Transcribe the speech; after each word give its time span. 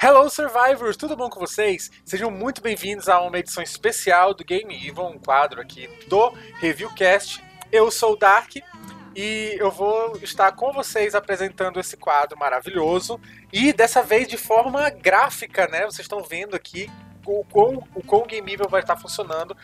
Hello 0.00 0.30
Survivors, 0.30 0.96
tudo 0.96 1.16
bom 1.16 1.28
com 1.28 1.40
vocês? 1.40 1.90
Sejam 2.04 2.30
muito 2.30 2.62
bem-vindos 2.62 3.08
a 3.08 3.20
uma 3.20 3.36
edição 3.36 3.60
especial 3.60 4.32
do 4.32 4.44
Game 4.44 4.72
Evil, 4.72 5.04
um 5.04 5.18
quadro 5.18 5.60
aqui 5.60 5.90
do 6.06 6.32
Reviewcast. 6.60 7.42
Eu 7.72 7.90
sou 7.90 8.12
o 8.12 8.16
Dark 8.16 8.58
e 9.16 9.56
eu 9.58 9.72
vou 9.72 10.16
estar 10.22 10.52
com 10.52 10.72
vocês 10.72 11.16
apresentando 11.16 11.80
esse 11.80 11.96
quadro 11.96 12.38
maravilhoso 12.38 13.20
e 13.52 13.72
dessa 13.72 14.00
vez 14.00 14.28
de 14.28 14.36
forma 14.36 14.88
gráfica, 14.88 15.66
né? 15.66 15.80
Vocês 15.80 16.04
estão 16.04 16.22
vendo 16.22 16.54
aqui 16.54 16.88
o 17.26 17.44
quão 17.46 17.84
o, 17.92 18.00
quão 18.04 18.24
Game 18.24 18.52
Evil 18.52 18.68
vai 18.68 18.82
estar 18.82 18.96
funcionando 18.96 19.56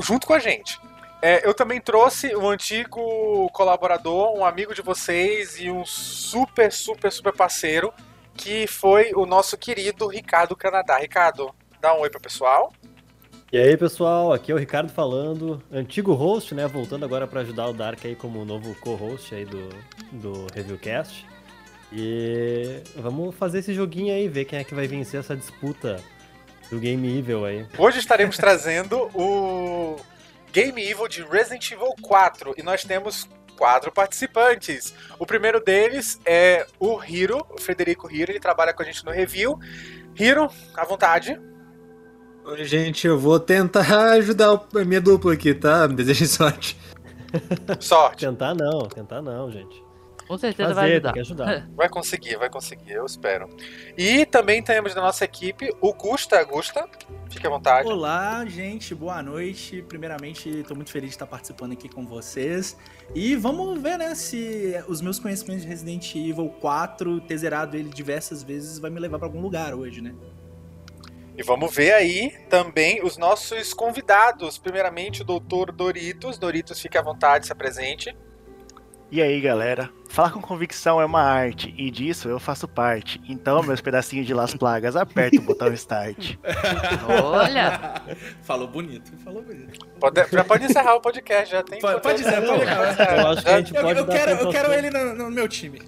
junto 0.00 0.26
com 0.26 0.34
a 0.34 0.40
gente. 0.40 0.80
É, 1.22 1.46
eu 1.46 1.54
também 1.54 1.80
trouxe 1.80 2.34
um 2.34 2.48
antigo 2.48 3.48
colaborador, 3.52 4.36
um 4.36 4.44
amigo 4.44 4.74
de 4.74 4.82
vocês 4.82 5.60
e 5.60 5.70
um 5.70 5.84
super, 5.84 6.72
super, 6.72 7.12
super 7.12 7.32
parceiro 7.32 7.94
que 8.34 8.66
foi 8.66 9.12
o 9.14 9.26
nosso 9.26 9.56
querido 9.56 10.06
Ricardo 10.06 10.56
Canadá. 10.56 10.98
Ricardo, 10.98 11.54
dá 11.80 11.94
um 11.94 12.00
oi 12.00 12.10
pro 12.10 12.20
pessoal. 12.20 12.72
E 13.52 13.58
aí, 13.58 13.76
pessoal, 13.76 14.32
aqui 14.32 14.50
é 14.50 14.54
o 14.54 14.58
Ricardo 14.58 14.90
falando, 14.90 15.62
antigo 15.70 16.14
host, 16.14 16.54
né, 16.54 16.66
voltando 16.66 17.04
agora 17.04 17.26
para 17.26 17.42
ajudar 17.42 17.68
o 17.68 17.74
Dark 17.74 18.02
aí 18.02 18.16
como 18.16 18.44
novo 18.46 18.74
co-host 18.76 19.34
aí 19.34 19.44
do, 19.44 19.68
do 20.10 20.46
Reviewcast. 20.54 21.26
E 21.92 22.82
vamos 22.96 23.34
fazer 23.34 23.58
esse 23.58 23.74
joguinho 23.74 24.14
aí, 24.14 24.26
ver 24.26 24.46
quem 24.46 24.58
é 24.58 24.64
que 24.64 24.74
vai 24.74 24.86
vencer 24.86 25.20
essa 25.20 25.36
disputa 25.36 26.02
do 26.70 26.80
Game 26.80 27.18
Evil 27.18 27.44
aí. 27.44 27.66
Hoje 27.76 27.98
estaremos 27.98 28.38
trazendo 28.38 29.10
o 29.14 29.96
Game 30.50 30.82
Evil 30.82 31.06
de 31.06 31.22
Resident 31.22 31.70
Evil 31.70 31.94
4 32.00 32.54
e 32.56 32.62
nós 32.62 32.82
temos 32.84 33.28
quatro 33.62 33.92
participantes. 33.92 34.92
O 35.20 35.24
primeiro 35.24 35.60
deles 35.60 36.20
é 36.26 36.66
o 36.80 37.00
Hiro, 37.00 37.46
o 37.48 37.60
Frederico 37.60 38.12
Hiro, 38.12 38.32
ele 38.32 38.40
trabalha 38.40 38.74
com 38.74 38.82
a 38.82 38.84
gente 38.84 39.04
no 39.04 39.12
review. 39.12 39.56
Hiro, 40.18 40.50
à 40.74 40.84
vontade. 40.84 41.40
Oi, 42.44 42.64
gente, 42.64 43.06
eu 43.06 43.16
vou 43.16 43.38
tentar 43.38 44.14
ajudar 44.14 44.60
a 44.74 44.84
minha 44.84 45.00
dupla 45.00 45.34
aqui, 45.34 45.54
tá? 45.54 45.86
Me 45.86 45.94
desejem 45.94 46.26
sorte. 46.26 46.76
Sorte. 47.78 48.26
tentar 48.26 48.52
não, 48.52 48.80
tentar 48.88 49.22
não, 49.22 49.48
gente. 49.52 49.81
Com 50.32 50.38
certeza 50.38 50.74
Fazer, 50.74 50.98
vai 50.98 51.20
ajudar. 51.20 51.20
ajudar. 51.20 51.68
Vai 51.76 51.88
conseguir, 51.90 52.38
vai 52.38 52.48
conseguir, 52.48 52.92
eu 52.92 53.04
espero. 53.04 53.50
E 53.98 54.24
também 54.24 54.62
temos 54.62 54.94
da 54.94 55.02
nossa 55.02 55.26
equipe 55.26 55.70
o 55.78 55.92
Gusta. 55.92 56.42
Gusta, 56.42 56.88
fique 57.28 57.46
à 57.46 57.50
vontade. 57.50 57.86
Olá, 57.86 58.42
gente, 58.46 58.94
boa 58.94 59.22
noite. 59.22 59.84
Primeiramente, 59.86 60.48
estou 60.48 60.74
muito 60.74 60.90
feliz 60.90 61.10
de 61.10 61.16
estar 61.16 61.26
participando 61.26 61.72
aqui 61.72 61.86
com 61.86 62.06
vocês. 62.06 62.78
E 63.14 63.36
vamos 63.36 63.78
ver, 63.78 63.98
né, 63.98 64.14
se 64.14 64.74
os 64.88 65.02
meus 65.02 65.18
conhecimentos 65.18 65.64
de 65.64 65.68
Resident 65.68 66.14
Evil 66.14 66.48
4, 66.62 67.20
ter 67.20 67.36
zerado 67.36 67.76
ele 67.76 67.90
diversas 67.90 68.42
vezes, 68.42 68.78
vai 68.78 68.90
me 68.90 68.98
levar 68.98 69.18
para 69.18 69.28
algum 69.28 69.42
lugar 69.42 69.74
hoje, 69.74 70.00
né? 70.00 70.14
E 71.36 71.42
vamos 71.42 71.74
ver 71.74 71.92
aí 71.92 72.30
também 72.48 73.04
os 73.04 73.18
nossos 73.18 73.74
convidados. 73.74 74.56
Primeiramente, 74.56 75.20
o 75.20 75.24
doutor 75.26 75.70
Doritos. 75.70 76.38
Doritos, 76.38 76.80
fique 76.80 76.96
à 76.96 77.02
vontade, 77.02 77.44
se 77.44 77.52
apresente. 77.52 78.16
E 79.10 79.20
aí, 79.20 79.42
galera? 79.42 79.90
Falar 80.12 80.30
com 80.30 80.42
convicção 80.42 81.00
é 81.00 81.06
uma 81.06 81.22
arte, 81.22 81.74
e 81.74 81.90
disso 81.90 82.28
eu 82.28 82.38
faço 82.38 82.68
parte. 82.68 83.18
Então, 83.26 83.62
meus 83.62 83.80
pedacinhos 83.80 84.26
de 84.26 84.34
Las 84.34 84.52
Plagas, 84.54 84.94
aperta 84.94 85.38
o 85.38 85.40
botão 85.40 85.72
Start. 85.72 86.36
Olha! 87.08 87.94
falou 88.44 88.68
bonito, 88.68 89.10
falou 89.24 89.42
bonito. 89.42 89.86
Pode, 89.98 90.22
já 90.30 90.44
pode 90.44 90.66
encerrar 90.66 90.96
o 90.96 91.00
podcast, 91.00 91.50
já 91.50 91.62
tem. 91.62 91.80
Pode, 91.80 92.02
pode 92.02 92.22
ser, 92.22 92.42
pode 92.42 92.62
Eu 92.62 93.26
acho 93.28 93.42
que 93.42 93.48
a 93.48 93.58
gente 93.58 93.74
eu, 93.74 93.82
pode 93.82 94.00
eu, 94.00 94.06
quero, 94.06 94.30
eu 94.32 94.50
quero 94.50 94.72
ele 94.74 94.90
no, 94.90 95.14
no 95.14 95.30
meu 95.30 95.48
time. 95.48 95.80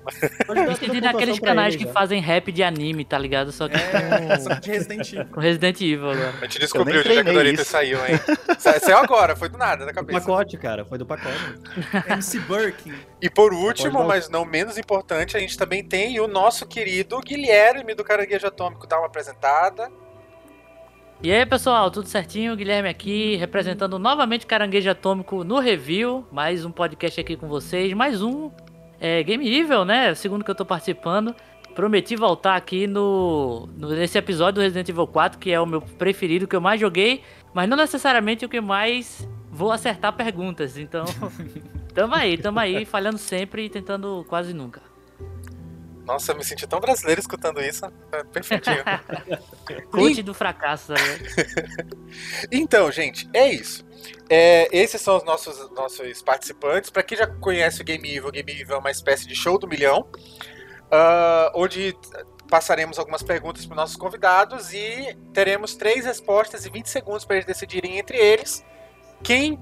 Tem 0.81 1.01
naqueles 1.03 1.39
canais 1.39 1.77
que 1.77 1.87
fazem 1.89 2.19
rap 2.19 2.51
de 2.51 2.63
anime, 2.63 3.05
tá 3.05 3.19
ligado? 3.19 3.53
Só 3.53 3.69
que 3.69 3.77
é, 3.77 4.39
só 4.39 4.55
de 4.55 4.71
Resident 4.71 5.13
Evil. 5.13 5.27
Com 5.27 5.41
Resident 5.41 5.81
Evil 5.83 6.11
agora. 6.11 6.35
A 6.41 6.45
gente 6.45 6.61
descobriu 6.61 7.01
é 7.01 7.03
que 7.03 7.21
o 7.21 7.25
Doritos 7.25 7.67
saiu, 7.67 7.99
hein? 8.07 8.19
Saiu 8.59 8.97
agora, 8.97 9.37
foi 9.37 9.51
do 9.51 9.59
nada, 9.59 9.85
da 9.85 9.93
cabeça. 9.93 10.19
Do 10.19 10.25
pacote, 10.25 10.57
cara, 10.57 10.87
foi 10.87 10.97
do 10.97 11.05
pacote. 11.05 11.35
MC 12.09 12.39
Birkin. 12.39 12.95
E 13.21 13.29
por 13.29 13.53
último, 13.53 14.14
mas 14.15 14.29
não 14.29 14.45
menos 14.45 14.79
importante, 14.79 15.37
a 15.37 15.41
gente 15.41 15.59
também 15.59 15.83
tem 15.83 16.21
o 16.21 16.29
nosso 16.29 16.69
querido 16.69 17.19
Guilherme 17.19 17.97
do 17.97 18.05
Caranguejo 18.05 18.47
Atômico. 18.47 18.87
Dá 18.87 18.97
uma 18.97 19.09
apresentada. 19.09 19.91
E 21.21 21.33
aí, 21.33 21.45
pessoal, 21.45 21.91
tudo 21.91 22.07
certinho? 22.07 22.55
Guilherme 22.55 22.89
aqui, 22.89 23.35
representando 23.35 23.99
novamente 23.99 24.47
Caranguejo 24.47 24.89
Atômico 24.89 25.43
no 25.43 25.59
review. 25.59 26.25
Mais 26.31 26.65
um 26.65 26.71
podcast 26.71 27.21
aqui 27.21 27.37
com 27.37 27.49
vocês. 27.49 27.93
Mais 27.93 28.23
um 28.23 28.53
é, 29.01 29.21
Game 29.25 29.53
Evil, 29.53 29.85
né? 29.85 30.15
Segundo 30.15 30.45
que 30.45 30.51
eu 30.53 30.55
tô 30.55 30.65
participando. 30.65 31.35
Prometi 31.75 32.15
voltar 32.15 32.55
aqui 32.55 32.87
no, 32.87 33.69
no, 33.77 33.89
nesse 33.97 34.17
episódio 34.17 34.55
do 34.55 34.61
Resident 34.61 34.89
Evil 34.89 35.09
4, 35.09 35.41
que 35.41 35.51
é 35.51 35.61
o 35.61 35.67
meu 35.67 35.81
preferido, 35.81 36.47
que 36.47 36.55
eu 36.55 36.61
mais 36.61 36.81
joguei, 36.81 37.21
mas 37.53 37.69
não 37.69 37.77
necessariamente 37.77 38.45
o 38.45 38.49
que 38.49 38.61
mais 38.61 39.29
vou 39.55 39.71
acertar 39.71 40.13
perguntas. 40.13 40.77
Então, 40.77 41.05
tamo 41.95 42.15
aí, 42.15 42.37
tamo 42.37 42.59
aí, 42.59 42.85
falhando 42.85 43.19
sempre 43.19 43.67
e 43.67 43.71
tentando 43.71 44.25
quase 44.29 44.53
nunca. 44.53 44.83
Nossa, 46.05 46.33
eu 46.33 46.37
me 46.37 46.45
senti 46.45 46.67
tão 46.67 46.81
brasileiro 46.81 47.21
escutando 47.21 47.63
isso. 47.63 47.87
É 48.13 48.25
perfeitinho. 48.25 48.85
Coach 49.91 50.23
do 50.23 50.35
fracasso, 50.35 50.95
sabe? 50.95 51.89
então, 52.53 52.91
gente, 52.93 53.29
é 53.33 53.51
isso. 53.51 53.87
É, 54.29 54.69
esses 54.71 55.01
são 55.01 55.17
os 55.17 55.25
nossos, 55.25 55.71
nossos 55.71 56.21
participantes. 56.21 56.91
Para 56.91 57.03
quem 57.03 57.17
já 57.17 57.27
conhece 57.27 57.81
o 57.81 57.85
Game 57.85 58.07
Evil, 58.07 58.29
o 58.29 58.33
Game 58.33 58.53
Evil 58.53 58.75
é 58.75 58.79
uma 58.79 58.91
espécie 58.91 59.27
de 59.27 59.35
show 59.35 59.59
do 59.59 59.67
milhão, 59.67 60.07
uh, 60.91 61.51
onde 61.55 61.97
passaremos 62.51 62.99
algumas 62.99 63.23
perguntas 63.23 63.65
para 63.65 63.77
nossos 63.77 63.97
convidados 63.97 64.75
e 64.75 65.17
teremos 65.33 65.75
três 65.75 66.05
respostas 66.05 66.67
e 66.67 66.71
20 66.71 66.87
segundos 66.87 67.25
para 67.25 67.37
eles 67.37 67.47
decidirem 67.47 67.99
entre 67.99 68.19
eles 68.19 68.63
quem, 69.25 69.59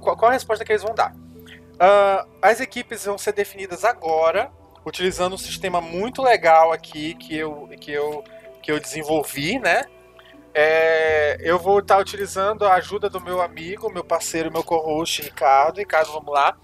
qual 0.00 0.30
a 0.30 0.32
resposta 0.32 0.64
que 0.64 0.72
eles 0.72 0.82
vão 0.82 0.94
dar. 0.94 1.14
Uh, 1.14 2.28
as 2.40 2.60
equipes 2.60 3.04
vão 3.04 3.18
ser 3.18 3.32
definidas 3.32 3.84
agora 3.84 4.50
utilizando 4.84 5.34
um 5.34 5.38
sistema 5.38 5.80
muito 5.80 6.22
legal 6.22 6.72
aqui 6.72 7.14
que 7.14 7.36
eu, 7.36 7.68
que 7.80 7.92
eu, 7.92 8.24
que 8.62 8.72
eu 8.72 8.80
desenvolvi, 8.80 9.58
né? 9.58 9.84
É, 10.54 11.38
eu 11.40 11.58
vou 11.58 11.78
estar 11.78 11.98
utilizando 11.98 12.66
a 12.66 12.74
ajuda 12.74 13.08
do 13.08 13.20
meu 13.20 13.40
amigo, 13.40 13.90
meu 13.90 14.04
parceiro, 14.04 14.52
meu 14.52 14.62
co-host 14.62 15.22
Ricardo. 15.22 15.78
Ricardo, 15.78 16.12
vamos 16.12 16.32
lá. 16.32 16.56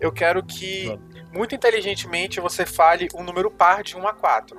Eu 0.00 0.10
quero 0.10 0.42
que, 0.42 0.98
muito 1.32 1.54
inteligentemente, 1.54 2.40
você 2.40 2.66
fale 2.66 3.08
um 3.14 3.22
número 3.22 3.50
par 3.50 3.84
de 3.84 3.96
1 3.96 4.08
a 4.08 4.12
4. 4.12 4.58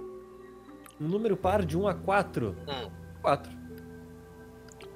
Um 1.02 1.08
número 1.08 1.36
par 1.36 1.66
de 1.66 1.78
1 1.78 1.88
a 1.88 1.94
4? 1.94 2.56
Hum. 2.68 2.92
4. 3.22 3.52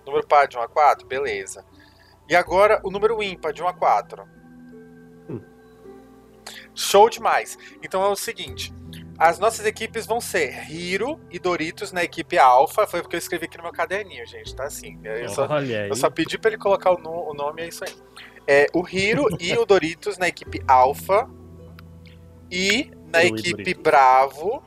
Número 0.05 0.25
par 0.25 0.47
de 0.47 0.57
1 0.57 0.61
a 0.61 0.67
4? 0.69 1.05
Beleza. 1.05 1.65
E 2.31 2.35
agora 2.35 2.79
o 2.81 2.89
número 2.89 3.21
ímpar 3.21 3.51
de 3.51 3.61
1 3.61 3.67
a 3.67 3.73
4. 3.73 4.23
Show 6.73 7.09
demais. 7.09 7.57
Então 7.83 8.01
é 8.01 8.07
o 8.07 8.15
seguinte: 8.15 8.73
as 9.17 9.37
nossas 9.37 9.65
equipes 9.65 10.05
vão 10.05 10.21
ser 10.21 10.71
Hiro 10.71 11.19
e 11.29 11.37
Doritos 11.37 11.91
na 11.91 12.05
equipe 12.05 12.37
Alpha. 12.37 12.87
Foi 12.87 13.01
porque 13.01 13.17
eu 13.17 13.19
escrevi 13.19 13.47
aqui 13.47 13.57
no 13.57 13.63
meu 13.63 13.73
caderninho, 13.73 14.25
gente. 14.25 14.55
Tá 14.55 14.63
assim. 14.63 14.97
Eu, 15.03 15.27
só, 15.27 15.45
eu 15.59 15.95
só, 15.95 16.09
pedi 16.09 16.37
para 16.37 16.51
ele 16.51 16.57
colocar 16.57 16.91
o, 16.91 16.97
no, 16.97 17.31
o, 17.31 17.33
nome, 17.33 17.63
é 17.63 17.67
isso 17.67 17.83
aí. 17.83 17.93
É, 18.47 18.67
o 18.73 18.87
Hiro 18.87 19.27
e 19.37 19.51
o 19.57 19.65
Doritos 19.65 20.17
na 20.17 20.29
equipe 20.29 20.63
Alpha. 20.65 21.29
E 22.49 22.91
na 23.11 23.25
eu 23.25 23.35
equipe 23.35 23.73
Bravo. 23.73 24.63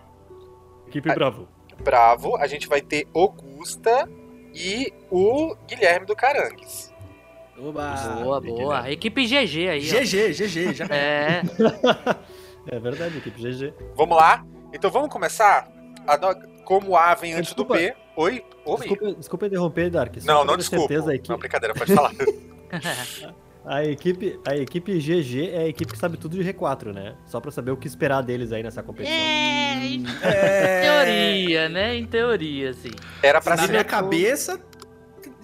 Equipe 0.86 1.10
a, 1.10 1.14
Bravo. 1.14 1.48
Bravo, 1.82 2.36
a 2.36 2.46
gente 2.46 2.68
vai 2.68 2.82
ter 2.82 3.08
Augusta 3.14 4.06
e 4.52 4.92
o 5.10 5.56
Guilherme 5.66 6.04
do 6.04 6.14
Carangues. 6.14 6.93
Oba! 7.58 7.94
Boa, 8.22 8.40
boa. 8.40 8.90
Equipe 8.90 9.26
GG 9.26 9.68
aí. 9.68 9.80
GG, 9.80 9.94
ó. 9.94 10.32
GG, 10.32 10.74
já. 10.74 10.84
É. 10.86 11.42
é 12.66 12.78
verdade, 12.78 13.18
equipe 13.18 13.40
GG. 13.40 13.74
Vamos 13.94 14.16
lá? 14.16 14.44
Então 14.72 14.90
vamos 14.90 15.08
começar? 15.08 15.68
Como 16.64 16.90
o 16.90 16.96
A 16.96 17.14
vem 17.14 17.32
antes 17.34 17.46
desculpa, 17.46 17.74
do 17.74 17.80
B. 17.80 17.94
Oi? 18.16 18.44
Oi? 18.64 18.76
Desculpa, 18.78 19.14
desculpa 19.14 19.46
interromper, 19.46 19.90
Dark. 19.90 20.16
Não, 20.24 20.44
não 20.44 20.56
desculpa. 20.56 20.88
Certeza, 20.88 21.14
equipe... 21.14 21.30
Não, 21.30 21.38
brincadeira, 21.38 21.74
pode 21.74 21.94
falar. 21.94 22.12
a, 23.64 23.84
equipe, 23.84 24.40
a 24.46 24.56
equipe 24.56 24.98
GG 24.98 25.50
é 25.52 25.58
a 25.58 25.68
equipe 25.68 25.92
que 25.92 25.98
sabe 25.98 26.16
tudo 26.16 26.36
de 26.42 26.52
R4, 26.52 26.92
né? 26.92 27.14
Só 27.26 27.40
pra 27.40 27.50
saber 27.50 27.70
o 27.70 27.76
que 27.76 27.86
esperar 27.86 28.22
deles 28.22 28.52
aí 28.52 28.62
nessa 28.62 28.82
competição. 28.82 29.16
É, 29.16 29.86
em 29.86 30.04
é... 30.22 30.80
teoria, 30.82 31.68
né? 31.68 31.96
Em 31.96 32.06
teoria, 32.06 32.70
assim. 32.70 32.90
Era 33.22 33.40
pra 33.40 33.56
Na 33.56 33.62
ser... 33.62 33.70
minha 33.70 33.84
cabeça, 33.84 34.60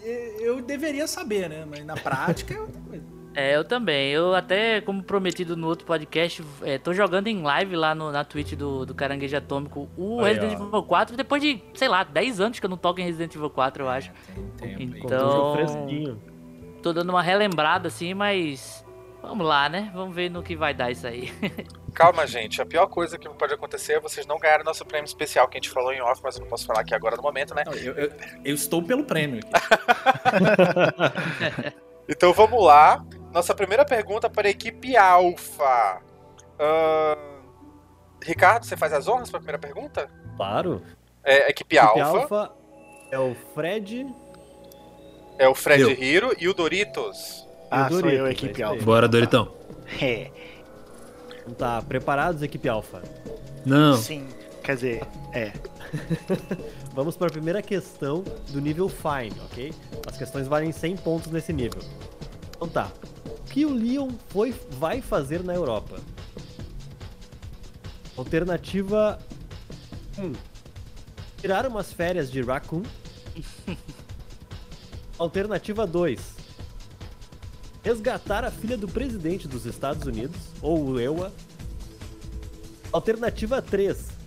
eu 0.04 0.60
deveria 0.62 1.06
saber, 1.06 1.48
né? 1.48 1.66
Mas 1.68 1.84
na 1.84 1.94
prática 1.94 2.54
é 2.54 2.60
outra 2.60 2.80
coisa. 2.88 3.04
É, 3.34 3.56
eu 3.56 3.64
também. 3.64 4.10
Eu 4.10 4.34
até, 4.34 4.80
como 4.80 5.02
prometido 5.02 5.56
no 5.56 5.68
outro 5.68 5.86
podcast, 5.86 6.44
é, 6.62 6.78
tô 6.78 6.92
jogando 6.92 7.28
em 7.28 7.42
live 7.42 7.76
lá 7.76 7.94
no, 7.94 8.10
na 8.10 8.24
Twitch 8.24 8.54
do, 8.54 8.84
do 8.84 8.94
Caranguejo 8.94 9.36
Atômico 9.36 9.88
o 9.96 10.20
Aí, 10.20 10.34
Resident 10.34 10.58
ó. 10.58 10.66
Evil 10.66 10.82
4, 10.82 11.16
depois 11.16 11.40
de, 11.40 11.62
sei 11.74 11.88
lá, 11.88 12.02
10 12.02 12.40
anos 12.40 12.58
que 12.58 12.66
eu 12.66 12.70
não 12.70 12.76
toco 12.76 13.00
em 13.00 13.04
Resident 13.04 13.34
Evil 13.34 13.50
4, 13.50 13.84
eu 13.84 13.88
acho. 13.88 14.10
Tem 14.58 14.76
tempo, 14.76 14.96
então, 14.96 15.54
tô 16.82 16.92
dando 16.92 17.10
uma 17.10 17.22
relembrada 17.22 17.86
assim, 17.86 18.14
mas 18.14 18.84
vamos 19.22 19.46
lá, 19.46 19.68
né? 19.68 19.90
Vamos 19.94 20.14
ver 20.14 20.30
no 20.30 20.42
que 20.42 20.56
vai 20.56 20.72
dar 20.74 20.90
isso 20.90 21.06
aí. 21.06 21.32
Calma, 21.94 22.26
gente. 22.26 22.60
A 22.62 22.66
pior 22.66 22.86
coisa 22.86 23.18
que 23.18 23.28
pode 23.28 23.52
acontecer 23.52 23.94
é 23.94 24.00
vocês 24.00 24.26
não 24.26 24.38
ganharem 24.38 24.64
nosso 24.64 24.84
prêmio 24.84 25.06
especial 25.06 25.48
que 25.48 25.58
a 25.58 25.60
gente 25.60 25.70
falou 25.70 25.92
em 25.92 26.00
off, 26.00 26.20
mas 26.22 26.36
eu 26.36 26.42
não 26.42 26.48
posso 26.48 26.66
falar 26.66 26.80
aqui 26.80 26.94
agora 26.94 27.16
no 27.16 27.22
momento, 27.22 27.54
né? 27.54 27.62
Não, 27.66 27.72
eu, 27.74 27.94
eu- 27.94 28.12
eu 28.44 28.54
estou 28.54 28.82
pelo 28.82 29.04
prêmio 29.04 29.40
aqui. 29.40 29.50
Então 32.08 32.32
vamos 32.32 32.64
lá. 32.64 33.04
Nossa 33.32 33.54
primeira 33.54 33.84
pergunta 33.84 34.28
para 34.28 34.48
a 34.48 34.50
equipe 34.50 34.96
Alpha. 34.96 36.02
Ahn, 36.58 37.40
Ricardo, 38.24 38.66
você 38.66 38.76
faz 38.76 38.92
as 38.92 39.06
honras 39.06 39.30
para 39.30 39.38
a 39.38 39.40
primeira 39.40 39.58
pergunta? 39.60 40.10
Claro. 40.36 40.82
É, 41.22 41.48
equipe, 41.50 41.76
Equipe 41.76 41.78
Alpha, 42.00 42.20
Alpha 42.22 42.52
é 43.12 43.18
o 43.18 43.36
Fred. 43.54 44.06
é 45.38 45.48
o 45.48 45.54
Fred 45.54 45.82
Eu. 45.82 45.90
Hiro 45.92 46.34
e 46.38 46.48
o 46.48 46.54
Doritos. 46.54 47.46
Ah, 47.70 47.88
sou 47.88 48.08
eu, 48.10 48.28
equipe 48.28 48.62
alfa. 48.62 48.84
Bora, 48.84 49.08
Doritão. 49.08 49.52
É, 50.00 50.30
Então 51.40 51.54
Tá, 51.54 51.82
preparados, 51.82 52.42
equipe 52.42 52.68
Alpha? 52.68 53.02
Não. 53.66 53.96
sim. 53.96 54.26
Quer 54.62 54.74
dizer, 54.76 55.02
é. 55.32 55.52
Vamos 56.94 57.16
para 57.16 57.26
a 57.26 57.30
primeira 57.30 57.60
questão 57.60 58.22
do 58.50 58.60
nível 58.60 58.88
Fine, 58.88 59.34
ok? 59.46 59.72
As 60.06 60.16
questões 60.16 60.46
valem 60.46 60.70
100 60.70 60.96
pontos 60.98 61.32
nesse 61.32 61.52
nível. 61.52 61.80
Então 62.54 62.68
tá. 62.68 62.92
O 63.26 63.42
que 63.50 63.64
o 63.66 63.72
Leon 63.72 64.10
foi, 64.28 64.54
vai 64.70 65.00
fazer 65.00 65.42
na 65.42 65.54
Europa? 65.54 65.98
Alternativa 68.16 69.18
1. 70.18 70.32
Tirar 71.40 71.66
umas 71.66 71.92
férias 71.92 72.30
de 72.30 72.42
Raccoon. 72.42 72.82
Alternativa 75.18 75.86
2. 75.86 76.39
Resgatar 77.82 78.44
a 78.44 78.50
filha 78.50 78.76
do 78.76 78.86
presidente 78.86 79.48
dos 79.48 79.64
Estados 79.64 80.06
Unidos, 80.06 80.36
ou 80.60 81.00
EUA. 81.00 81.32
Alternativa 82.92 83.62
3 83.62 84.20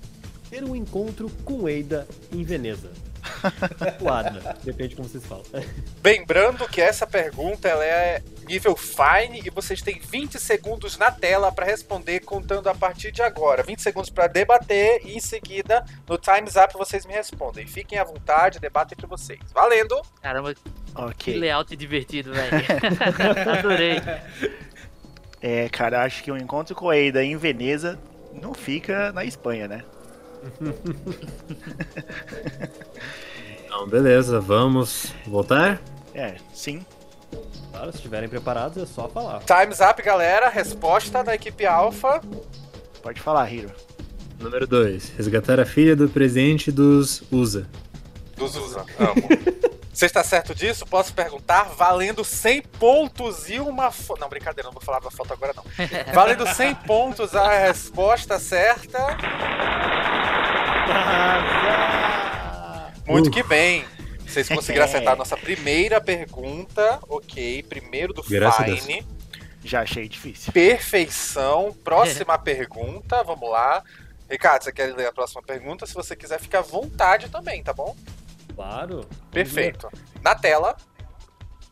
ter 0.53 0.63
um 0.63 0.75
encontro 0.75 1.31
com 1.43 1.67
Eida 1.67 2.07
em 2.31 2.43
Veneza. 2.43 2.91
Ou 4.01 4.09
Ada, 4.09 4.57
depende 4.63 4.89
de 4.89 4.95
como 4.95 5.07
vocês 5.07 5.25
falam. 5.25 5.43
Lembrando 6.03 6.67
que 6.67 6.81
essa 6.81 7.05
pergunta 7.07 7.67
ela 7.67 7.83
é 7.85 8.21
nível 8.47 8.75
Fine 8.75 9.41
e 9.45 9.49
vocês 9.49 9.81
têm 9.81 9.99
20 9.99 10.39
segundos 10.39 10.97
na 10.97 11.11
tela 11.11 11.51
para 11.51 11.65
responder, 11.65 12.19
contando 12.21 12.67
a 12.67 12.75
partir 12.75 13.11
de 13.11 13.21
agora. 13.21 13.63
20 13.63 13.81
segundos 13.81 14.09
para 14.09 14.27
debater 14.27 15.01
e 15.05 15.15
em 15.15 15.19
seguida, 15.19 15.85
no 16.07 16.17
Time's 16.17 16.55
Up, 16.55 16.73
vocês 16.73 17.05
me 17.05 17.13
respondem. 17.13 17.65
Fiquem 17.65 17.97
à 17.97 18.03
vontade, 18.03 18.59
debate 18.59 18.93
entre 18.93 19.07
vocês. 19.07 19.39
Valendo! 19.53 20.01
Caramba, 20.21 20.53
que 20.53 20.61
Ok. 20.95 21.37
layout 21.39 21.75
divertido, 21.75 22.33
velho. 22.33 22.51
Adorei. 23.57 24.01
É, 25.41 25.67
cara, 25.69 26.03
acho 26.03 26.23
que 26.23 26.31
o 26.31 26.37
encontro 26.37 26.75
com 26.75 26.89
a 26.89 26.97
Eida 26.97 27.23
em 27.23 27.35
Veneza 27.37 27.99
não 28.33 28.53
fica 28.53 29.11
na 29.11 29.23
Espanha, 29.25 29.67
né? 29.67 29.83
Então, 33.73 33.87
beleza, 33.87 34.39
vamos 34.39 35.11
voltar? 35.25 35.81
É, 36.13 36.35
sim. 36.53 36.85
Claro, 37.71 37.89
se 37.91 37.97
estiverem 37.97 38.29
preparados 38.29 38.77
é 38.77 38.85
só 38.85 39.09
falar. 39.09 39.39
Time's 39.39 39.79
Up, 39.79 39.99
galera. 40.03 40.47
Resposta 40.47 41.23
da 41.23 41.33
equipe 41.33 41.65
Alpha. 41.65 42.21
Pode 43.01 43.19
falar, 43.19 43.51
Hiro. 43.51 43.71
Número 44.39 44.67
2. 44.67 45.13
Resgatar 45.17 45.59
a 45.59 45.65
filha 45.65 45.95
do 45.95 46.07
presidente 46.07 46.71
dos 46.71 47.23
USA. 47.31 47.65
Dos 48.37 48.55
USA. 48.55 48.85
Amo. 48.99 49.27
Você 49.91 50.05
está 50.05 50.23
certo 50.23 50.53
disso? 50.53 50.85
Posso 50.85 51.11
perguntar? 51.11 51.63
Valendo 51.75 52.23
100 52.23 52.61
pontos 52.79 53.49
e 53.49 53.59
uma 53.59 53.89
foto. 53.89 54.19
Não, 54.21 54.29
brincadeira, 54.29 54.67
não 54.67 54.73
vou 54.73 54.83
falar 54.83 54.99
da 54.99 55.09
foto 55.09 55.33
agora, 55.33 55.51
não. 55.55 55.63
Valendo 56.13 56.47
100 56.47 56.75
pontos 56.75 57.35
a 57.35 57.49
resposta 57.57 58.37
certa. 58.37 58.99
Muito 63.07 63.27
Uh. 63.27 63.31
que 63.31 63.43
bem. 63.43 63.85
Vocês 64.25 64.47
conseguiram 64.47 64.85
acertar 64.85 65.13
a 65.13 65.15
nossa 65.15 65.37
primeira 65.37 65.99
pergunta. 66.01 66.99
Ok, 67.07 67.63
primeiro 67.63 68.13
do 68.13 68.23
Graças 68.23 68.61
a 68.61 68.77
Fine. 68.77 69.05
Já 69.63 69.81
achei 69.81 70.07
difícil. 70.07 70.51
Perfeição. 70.51 71.73
Próxima 71.83 72.37
pergunta, 72.39 73.23
vamos 73.23 73.49
lá. 73.49 73.83
Ricardo, 74.29 74.63
você 74.63 74.71
quer 74.71 74.93
ler 74.95 75.07
a 75.07 75.11
próxima 75.13 75.41
pergunta? 75.43 75.85
Se 75.85 75.93
você 75.93 76.15
quiser, 76.15 76.39
fica 76.39 76.59
à 76.59 76.61
vontade 76.61 77.29
também, 77.29 77.61
tá 77.63 77.71
bom? 77.73 77.95
Claro. 78.55 79.07
Perfeito. 79.31 79.89
Na 80.21 80.35
tela. 80.35 80.75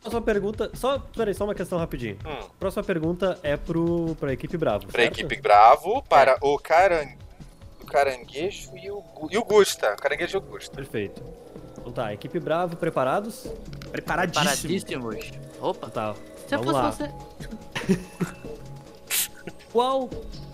Próxima 0.00 0.22
pergunta. 0.22 0.70
Só, 0.74 0.98
peraí, 0.98 1.34
só 1.34 1.44
uma 1.44 1.54
questão 1.54 1.78
rapidinho. 1.78 2.18
Hum. 2.26 2.48
Próxima 2.58 2.82
pergunta 2.82 3.38
é 3.42 3.56
pro, 3.56 4.16
pra 4.18 4.32
equipe 4.32 4.56
Bravo. 4.56 4.86
Pra 4.86 5.02
certo? 5.02 5.20
equipe 5.20 5.40
Bravo, 5.40 6.02
para 6.02 6.36
o, 6.40 6.58
caran... 6.58 7.04
o 7.04 7.08
Caranguejo 7.08 7.21
e 8.76 8.90
o, 8.90 9.02
e 9.30 9.38
o 9.38 9.44
Gusta. 9.44 9.94
Caranguejo 9.96 10.36
e 10.36 10.38
o 10.38 10.40
Gusta. 10.40 10.74
Perfeito. 10.74 11.22
Então 11.78 11.92
tá, 11.92 12.12
equipe 12.12 12.38
Bravo, 12.40 12.76
preparados? 12.76 13.46
Preparadíssimo. 13.90 14.44
Paradíssimos. 14.44 15.16
Opa, 15.60 15.86
Então 15.88 15.90
tá. 15.90 16.14
se 16.46 16.54
eu 16.54 16.62
vamos 16.62 16.80
fosse 16.80 17.02
lá. 17.02 17.08
você. 17.08 17.98
Qual 19.72 20.08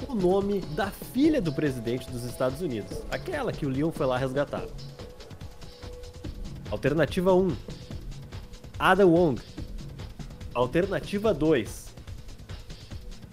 o 0.09 0.15
nome 0.15 0.61
da 0.61 0.91
filha 0.91 1.43
do 1.43 1.53
presidente 1.53 2.09
dos 2.11 2.25
Estados 2.25 2.63
Unidos? 2.63 2.99
Aquela 3.11 3.53
que 3.53 3.67
o 3.67 3.69
Leon 3.69 3.91
foi 3.91 4.07
lá 4.07 4.17
resgatar. 4.17 4.63
Alternativa 6.71 7.35
1. 7.35 7.57
Ada 8.79 9.07
Wong. 9.07 9.41
Alternativa 10.55 11.35
2. 11.35 11.89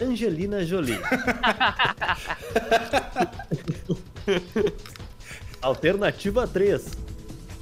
Angelina 0.01 0.65
Jolie. 0.65 0.99
Alternativa 5.61 6.47
3. 6.47 6.91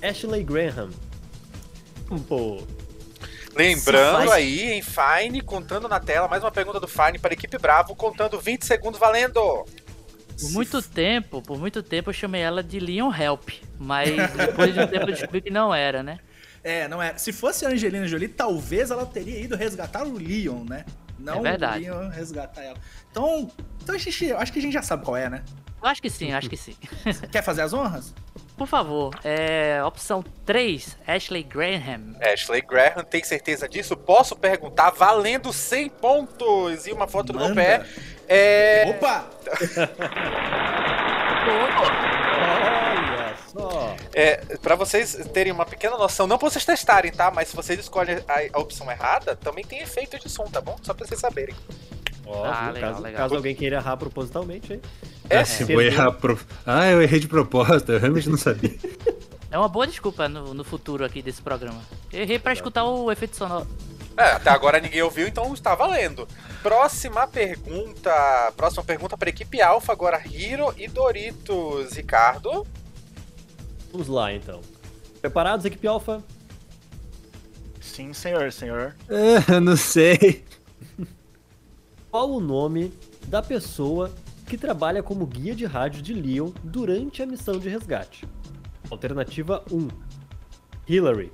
Ashley 0.02 0.44
Graham. 0.44 0.90
Pô, 2.28 2.62
Lembrando 3.56 4.18
faz- 4.28 4.32
aí, 4.32 4.72
em 4.74 4.82
Fine, 4.82 5.42
contando 5.42 5.88
na 5.88 6.00
tela, 6.00 6.28
mais 6.28 6.44
uma 6.44 6.52
pergunta 6.52 6.80
do 6.80 6.88
Fine 6.88 7.20
para 7.20 7.32
a 7.32 7.36
equipe 7.36 7.58
Bravo, 7.58 7.96
contando 7.96 8.40
20 8.40 8.66
segundos 8.66 9.00
valendo. 9.00 9.40
Por 10.40 10.50
muito 10.52 10.82
tempo, 10.82 11.42
por 11.42 11.58
muito 11.60 11.82
tempo 11.84 12.10
eu 12.10 12.14
chamei 12.14 12.42
ela 12.42 12.64
de 12.64 12.80
Leon 12.80 13.12
Help. 13.14 13.50
Mas 13.80 14.10
depois 14.36 14.74
de 14.74 14.80
um 14.80 14.88
tempo 14.88 15.04
eu 15.04 15.14
descobri 15.14 15.42
que 15.42 15.52
não 15.52 15.74
era, 15.74 16.02
né? 16.04 16.20
É, 16.64 16.88
não 16.88 17.02
é. 17.02 17.18
Se 17.18 17.32
fosse 17.32 17.66
a 17.66 17.70
Angelina 17.70 18.08
Jolie, 18.08 18.28
talvez 18.28 18.90
ela 18.92 19.06
teria 19.06 19.40
ido 19.40 19.56
resgatar 19.56 20.04
o 20.04 20.18
Leon, 20.18 20.64
né? 20.68 20.86
Não 21.20 21.40
É 21.40 21.52
verdade. 21.52 21.90
o 21.90 22.00
Leon 22.00 22.10
resgatar 22.10 22.64
ela. 22.64 22.78
Então, 23.12 23.50
então 23.84 23.98
gente, 23.98 24.26
eu 24.26 24.38
acho 24.38 24.52
que 24.52 24.60
a 24.60 24.62
gente 24.62 24.74
já 24.74 24.82
sabe 24.82 25.04
qual 25.04 25.18
é, 25.18 25.30
né? 25.30 25.44
Eu 25.82 25.90
acho 25.90 26.02
que 26.02 26.10
sim, 26.10 26.32
eu 26.32 26.38
acho 26.38 26.50
que 26.50 26.56
sim. 26.56 26.76
Quer 27.32 27.44
fazer 27.44 27.62
as 27.62 27.74
honras? 27.74 28.14
Por 28.56 28.68
favor, 28.68 29.14
é, 29.24 29.84
opção 29.84 30.24
3, 30.46 30.98
Ashley 31.06 31.44
Graham. 31.44 32.16
Ashley 32.22 32.62
Graham, 32.62 33.04
tem 33.04 33.24
certeza 33.24 33.68
disso? 33.68 33.98
Posso 33.98 34.36
perguntar, 34.36 34.92
valendo 34.92 35.52
100 35.52 35.90
pontos 35.90 36.88
e 36.88 36.92
uma 36.92 37.08
foto 37.08 37.34
do 37.34 37.40
meu 37.40 37.50
Manda. 37.50 37.62
pé. 37.62 37.86
É. 38.28 38.86
Opa! 38.90 39.30
olha 42.30 43.36
só. 43.48 43.96
É, 44.16 44.38
para 44.58 44.76
vocês 44.76 45.16
terem 45.32 45.52
uma 45.52 45.66
pequena 45.66 45.98
noção, 45.98 46.26
não 46.26 46.38
pra 46.38 46.50
vocês 46.50 46.66
testarem, 46.66 47.12
tá? 47.12 47.30
Mas 47.32 47.50
se 47.50 47.56
vocês 47.56 47.80
escolhem 47.80 48.18
a, 48.28 48.58
a 48.58 48.60
opção 48.60 48.90
errada, 48.92 49.36
também 49.36 49.64
tem 49.64 49.80
efeito 49.80 50.20
de 50.20 50.30
som, 50.30 50.46
tá 50.46 50.60
bom? 50.62 50.76
Só 50.82 50.94
pra 50.94 51.06
vocês 51.06 51.20
saberem. 51.20 51.56
Ó, 52.26 52.44
Ah, 52.46 52.72
legal, 52.72 52.92
caso, 52.92 53.04
legal. 53.04 53.22
caso 53.22 53.36
alguém 53.36 53.56
queira 53.56 53.78
errar 53.78 53.98
propositalmente, 53.98 54.74
hein? 54.74 54.82
É, 55.30 55.40
Ah, 55.40 55.46
se 55.46 55.64
vou 55.66 55.82
errar 55.82 56.12
pro... 56.14 56.40
Ah, 56.66 56.90
eu 56.90 57.02
errei 57.02 57.20
de 57.20 57.28
propósito, 57.28 57.92
eu 57.92 58.00
realmente 58.00 58.30
não 58.30 58.38
sabia. 58.38 58.74
É 59.52 59.58
uma 59.60 59.70
boa 59.70 59.86
desculpa 59.86 60.28
no, 60.28 60.52
no 60.56 60.64
futuro 60.64 61.06
aqui 61.06 61.22
desse 61.22 61.40
programa. 61.40 61.80
Eu 62.12 62.22
errei 62.22 62.40
pra 62.40 62.54
escutar 62.54 62.86
o 62.86 63.12
efeito 63.12 63.36
sonoro. 63.36 63.68
É, 64.18 64.32
até 64.32 64.50
agora 64.50 64.80
ninguém 64.80 65.04
ouviu, 65.04 65.28
então 65.28 65.54
está 65.54 65.76
valendo. 65.76 66.28
Próxima 66.64 67.28
pergunta. 67.28 68.52
Próxima 68.58 68.84
pergunta 68.84 69.16
para 69.16 69.30
equipe 69.30 69.62
Alpha, 69.62 69.92
agora 69.92 70.20
Hiro 70.26 70.74
e 70.76 70.88
Doritos. 70.88 71.94
Ricardo. 71.94 72.66
Vamos 73.92 74.08
lá, 74.08 74.34
então. 74.34 74.60
Preparados, 75.22 75.68
equipe 75.68 75.86
Alpha? 75.88 76.24
Sim, 77.80 78.12
senhor, 78.12 78.52
senhor. 78.52 78.96
Ah, 79.56 79.60
não 79.60 79.78
sei. 79.78 80.44
Qual 82.14 82.30
o 82.30 82.40
nome 82.40 82.94
da 83.26 83.42
pessoa 83.42 84.14
que 84.46 84.56
trabalha 84.56 85.02
como 85.02 85.26
guia 85.26 85.56
de 85.56 85.66
rádio 85.66 86.00
de 86.00 86.14
Leon 86.14 86.52
durante 86.64 87.24
a 87.24 87.26
missão 87.26 87.58
de 87.58 87.68
resgate? 87.68 88.30
Alternativa 88.92 89.66
1. 89.72 89.88
Hillary. 90.88 91.32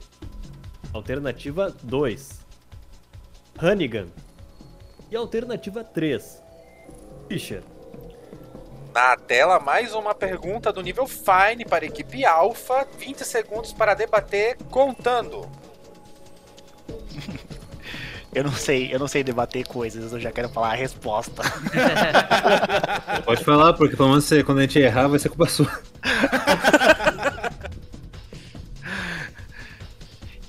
Alternativa 0.93 1.75
2. 1.83 2.39
Hannigan. 3.61 4.07
E 5.11 5.17
alternativa 5.17 5.83
3. 5.83 6.41
Fisher. 7.27 7.61
Na 8.93 9.17
tela, 9.17 9.59
mais 9.59 9.93
uma 9.93 10.15
pergunta 10.15 10.71
do 10.71 10.81
nível 10.81 11.05
Fine 11.05 11.65
para 11.65 11.83
a 11.83 11.89
equipe 11.89 12.23
Alpha. 12.23 12.87
20 12.97 13.25
segundos 13.25 13.73
para 13.73 13.95
debater, 13.95 14.55
contando. 14.71 15.45
Eu 18.39 18.45
não 18.45 18.53
sei, 18.53 18.93
eu 18.93 18.97
não 18.97 19.07
sei 19.09 19.21
debater 19.21 19.67
coisas, 19.67 20.13
eu 20.13 20.19
já 20.21 20.31
quero 20.31 20.47
falar 20.47 20.69
a 20.71 20.75
resposta. 20.75 21.41
Pode 23.25 23.43
falar, 23.43 23.73
porque 23.73 23.97
pelo 23.97 24.07
menos 24.07 24.23
você- 24.23 24.45
quando 24.45 24.59
a 24.59 24.61
gente 24.61 24.79
errar, 24.79 25.09
vai 25.09 25.19
ser 25.19 25.27
culpa 25.27 25.45
sua. 25.47 25.69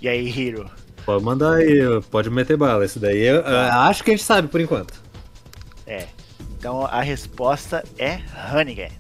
E 0.00 0.09
aí, 0.09 0.28
Hiro? 0.30 0.70
Pode 1.04 1.25
mandar 1.25 1.54
aí, 1.54 1.80
pode 2.12 2.30
meter 2.30 2.56
bala. 2.56 2.85
Esse 2.85 3.00
daí 3.00 3.23
eu, 3.23 3.40
eu 3.40 3.59
acho 3.59 4.04
que 4.04 4.12
a 4.12 4.14
gente 4.16 4.25
sabe 4.25 4.47
por 4.47 4.61
enquanto. 4.61 4.94
É. 5.85 6.06
Então 6.56 6.87
a 6.87 7.00
resposta 7.00 7.82
é 7.99 8.20
Hannigan. 8.54 8.90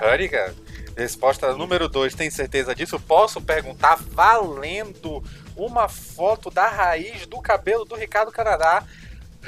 Hurricane. 0.00 0.54
Resposta 0.96 1.52
número 1.54 1.88
2, 1.88 2.14
tem 2.14 2.30
certeza 2.30 2.74
disso? 2.74 3.00
Posso 3.00 3.40
perguntar 3.40 3.96
valendo 3.96 5.22
uma 5.56 5.88
foto 5.88 6.50
da 6.50 6.68
raiz 6.68 7.26
do 7.26 7.40
cabelo 7.40 7.84
do 7.84 7.94
Ricardo 7.94 8.30
Canadá. 8.30 8.84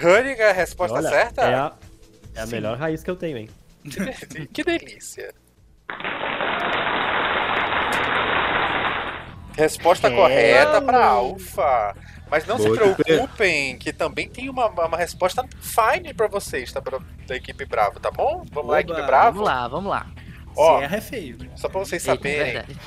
Hurricane, 0.03 0.53
resposta 0.53 0.97
Olha, 0.99 1.09
certa? 1.09 1.43
É 1.43 1.55
a, 1.55 1.73
é 2.35 2.41
a 2.43 2.47
melhor 2.47 2.77
raiz 2.79 3.03
que 3.03 3.11
eu 3.11 3.17
tenho, 3.17 3.37
hein? 3.39 3.51
Que 4.53 4.65
delícia. 4.65 5.35
Resposta 9.57 10.09
É. 10.09 10.11
correta 10.15 10.83
para 10.83 11.05
Alfa. 11.07 11.95
Mas 12.29 12.45
não 12.47 12.59
se 12.59 12.67
Boa, 12.69 12.95
preocupem, 12.97 13.79
que 13.79 13.93
também 13.93 14.29
tem 14.29 14.49
uma, 14.49 14.67
uma 14.67 14.97
resposta 14.97 15.45
fine 15.61 16.13
para 16.13 16.27
vocês, 16.27 16.73
tá? 16.73 16.83
Pra, 16.83 16.99
da 17.29 17.37
equipe 17.37 17.65
Bravo, 17.65 18.01
tá 18.01 18.11
bom? 18.11 18.45
Vamos 18.51 18.71
lá, 18.71 18.79
Oba, 18.79 18.81
equipe 18.81 19.03
Bravo? 19.03 19.39
Vamos 19.39 19.49
lá, 19.49 19.69
vamos 19.69 19.91
lá. 19.91 20.07
Ó. 20.57 20.79
Se 20.79 20.85
erra 20.85 20.97
é 20.97 21.01
feio. 21.01 21.39
né? 21.39 21.49
Só 21.57 21.69
pra 21.69 21.81
vocês 21.81 22.03
saberem, 22.03 22.53
verdade. 22.55 22.79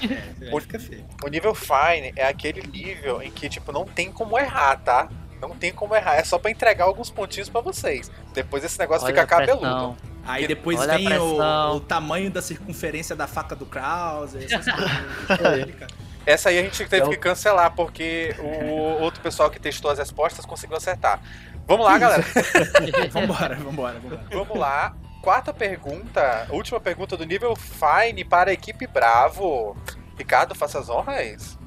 Aí 0.41 0.59
fica 0.61 0.79
feio. 0.79 1.05
o 1.23 1.27
nível 1.27 1.53
fine 1.55 2.13
é 2.15 2.27
aquele 2.27 2.65
nível 2.67 3.21
em 3.21 3.31
que, 3.31 3.49
tipo, 3.49 3.71
não 3.71 3.85
tem 3.85 4.11
como 4.11 4.37
errar, 4.37 4.77
tá? 4.77 5.09
Não 5.41 5.49
tem 5.51 5.71
como 5.71 5.95
errar, 5.95 6.15
é 6.15 6.23
só 6.23 6.39
pra 6.39 6.49
entregar 6.49 6.85
alguns 6.85 7.09
pontinhos 7.11 7.47
pra 7.49 7.61
vocês. 7.61 8.09
Depois 8.33 8.63
esse 8.63 8.79
negócio 8.79 9.05
Olha 9.05 9.13
fica 9.15 9.27
cabeludo. 9.27 9.95
Aí 10.25 10.43
E- 10.43 10.47
depois 10.47 10.79
olha 10.79 10.97
vem 10.97 11.17
o, 11.17 11.75
o 11.75 11.79
tamanho 11.79 12.29
da 12.31 12.41
circunferência 12.41 13.15
da 13.15 13.27
faca 13.27 13.55
do 13.55 13.65
Krause, 13.65 14.43
essas 14.45 14.65
coisas. 15.37 15.75
Essa 16.25 16.49
aí 16.49 16.59
a 16.59 16.61
gente 16.63 16.77
teve 16.79 16.97
Então- 16.97 17.09
que 17.09 17.17
cancelar, 17.17 17.73
porque 17.75 18.35
o 18.39 19.01
outro 19.01 19.21
pessoal 19.21 19.49
que 19.49 19.59
testou 19.59 19.89
as 19.91 19.99
respostas 19.99 20.45
conseguiu 20.45 20.75
acertar. 20.75 21.21
Vamos 21.67 21.85
lá, 21.85 21.97
galera. 21.97 22.23
vambora, 23.11 23.55
vambora, 23.55 23.99
vambora. 23.99 24.23
Vamos 24.31 24.57
lá. 24.57 24.95
Quarta 25.27 25.53
pergunta, 25.53 26.47
última 26.51 26.79
pergunta 26.79 27.17
do 27.17 27.25
nível 27.25 27.53
Fine 27.53 28.23
para 28.23 28.49
a 28.49 28.53
equipe 28.53 28.87
Bravo. 28.87 29.75
Ricardo, 30.17 30.55
faça 30.55 30.79
as 30.79 30.87
honras. 30.87 31.59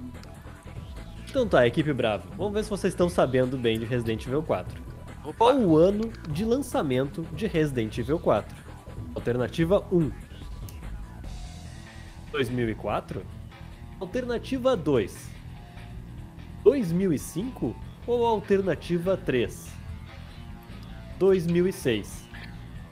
Então 1.29 1.47
tá, 1.47 1.67
equipe 1.67 1.93
Bravo. 1.93 2.27
Vamos 2.39 2.55
ver 2.55 2.65
se 2.65 2.71
vocês 2.71 2.95
estão 2.95 3.11
sabendo 3.11 3.59
bem 3.59 3.79
de 3.79 3.85
Resident 3.85 4.25
Evil 4.25 4.43
4. 4.43 4.83
Opa. 5.23 5.35
Qual 5.37 5.59
o 5.59 5.77
ano 5.77 6.11
de 6.31 6.43
lançamento 6.43 7.21
de 7.35 7.47
Resident 7.47 7.99
Evil 7.99 8.19
4? 8.19 8.57
Alternativa 9.15 9.87
1. 9.93 10.11
2004. 12.33 13.27
Alternativa 14.01 14.75
2. 14.75 15.29
2005 16.65 17.77
ou 18.07 18.25
alternativa 18.25 19.19
3? 19.19 19.69
2006. 21.19 22.20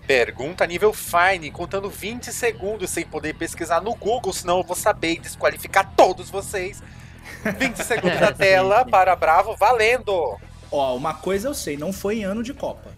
Pergunta 0.09 0.67
nível 0.67 0.91
Fine, 0.95 1.50
contando 1.50 1.91
20 1.91 2.33
segundos 2.33 2.88
sem 2.88 3.05
poder 3.05 3.35
pesquisar 3.35 3.83
no 3.83 3.95
Google, 3.95 4.33
senão 4.33 4.57
eu 4.57 4.65
vou 4.65 4.75
saber 4.75 5.12
e 5.12 5.19
desqualificar 5.19 5.93
todos 5.95 6.31
vocês. 6.31 6.83
20 7.59 7.77
segundos 7.85 8.19
na 8.19 8.33
tela 8.33 8.87
para 8.87 9.15
Bravo, 9.15 9.55
valendo! 9.55 10.38
Ó, 10.73 10.97
uma 10.97 11.12
coisa 11.12 11.49
eu 11.49 11.55
sei, 11.55 11.77
não 11.77 11.93
foi 11.93 12.23
ano 12.23 12.43
de 12.43 12.55
Copa. 12.55 12.91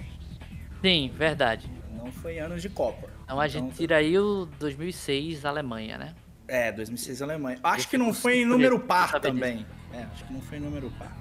Sim, 0.80 1.12
verdade. 1.12 1.68
Não 1.90 2.12
foi 2.12 2.38
ano 2.38 2.60
de 2.60 2.68
Copa. 2.68 3.08
Então 3.24 3.40
a 3.40 3.48
gente 3.48 3.74
tira 3.74 3.96
aí 3.96 4.16
o 4.16 4.46
2006 4.60 5.44
Alemanha, 5.44 5.98
né? 5.98 6.14
É, 6.46 6.70
2006 6.70 7.22
Alemanha. 7.22 7.58
Acho 7.64 7.88
que 7.88 7.98
não 7.98 8.14
foi 8.14 8.42
em 8.42 8.44
número 8.44 8.78
par 8.78 9.18
também. 9.18 9.66
É, 9.92 10.04
acho 10.14 10.24
que 10.26 10.32
não 10.32 10.40
foi 10.40 10.58
em 10.58 10.60
número 10.60 10.88
par. 10.96 11.12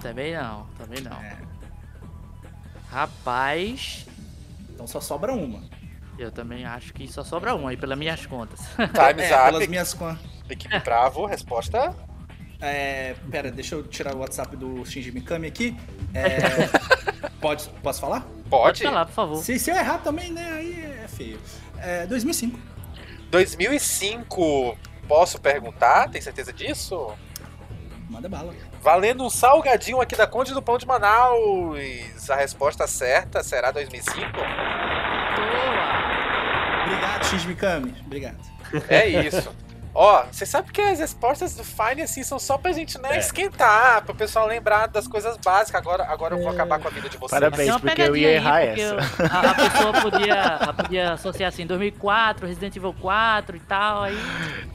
Também 0.00 0.34
não, 0.34 0.66
também 0.76 1.00
não. 1.00 1.12
É. 1.22 1.36
Rapaz, 2.90 4.04
Então 4.72 4.86
só 4.86 5.00
sobra 5.00 5.32
uma. 5.32 5.62
eu 6.18 6.30
também 6.32 6.64
acho 6.64 6.92
que 6.92 7.06
só 7.10 7.22
sobra 7.24 7.54
um 7.54 7.66
aí, 7.68 7.76
pelas 7.76 7.98
minhas 7.98 8.24
contas. 8.26 8.60
Time's 8.76 9.30
É, 9.30 9.34
up, 9.36 9.44
pelas 9.52 9.68
minhas 9.68 9.94
contas. 9.94 10.18
equipe 10.48 10.78
Bravo, 10.80 11.26
resposta. 11.26 11.94
É, 12.60 13.14
pera, 13.30 13.50
deixa 13.50 13.74
eu 13.74 13.82
tirar 13.82 14.14
o 14.14 14.18
WhatsApp 14.20 14.56
do 14.56 14.84
Shinji 14.84 15.10
Mikami 15.10 15.48
aqui. 15.48 15.76
É, 16.14 16.38
pode, 17.40 17.68
posso 17.82 18.00
falar? 18.00 18.24
Pode. 18.48 18.82
falar, 18.84 19.06
por 19.06 19.12
favor. 19.12 19.36
Se, 19.38 19.58
se 19.58 19.70
eu 19.70 19.74
errar 19.76 19.98
também, 19.98 20.30
né, 20.30 20.48
aí 20.52 20.80
é 21.02 21.08
feio. 21.08 21.40
É, 21.78 22.06
2005. 22.06 22.58
2005, 23.30 24.76
posso 25.08 25.40
perguntar? 25.40 26.08
Tem 26.10 26.20
certeza 26.20 26.52
disso? 26.52 27.12
Manda 28.12 28.28
bala. 28.28 28.54
Valendo 28.82 29.24
um 29.24 29.30
salgadinho 29.30 29.98
aqui 29.98 30.14
da 30.14 30.26
Conde 30.26 30.52
do 30.52 30.60
Pão 30.60 30.76
de 30.76 30.86
Manaus. 30.86 32.28
A 32.28 32.36
resposta 32.36 32.86
certa 32.86 33.42
será 33.42 33.70
2005? 33.70 34.32
Boa! 34.32 34.52
Obrigado, 36.84 37.24
Shinji 37.24 37.48
Mikami. 37.48 37.94
Obrigado. 38.04 38.36
É 38.86 39.08
isso. 39.08 39.50
Ó, 39.94 40.24
você 40.32 40.46
sabe 40.46 40.72
que 40.72 40.80
as 40.80 40.98
respostas 41.00 41.54
do 41.54 41.62
Fine, 41.62 42.00
assim, 42.02 42.22
são 42.22 42.38
só 42.38 42.56
pra 42.56 42.72
gente, 42.72 42.98
né, 42.98 43.10
É. 43.12 43.18
esquentar, 43.18 44.02
pro 44.04 44.14
pessoal 44.14 44.46
lembrar 44.46 44.86
das 44.86 45.06
coisas 45.06 45.36
básicas. 45.36 45.78
Agora, 45.80 46.04
agora 46.04 46.34
eu 46.34 46.40
vou 46.40 46.48
acabar 46.50 46.78
com 46.78 46.88
a 46.88 46.90
vida 46.90 47.10
de 47.10 47.18
vocês. 47.18 47.30
Parabéns. 47.30 47.68
Uma 47.68 47.78
porque 47.78 48.00
eu 48.00 48.16
ia 48.16 48.32
errar 48.32 48.54
aí, 48.56 48.68
essa. 48.80 48.96
A, 49.30 49.50
a 49.50 49.54
pessoa 49.54 49.92
podia, 50.00 50.32
ela 50.34 50.72
podia 50.72 51.12
associar 51.12 51.48
assim, 51.48 51.66
2004, 51.66 52.46
Resident 52.46 52.74
Evil 52.74 52.94
4 52.98 53.56
e 53.56 53.60
tal, 53.60 54.02
aí... 54.04 54.18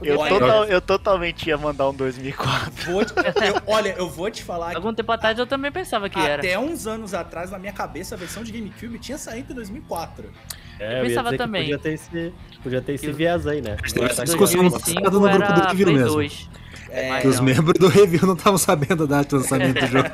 Eu, 0.04 0.18
total- 0.18 0.66
eu 0.66 0.82
totalmente 0.82 1.48
ia 1.50 1.58
mandar 1.58 1.90
um 1.90 1.94
2004. 1.94 2.92
Vou 2.92 3.04
te- 3.04 3.14
eu- 3.16 3.62
olha, 3.66 3.96
eu 3.98 4.08
vou 4.10 4.30
te 4.30 4.44
falar 4.44 4.70
que 4.70 4.76
Algum 4.76 4.94
tempo 4.94 5.12
atrás 5.12 5.40
eu 5.40 5.48
também 5.48 5.72
pensava 5.72 6.08
que 6.10 6.20
era. 6.20 6.36
até 6.36 6.60
uns 6.60 6.86
anos 6.86 7.16
atrás, 7.16 7.50
na 7.50 7.58
minha 7.58 7.74
cabeça, 7.74 8.14
a 8.14 8.18
versão 8.18 8.44
de 8.44 8.52
GameCube 8.52 9.00
tinha 9.00 9.18
saído 9.18 9.52
em 9.52 9.56
2004. 9.56 10.32
É, 10.80 11.00
Eu 11.02 11.06
pensava 11.08 11.30
dizer 11.30 11.38
que 11.38 11.44
também. 11.44 11.62
Podia 11.64 11.80
ter 11.80 11.94
esse, 11.94 12.34
podia 12.62 12.82
ter 12.84 12.94
esse 12.94 13.08
Eu- 13.08 13.16
viés 13.16 13.48
aí, 13.48 13.62
né? 13.62 13.78
teve 13.78 13.96
Agora 13.96 14.12
essa 14.12 14.24
discussão 14.24 14.62
no 14.62 14.70
2005 14.70 15.07
passado 15.12 15.20
no 15.20 15.30
grupo 15.30 15.54
do 15.54 15.68
Review 15.68 15.88
mesmo. 15.94 16.14
2. 16.14 16.50
É, 16.90 17.20
Que 17.20 17.28
os 17.28 17.36
não. 17.38 17.44
membros 17.44 17.74
do 17.78 17.90
review 17.90 18.26
não 18.26 18.34
estavam 18.34 18.58
sabendo 18.58 19.04
a 19.04 19.06
data 19.08 19.28
de 19.28 19.36
lançamento 19.36 19.78
do 19.82 19.88
jogo. 19.88 20.08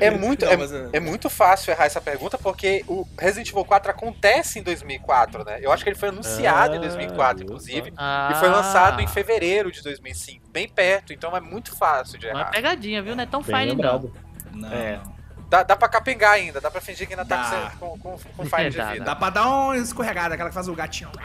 É 0.00 0.10
muito, 0.10 0.44
Não, 0.44 0.52
é, 0.52 0.56
mas, 0.56 0.72
é- 0.72 0.88
é 0.94 1.00
muito 1.00 1.30
fácil 1.30 1.70
errar 1.70 1.84
essa 1.84 2.00
pergunta, 2.00 2.36
porque 2.36 2.84
o 2.88 3.06
Resident 3.18 3.48
Evil 3.50 3.64
4 3.64 3.90
acontece 3.90 4.58
em 4.58 4.62
2004, 4.62 5.44
né? 5.44 5.58
Eu 5.62 5.70
acho 5.72 5.82
que 5.84 5.90
ele 5.90 5.98
foi 5.98 6.08
anunciado 6.08 6.74
em 6.74 6.78
Ah, 6.78 6.80
2004, 6.80 7.38
viu 7.38 7.44
inclusive. 7.46 7.92
Ah, 7.96 8.30
E 8.32 8.34
foi 8.40 8.48
lançado 8.48 9.00
em 9.00 9.06
fevereiro 9.06 9.70
de 9.70 9.80
2005, 9.82 10.48
bem 10.52 10.68
perto, 10.68 11.12
então 11.12 11.34
é 11.36 11.40
muito 11.40 11.74
fácil 11.76 12.18
de 12.18 12.26
Uma 12.26 12.40
errar. 12.40 12.50
pegadinha, 12.50 13.00
viu? 13.02 13.14
Não 13.14 13.22
é 13.22 13.26
tão 13.26 13.42
Bem 13.42 13.68
fine, 13.70 13.80
não. 13.80 14.10
Não, 14.52 14.72
É. 14.72 15.00
Dá, 15.54 15.62
dá 15.62 15.76
pra 15.76 15.88
capengar 15.88 16.32
ainda, 16.32 16.60
dá 16.60 16.68
pra 16.68 16.80
fingir 16.80 17.06
que 17.06 17.12
ainda 17.14 17.24
tá 17.24 17.48
Dá. 17.48 17.72
com, 17.78 17.96
com, 17.96 18.18
com, 18.36 18.44
fine 18.44 18.70
de 18.70 18.76
Dá, 18.76 18.90
vida. 18.92 19.04
Dá 19.04 19.14
pra 19.14 19.30
dar 19.30 19.46
uma 19.48 19.76
escorregada, 19.76 20.34
aquela 20.34 20.48
que 20.48 20.54
faz 20.54 20.66
o 20.66 20.74
gatinho. 20.74 21.10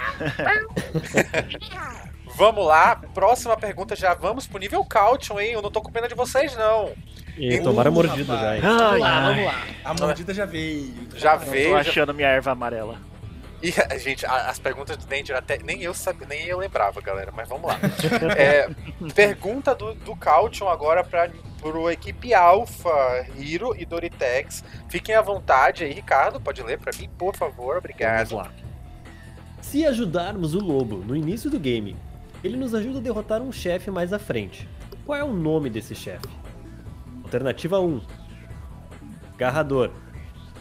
Vamos 2.35 2.63
lá, 2.65 2.95
próxima 3.13 3.57
pergunta, 3.57 3.95
já 3.95 4.13
vamos 4.13 4.45
pro 4.47 4.59
nível 4.59 4.85
Caution, 4.85 5.39
hein? 5.39 5.51
Eu 5.53 5.61
não 5.63 5.71
tô 5.71 5.81
com 5.81 5.91
pena 5.91 6.07
de 6.07 6.13
vocês, 6.15 6.55
não. 6.55 6.91
E 7.35 7.57
Uh, 7.59 7.63
tomaram 7.63 7.91
mordida 7.91 8.35
rapaz. 8.35 8.41
já, 8.41 8.55
hein? 8.55 8.61
Vamos 8.61 8.81
Ai, 8.93 8.99
lá, 8.99 9.17
ai. 9.17 9.23
vamos 9.33 9.45
lá. 9.45 9.63
A 9.85 9.93
mordida 9.95 10.33
já 10.33 10.45
veio. 10.45 10.93
Já 11.15 11.35
Não 11.37 11.45
veio. 11.45 11.69
tô 11.75 11.83
já- 11.83 11.89
achando 11.89 12.13
minha 12.13 12.27
erva 12.29 12.51
amarela. 12.51 12.97
E, 13.63 13.71
gente, 13.99 14.25
as 14.25 14.59
perguntas 14.59 14.95
do 14.95 15.05
Danger 15.07 15.35
até 15.35 15.57
nem 15.57 15.81
eu 15.81 15.93
sabia, 15.93 16.27
nem 16.27 16.45
eu 16.45 16.59
lembrava, 16.59 17.01
galera, 17.01 17.31
mas 17.35 17.49
vamos 17.49 17.67
lá. 17.67 17.77
É, 18.37 18.69
pergunta 19.13 19.73
do, 19.73 19.95
do 19.95 20.15
Caution 20.15 20.69
agora 20.69 21.03
para 21.03 21.29
pro 21.59 21.89
equipe 21.89 22.33
Alpha, 22.33 23.27
Hiro 23.37 23.75
e 23.77 23.85
Doritex. 23.85 24.63
Fiquem 24.87 25.15
à 25.15 25.21
vontade 25.21 25.83
aí, 25.83 25.93
Ricardo, 25.93 26.39
pode 26.39 26.61
ler 26.63 26.79
pra 26.79 26.91
mim, 26.97 27.09
por 27.17 27.35
favor, 27.35 27.77
obrigado. 27.77 28.29
Vamos 28.29 28.47
lá. 28.47 28.53
Se 29.61 29.85
ajudarmos 29.85 30.55
o 30.55 30.59
lobo 30.59 30.97
no 30.97 31.15
início 31.15 31.49
do 31.49 31.59
game, 31.59 31.95
ele 32.43 32.57
nos 32.57 32.73
ajuda 32.73 32.99
a 32.99 33.01
derrotar 33.01 33.41
um 33.41 33.51
chefe 33.51 33.91
mais 33.91 34.13
à 34.13 34.19
frente. 34.19 34.67
Qual 35.05 35.17
é 35.17 35.23
o 35.23 35.33
nome 35.33 35.69
desse 35.69 35.93
chefe? 35.93 36.27
Alternativa 37.23 37.79
1. 37.79 38.01
Garrador. 39.37 39.91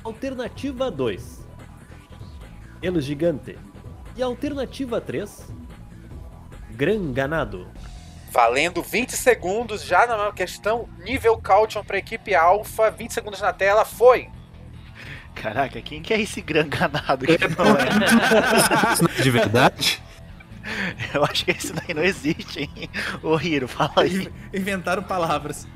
Alternativa 0.05 0.91
2. 0.91 1.47
Elo 2.83 3.01
Gigante. 3.01 3.59
E 4.17 4.23
alternativa 4.23 5.01
3. 5.01 5.49
Gran 6.73 7.13
Ganado. 7.13 7.67
Valendo 8.31 8.83
20 8.83 9.17
segundos 9.17 9.83
já 9.83 10.07
na 10.07 10.31
questão 10.33 10.89
nível 10.99 11.37
Caution 11.39 11.83
pra 11.83 11.99
equipe 11.99 12.35
Alpha, 12.35 12.91
20 12.91 13.13
segundos 13.13 13.41
na 13.41 13.53
tela, 13.53 13.85
foi! 13.85 14.29
Caraca, 15.35 15.81
quem 15.81 16.03
que 16.03 16.13
é 16.13 16.21
esse 16.21 16.41
gran 16.41 16.69
ganado 16.69 17.25
que 17.25 17.39
não 17.57 17.77
é? 17.77 18.93
Isso 18.93 19.05
não 19.05 19.11
é 19.11 19.23
de 19.23 19.31
verdade? 19.31 20.03
Eu 21.15 21.25
acho 21.25 21.45
que 21.45 21.53
esse 21.53 21.73
daí 21.73 21.95
não 21.95 22.03
existe, 22.03 22.61
hein? 22.61 22.91
Ô 23.23 23.39
Hiro, 23.39 23.69
fala 23.69 23.93
aí. 24.03 24.29
Inventaram 24.53 25.03
palavras. 25.03 25.67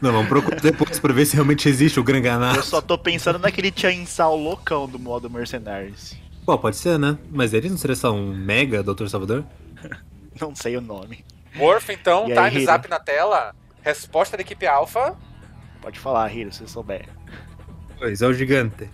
Não, 0.00 0.12
vamos 0.12 0.28
procurar 0.28 0.60
depois 0.60 1.00
pra 1.00 1.12
ver 1.12 1.26
se 1.26 1.34
realmente 1.34 1.68
existe 1.68 1.98
o 1.98 2.04
Gran 2.04 2.22
Eu 2.54 2.62
só 2.62 2.80
tô 2.80 2.96
pensando 2.96 3.38
naquele 3.38 3.72
Chainsaw 3.74 4.36
loucão 4.36 4.86
do 4.86 4.98
modo 4.98 5.28
Mercenaries. 5.28 6.16
Pô, 6.46 6.56
pode 6.56 6.76
ser, 6.76 6.98
né? 6.98 7.18
Mas 7.30 7.52
ele 7.52 7.68
não 7.68 7.76
seria 7.76 7.96
só 7.96 8.12
um 8.12 8.32
mega 8.32 8.82
Dr. 8.82 9.08
Salvador? 9.08 9.44
Não 10.40 10.54
sei 10.54 10.76
o 10.76 10.80
nome. 10.80 11.24
Morph, 11.58 11.90
então, 11.90 12.28
E 12.28 12.32
aí, 12.32 12.48
time 12.50 12.56
Hiro? 12.62 12.66
zap 12.72 12.88
na 12.88 12.98
tela. 12.98 13.54
Resposta 13.82 14.36
da 14.36 14.42
equipe 14.42 14.66
Alpha 14.66 15.16
Pode 15.80 15.98
falar, 15.98 16.32
Hiro, 16.34 16.52
se 16.52 16.58
você 16.60 16.68
souber. 16.68 17.08
Pois, 17.98 18.20
é 18.20 18.26
o 18.26 18.32
gigante. 18.34 18.90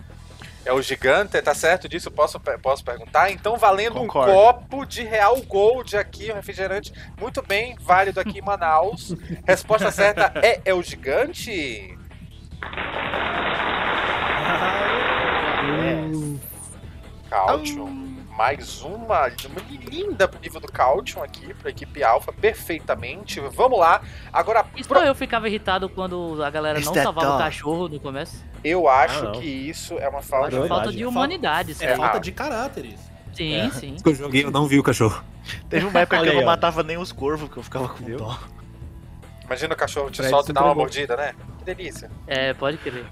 é 0.63 0.71
o 0.71 0.81
gigante, 0.81 1.41
tá 1.41 1.53
certo 1.53 1.89
disso? 1.89 2.09
Posso, 2.11 2.39
posso 2.61 2.83
perguntar? 2.83 3.31
Então, 3.31 3.57
valendo 3.57 3.95
Concordo. 3.95 4.31
um 4.31 4.35
copo 4.35 4.85
de 4.85 5.03
Real 5.03 5.39
Gold 5.43 5.97
aqui, 5.97 6.31
um 6.31 6.35
refrigerante 6.35 6.93
muito 7.19 7.41
bem 7.41 7.75
válido 7.81 8.19
aqui 8.19 8.39
em 8.39 8.41
Manaus. 8.41 9.15
Resposta 9.47 9.91
certa 9.91 10.31
é, 10.41 10.61
é 10.65 10.73
o 10.73 10.81
gigante? 10.83 11.97
Hum, 15.63 16.39
Caution. 17.29 18.04
Mais 18.37 18.81
uma, 18.81 19.27
uma 19.27 19.61
linda 19.89 20.27
pro 20.27 20.39
nível 20.41 20.59
do 20.59 20.67
Caution 20.69 21.23
aqui, 21.23 21.53
pra 21.53 21.69
equipe 21.69 22.03
Alpha, 22.03 22.33
perfeitamente. 22.33 23.39
Vamos 23.39 23.79
lá. 23.79 24.01
Agora, 24.33 24.65
E 24.75 24.83
pro- 24.83 24.99
eu 24.99 25.15
ficava 25.15 25.47
irritado 25.47 25.87
quando 25.87 26.43
a 26.43 26.49
galera 26.49 26.79
não 26.79 26.91
that 26.91 27.03
salvava 27.03 27.35
o 27.35 27.37
cachorro 27.39 27.87
no 27.87 27.99
começo. 27.99 28.43
eu 28.63 28.89
acho 28.89 29.19
Ah, 29.19 29.23
não. 29.23 29.31
que 29.39 29.47
isso 29.47 29.97
é 29.99 30.09
uma 30.09 30.21
falta 30.21 30.47
acho 30.47 30.59
Verdade. 30.59 30.81
falta 30.81 30.91
de 30.91 31.05
humanidade 31.05 31.71
isso 31.71 31.83
É 31.83 31.91
aí. 31.91 31.97
falta 31.97 32.19
de 32.19 32.31
caráter 32.33 32.85
isso. 32.85 33.11
Sim, 33.33 33.53
É. 33.55 33.69
sim. 33.69 33.95
que 34.01 34.09
eu 34.09 34.15
joguei, 34.15 34.43
eu 34.43 34.51
não 34.51 34.67
vi 34.67 34.79
o 34.79 34.83
cachorro. 34.83 35.23
Teve 35.69 35.85
uma 35.85 35.99
época 36.01 36.21
que 36.21 36.27
eu 36.29 36.35
não 36.35 36.45
matava 36.45 36.83
nem 36.83 36.97
os 36.97 37.11
corvos, 37.13 37.49
que 37.49 37.57
eu 37.57 37.63
ficava 37.63 37.87
com 37.87 38.03
Viu? 38.03 38.17
dó. 38.17 38.37
Imagina 39.45 39.73
o 39.75 39.77
cachorro 39.77 40.09
te 40.09 40.17
Fred 40.17 40.29
solta 40.29 40.51
e 40.51 40.53
dá 40.53 40.63
uma 40.63 40.73
mordida, 40.75 41.15
né? 41.15 41.35
Que 41.59 41.65
delícia. 41.65 42.09
É, 42.27 42.53
pode 42.53 42.77
crer. 42.77 43.05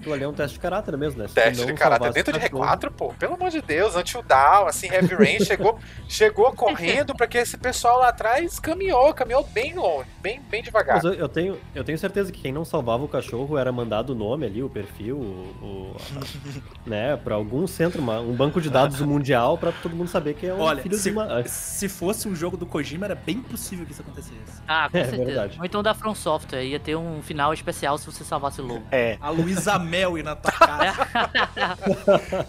Aquilo 0.00 0.14
ali 0.14 0.24
é 0.24 0.28
um 0.28 0.32
teste 0.32 0.54
de 0.54 0.60
caráter 0.60 0.96
mesmo, 0.96 1.22
né? 1.22 1.28
Se 1.28 1.34
Teste 1.34 1.64
de 1.66 1.72
caráter 1.74 2.12
dentro 2.12 2.32
de 2.32 2.40
cachorro- 2.40 2.64
R4, 2.64 2.90
pô. 2.90 3.14
Pelo 3.18 3.34
amor 3.34 3.50
de 3.50 3.62
Deus, 3.62 3.94
Until 3.94 4.22
Down, 4.22 4.66
assim, 4.66 4.88
Heavy 4.88 5.14
Rain 5.14 5.40
chegou, 5.44 5.78
chegou 6.08 6.52
correndo 6.52 7.14
pra 7.14 7.26
que 7.26 7.38
esse 7.38 7.56
pessoal 7.56 7.98
lá 8.00 8.08
atrás 8.08 8.58
caminhou, 8.58 9.12
caminhou 9.14 9.44
bem 9.44 9.74
longe, 9.74 10.08
bem, 10.20 10.40
bem 10.50 10.62
devagar. 10.62 10.96
Mas 10.96 11.04
eu, 11.04 11.12
eu 11.14 11.28
tenho, 11.28 11.58
eu 11.74 11.84
tenho 11.84 11.98
certeza 11.98 12.32
que 12.32 12.40
quem 12.40 12.52
não 12.52 12.64
salvava 12.64 13.04
o 13.04 13.08
cachorro 13.08 13.56
era 13.56 13.70
mandado 13.70 14.10
o 14.10 14.14
nome 14.14 14.46
ali, 14.46 14.62
o 14.62 14.68
perfil, 14.68 15.16
o, 15.16 15.64
o- 15.64 15.96
a- 16.16 16.20
né, 16.88 17.16
pra 17.16 17.34
algum 17.34 17.66
centro, 17.66 18.00
uma- 18.00 18.20
um 18.20 18.32
banco 18.34 18.60
de 18.60 18.70
dados 18.70 19.00
mundial 19.00 19.56
pra 19.58 19.70
todo 19.72 19.94
mundo 19.94 20.08
saber 20.08 20.34
que 20.34 20.46
é 20.46 20.54
um 20.54 20.60
Olha, 20.60 20.82
filho 20.82 20.96
se, 20.96 21.10
de 21.10 21.16
uma... 21.16 21.44
se 21.46 21.88
fosse 21.88 22.28
um 22.28 22.34
jogo 22.34 22.56
do 22.56 22.66
Kojima, 22.66 23.06
era 23.06 23.14
bem 23.14 23.40
possível 23.40 23.84
que 23.86 23.92
isso 23.92 24.02
acontecesse. 24.02 24.62
Ah, 24.66 24.88
com 24.90 24.96
É, 24.98 25.04
certeza. 25.04 25.24
verdade. 25.24 25.58
Ou 25.58 25.64
então 25.64 25.82
da 25.82 25.94
From 25.94 26.14
Software, 26.14 26.62
ia 26.64 26.78
ter 26.80 26.96
um 26.96 27.20
final 27.22 27.52
especial 27.52 27.98
se 27.98 28.06
você 28.06 28.24
salvasse 28.24 28.60
o 28.60 28.64
lobo. 28.64 28.84
É, 28.90 29.16
A 29.20 29.30
Luísa 29.30 29.78
Mel 29.90 30.16
ir 30.16 30.22
na 30.22 30.36
tua 30.36 30.52
casa. 30.52 31.08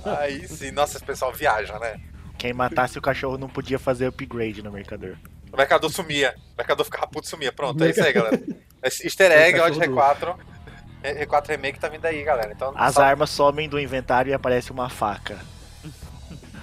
Aí 0.20 0.48
sim, 0.48 0.72
nossa, 0.72 0.98
esse 0.98 1.06
pessoal 1.06 1.34
viaja, 1.34 1.78
né? 1.80 2.00
quem 2.38 2.54
matasse 2.54 2.98
o 2.98 3.02
cachorro 3.02 3.38
não 3.38 3.48
podia 3.48 3.78
fazer 3.78 4.08
upgrade 4.08 4.64
no 4.64 4.72
mercador. 4.72 5.16
O 5.54 5.58
mercador 5.58 5.92
sumia, 5.92 6.34
o 6.54 6.58
mercador 6.58 6.84
ficava 6.86 7.06
puto 7.06 7.28
e 7.28 7.30
sumia. 7.30 7.52
Pronto, 7.52 7.84
é 7.84 7.90
isso 7.92 8.04
aí, 8.04 8.12
galera. 8.14 8.42
Easter 8.84 9.32
egg 9.32 9.60
ó, 9.60 9.70
de 9.70 9.78
cachorro 9.80 9.96
R4. 9.98 10.36
Re- 11.04 11.26
R4 11.28 11.48
Remake 11.50 11.80
tá 11.80 11.88
vindo 11.88 12.04
aí, 12.06 12.24
galera. 12.24 12.52
Então, 12.52 12.74
As 12.76 12.96
só 12.96 13.04
armas 13.04 13.30
somem 13.30 13.70
do 13.70 13.80
inventário 13.80 14.32
e 14.32 14.34
aparece 14.34 14.72
uma 14.72 14.90
faca. 14.90 15.38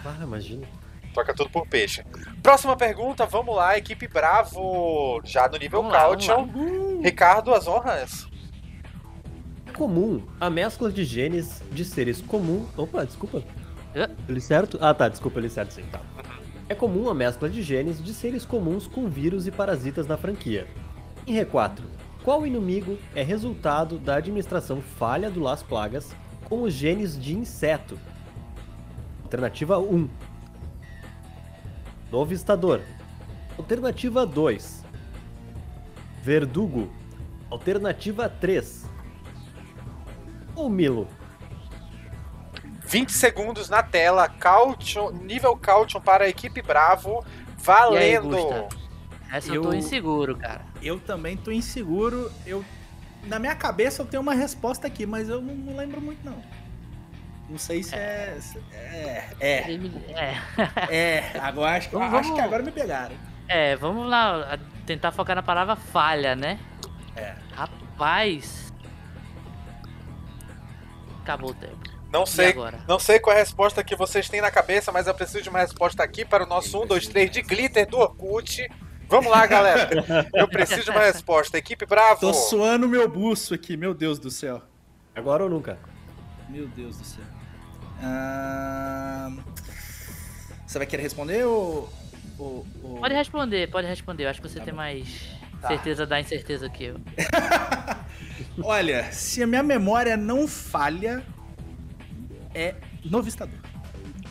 Ah, 0.04 0.16
imagina. 0.20 0.66
troca 1.14 1.32
tudo 1.32 1.48
por 1.50 1.64
peixe. 1.68 2.04
Próxima 2.42 2.76
pergunta, 2.76 3.24
vamos 3.26 3.54
lá, 3.54 3.78
equipe 3.78 4.08
Bravo, 4.08 5.20
já 5.24 5.48
no 5.48 5.58
nível 5.58 5.88
Caution. 5.90 6.48
Ricardo, 7.04 7.54
as 7.54 7.68
honras. 7.68 8.26
É 9.78 9.80
comum 9.80 10.20
a 10.40 10.50
mescla 10.50 10.90
de 10.90 11.04
genes 11.04 11.62
de 11.70 11.84
seres 11.84 12.20
comum... 12.20 12.66
Opa, 12.76 13.06
desculpa. 13.06 13.44
Eu 13.94 14.34
li 14.34 14.40
certo? 14.40 14.76
Ah, 14.80 14.92
tá, 14.92 15.08
desculpa, 15.08 15.38
eu 15.38 15.42
li 15.42 15.48
certo 15.48 15.70
sim, 15.70 15.84
tá. 15.92 16.00
É 16.68 16.74
comum 16.74 17.08
a 17.08 17.14
mescla 17.14 17.48
de 17.48 17.62
genes 17.62 18.02
de 18.02 18.12
seres 18.12 18.44
comuns 18.44 18.88
com 18.88 19.08
vírus 19.08 19.46
e 19.46 19.52
parasitas 19.52 20.04
na 20.08 20.16
franquia. 20.16 20.66
Em 21.28 21.36
R4, 21.36 21.78
qual 22.24 22.44
inimigo 22.44 22.98
é 23.14 23.22
resultado 23.22 24.00
da 24.00 24.16
administração 24.16 24.80
falha 24.80 25.30
do 25.30 25.38
Las 25.38 25.62
Plagas 25.62 26.12
com 26.46 26.62
os 26.62 26.74
genes 26.74 27.16
de 27.16 27.36
inseto? 27.36 27.96
Alternativa 29.22 29.78
1. 29.78 30.08
Novistador. 32.10 32.80
Alternativa 33.56 34.26
2. 34.26 34.84
Verdugo. 36.20 36.90
Alternativa 37.48 38.28
3. 38.28 38.87
Ou 40.58 40.68
Milo. 40.68 41.06
20 42.86 43.12
segundos 43.12 43.68
na 43.68 43.82
tela, 43.82 44.28
Caution, 44.28 45.10
nível 45.12 45.56
Caution 45.56 46.00
para 46.00 46.24
a 46.24 46.28
equipe 46.28 46.60
Bravo, 46.62 47.24
E 47.24 47.96
aí, 47.96 48.18
valendo. 48.18 48.28
Gusta? 48.28 48.68
Essa 49.30 49.54
eu 49.54 49.62
tô 49.62 49.68
Eu- 49.72 49.74
inseguro, 49.78 50.36
cara. 50.36 50.62
Eu 50.82 50.98
também 50.98 51.36
tô 51.36 51.52
inseguro. 51.52 52.32
Eu, 52.46 52.64
na 53.24 53.38
minha 53.38 53.54
cabeça 53.54 54.00
eu 54.02 54.06
tenho 54.06 54.22
uma 54.22 54.34
resposta 54.34 54.86
aqui, 54.86 55.04
mas 55.04 55.28
eu 55.28 55.40
não, 55.40 55.54
não 55.54 55.76
lembro 55.76 56.00
muito 56.00 56.24
não. 56.24 56.42
Não 57.48 57.58
sei 57.58 57.82
se 57.82 57.94
é. 57.94 58.36
se- 58.40 58.58
É. 58.72 59.28
É. 59.38 59.72
É, 60.16 60.34
É. 60.90 61.38
Agora 61.40 61.76
acho, 61.76 61.90
que- 61.90 61.96
Vamos- 61.96 62.14
acho 62.14 62.34
que 62.34 62.40
agora 62.40 62.62
me 62.62 62.72
pegaram. 62.72 63.14
é, 63.46 63.76
vamos 63.76 64.08
lá 64.08 64.58
tentar 64.86 65.12
focar 65.12 65.36
na 65.36 65.42
palavra 65.42 65.76
falha, 65.76 66.34
né? 66.34 66.58
É. 67.14 67.34
Rapaz. 67.54 68.67
Acabou 71.28 71.50
o 71.50 71.54
tempo. 71.54 71.76
Não 72.10 72.24
sei, 72.24 72.48
agora? 72.48 72.80
não 72.88 72.98
sei 72.98 73.18
qual 73.20 73.36
é 73.36 73.40
a 73.40 73.42
resposta 73.42 73.84
que 73.84 73.94
vocês 73.94 74.30
têm 74.30 74.40
na 74.40 74.50
cabeça, 74.50 74.90
mas 74.90 75.06
eu 75.06 75.14
preciso 75.14 75.42
de 75.42 75.50
uma 75.50 75.58
resposta 75.58 76.02
aqui 76.02 76.24
para 76.24 76.44
o 76.44 76.46
nosso 76.46 76.82
1, 76.82 76.86
2, 76.86 77.06
3 77.06 77.30
de 77.30 77.42
glitter 77.42 77.86
do 77.86 77.98
Orkut. 77.98 78.66
Vamos 79.10 79.30
lá, 79.30 79.46
galera. 79.46 79.90
Eu 80.34 80.48
preciso 80.48 80.84
de 80.84 80.90
uma 80.90 81.00
resposta. 81.00 81.56
Equipe 81.58 81.84
Bravo. 81.86 82.20
Tô 82.20 82.32
suando 82.32 82.88
meu 82.88 83.06
buço 83.08 83.52
aqui, 83.54 83.76
meu 83.76 83.92
Deus 83.94 84.18
do 84.18 84.30
céu. 84.30 84.62
Agora 85.14 85.42
ou 85.44 85.50
nunca? 85.50 85.78
Meu 86.48 86.66
Deus 86.68 86.96
do 86.96 87.04
céu. 87.04 87.24
Ahn, 88.02 89.38
Você 90.66 90.78
vai 90.78 90.86
querer 90.86 91.02
responder 91.02 91.44
ou. 91.44 91.92
ou- 92.38 92.66
ou- 92.82 93.00
Pode 93.00 93.14
responder, 93.14 93.70
pode 93.70 93.86
responder. 93.86 94.24
Eu 94.24 94.30
acho 94.30 94.40
que 94.40 94.48
você 94.48 94.60
tem 94.60 94.72
mais 94.74 95.28
Tá. 95.60 95.68
certeza 95.68 96.06
da 96.06 96.20
incerteza 96.20 96.68
que 96.70 96.84
eu. 96.84 97.00
Olha, 98.62 99.12
se 99.12 99.42
a 99.42 99.46
minha 99.46 99.62
memória 99.62 100.16
não 100.16 100.48
falha, 100.48 101.24
é 102.54 102.74
novistador. 103.04 103.58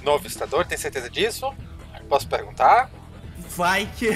Novistador, 0.03 0.65
tem 0.65 0.77
certeza 0.77 1.09
disso? 1.09 1.53
Posso 2.07 2.27
perguntar? 2.27 2.89
Vai 3.37 3.89
que. 3.97 4.09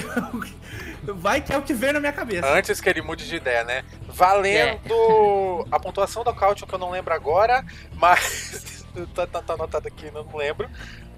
Vai 1.02 1.40
que 1.40 1.52
é 1.52 1.58
o 1.58 1.62
que 1.62 1.74
vem 1.74 1.92
na 1.92 2.00
minha 2.00 2.12
cabeça. 2.12 2.46
Antes 2.46 2.80
que 2.80 2.88
ele 2.88 3.02
mude 3.02 3.26
de 3.26 3.36
ideia, 3.36 3.64
né? 3.64 3.84
Valendo 4.06 5.66
a 5.70 5.80
pontuação 5.80 6.22
do 6.22 6.32
Caution, 6.32 6.66
que 6.66 6.74
eu 6.74 6.78
não 6.78 6.90
lembro 6.90 7.12
agora, 7.12 7.64
mas. 7.94 8.86
tá, 9.14 9.26
tá, 9.26 9.42
tá 9.42 9.54
anotado 9.54 9.88
aqui, 9.88 10.10
não 10.10 10.26
lembro. 10.36 10.70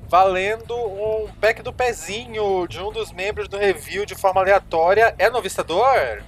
Valendo 0.09 0.75
um 0.75 1.29
pack 1.41 1.63
do 1.63 1.73
pezinho 1.73 2.67
de 2.69 2.81
um 2.81 2.93
dos 2.93 3.13
membros 3.13 3.49
do 3.49 3.59
review 3.59 4.07
de 4.07 4.15
forma 4.15 4.41
aleatória. 4.41 5.15
É 5.19 5.29
novistador? 5.29 6.23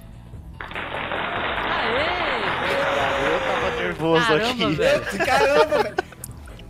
Aê! 0.59 2.16
Eu 3.99 4.13
nervoso 4.13 4.25
Caramba, 4.27 4.65
aqui. 4.65 4.75
velho. 4.75 5.25
Caramba, 5.25 5.83
velho. 5.83 5.95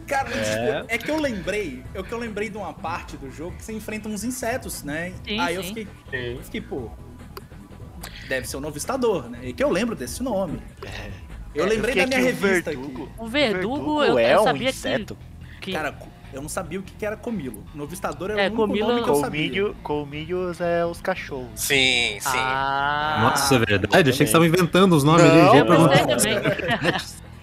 Cara, 0.07 0.29
É. 0.29 0.41
tipo, 0.81 0.93
é 0.93 0.97
que 0.97 1.11
eu 1.11 1.19
lembrei, 1.19 1.83
é 1.93 2.01
que 2.01 2.11
eu 2.13 2.17
lembrei 2.17 2.49
de 2.49 2.57
uma 2.57 2.71
parte 2.73 3.17
do 3.17 3.29
jogo 3.29 3.57
que 3.57 3.63
você 3.65 3.73
enfrenta 3.73 4.07
uns 4.07 4.23
insetos, 4.23 4.81
né? 4.83 5.11
Sim, 5.27 5.39
Aí 5.39 5.55
eu 5.55 5.63
sim. 5.63 5.73
fiquei, 5.73 5.87
eu 6.37 6.43
fiquei, 6.43 6.61
pô, 6.61 6.89
deve 8.29 8.47
ser 8.47 8.55
o 8.55 8.61
novistador, 8.61 9.29
né? 9.29 9.39
E 9.43 9.51
que 9.53 9.61
eu 9.63 9.69
lembro 9.69 9.95
desse 9.95 10.23
nome. 10.23 10.61
Eu 11.53 11.65
lembrei 11.65 11.93
fiquei 11.93 12.03
da 12.09 12.17
minha 12.17 12.29
aqui, 12.29 12.37
o 12.39 12.47
revista 12.47 12.71
verdugo. 12.71 13.03
aqui. 13.03 13.13
O 13.17 13.27
verdugo, 13.27 14.03
eu, 14.03 14.17
é 14.19 14.33
eu 14.35 14.41
um 14.41 14.43
sabia 14.45 14.69
inseto. 14.69 15.17
que. 15.59 15.71
que... 15.71 15.71
Cara, 15.73 15.91
eu 16.33 16.41
não 16.41 16.49
sabia 16.49 16.79
o 16.79 16.83
que 16.83 16.93
que 16.93 17.05
era 17.05 17.15
comilo. 17.15 17.63
Novistador 17.73 18.31
era 18.31 18.41
É, 18.41 18.45
o 18.45 18.47
único 18.47 18.67
comilo- 18.67 18.87
nome 18.89 19.03
que 19.03 19.09
eu 19.09 19.15
sabia. 19.15 19.73
Colmilhos 19.83 20.59
é 20.61 20.85
os 20.85 20.99
cachorros. 21.01 21.47
Sim, 21.55 22.17
sim. 22.19 22.29
Ah, 22.37 23.29
Nossa, 23.29 23.55
é 23.55 23.59
verdade. 23.59 24.09
Achei 24.09 24.17
que 24.17 24.23
estavam 24.23 24.47
inventando 24.47 24.95
os 24.95 25.03
nomes 25.03 25.23
Não, 25.25 25.51
perguntar. 25.65 26.05
gostei 26.05 26.35
também. 26.35 26.93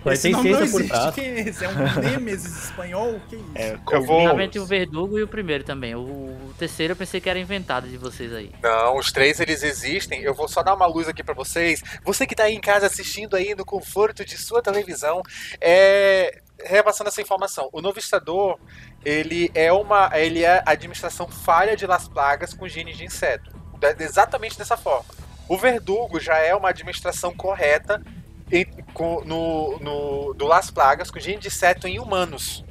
Mas 0.06 0.18
Esse 0.18 0.28
nome 0.32 0.50
não 0.50 0.58
ciência 0.58 0.70
por 0.72 0.80
existe. 0.82 0.88
trás. 1.00 1.14
Quem 1.14 1.24
é 1.24 1.40
esse? 1.48 1.64
É 1.64 1.68
um 1.70 1.72
Nemesis 2.02 2.64
espanhol? 2.66 3.18
Que 3.26 3.36
isso? 3.36 3.44
É, 3.54 3.78
Eu 3.90 4.04
vou- 4.04 4.20
Realmente 4.20 4.58
o 4.58 4.66
verdugo 4.66 5.18
e 5.18 5.22
o 5.22 5.26
primeiro 5.26 5.64
também. 5.64 5.94
O, 5.94 6.00
o 6.00 6.54
terceiro 6.58 6.92
eu 6.92 6.96
pensei 6.96 7.22
que 7.22 7.30
era 7.30 7.38
inventado 7.38 7.88
de 7.88 7.96
vocês 7.96 8.30
aí. 8.34 8.50
Não, 8.62 8.98
os 8.98 9.10
três 9.10 9.40
eles 9.40 9.62
existem. 9.62 10.20
Eu 10.20 10.34
vou 10.34 10.46
só 10.46 10.62
dar 10.62 10.74
uma 10.74 10.84
luz 10.84 11.08
aqui 11.08 11.24
pra 11.24 11.32
vocês. 11.32 11.82
Você 12.04 12.26
que 12.26 12.34
tá 12.34 12.42
aí 12.42 12.54
em 12.54 12.60
casa 12.60 12.84
assistindo 12.84 13.34
aí 13.34 13.54
no 13.54 13.64
conforto 13.64 14.26
de 14.26 14.36
sua 14.36 14.60
televisão, 14.60 15.22
é 15.58 16.42
repassando 16.66 17.08
essa 17.08 17.20
informação. 17.22 17.68
O 17.72 17.80
novistador, 17.80 18.58
ele 19.04 19.50
é 19.54 19.72
uma, 19.72 20.10
ele 20.14 20.42
é 20.44 20.62
a 20.64 20.70
administração 20.72 21.28
falha 21.28 21.76
de 21.76 21.86
Las 21.86 22.08
Plagas 22.08 22.54
com 22.54 22.66
genes 22.68 22.96
de 22.96 23.04
inseto. 23.04 23.50
Exatamente 23.98 24.56
dessa 24.58 24.76
forma. 24.76 25.04
O 25.48 25.58
Verdugo 25.58 26.18
já 26.18 26.38
é 26.38 26.54
uma 26.54 26.70
administração 26.70 27.34
correta 27.34 28.02
em- 28.50 28.64
com- 28.94 29.22
no, 29.24 29.78
no- 29.78 30.34
do 30.34 30.46
Las 30.46 30.70
Plagas 30.70 31.10
com 31.10 31.20
gene 31.20 31.38
de 31.38 31.48
inseto 31.48 31.86
em 31.86 31.98
humanos. 31.98 32.64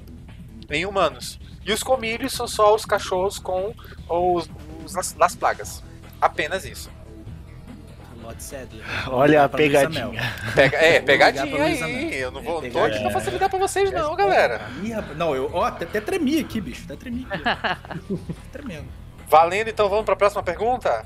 Em 0.69 0.85
humanos. 0.85 1.39
E 1.65 1.71
os 1.71 1.83
comílios 1.83 2.33
são 2.33 2.47
só 2.47 2.73
os 2.73 2.83
cachorros 2.85 3.37
com 3.37 3.73
os, 4.09 4.49
os 4.83 5.13
Las 5.15 5.35
Plagas. 5.35 5.83
Apenas 6.19 6.65
isso. 6.65 6.89
Lord 8.23 8.41
Sadler. 8.43 8.83
Olha 9.09 9.43
a 9.43 9.49
pegadinha. 9.49 10.09
Pega, 10.55 10.77
é, 10.77 10.99
pegadinha 11.01 11.63
aí. 11.63 12.15
Eu 12.19 12.31
não, 12.31 12.41
vou, 12.41 12.59
É, 12.59 12.65
não 12.67 12.71
tô 12.71 12.83
aqui 12.83 12.99
pra 12.99 13.11
facilitar 13.11 13.49
pra 13.49 13.59
vocês, 13.59 13.91
não, 13.91 14.15
galera. 14.15 14.61
Ih, 14.83 14.91
rapaz. 14.93 15.17
Não, 15.17 15.35
eu 15.35 15.49
ó, 15.53 15.65
até, 15.65 15.85
até 15.85 16.01
tremi 16.01 16.39
aqui, 16.39 16.59
bicho. 16.61 16.83
Até 16.85 16.95
tremi 16.95 17.27
aqui. 17.29 18.17
Tremendo. 18.51 18.85
Valendo, 19.27 19.69
então 19.69 19.89
vamos 19.89 20.05
pra 20.05 20.15
próxima 20.15 20.41
pergunta? 20.43 21.05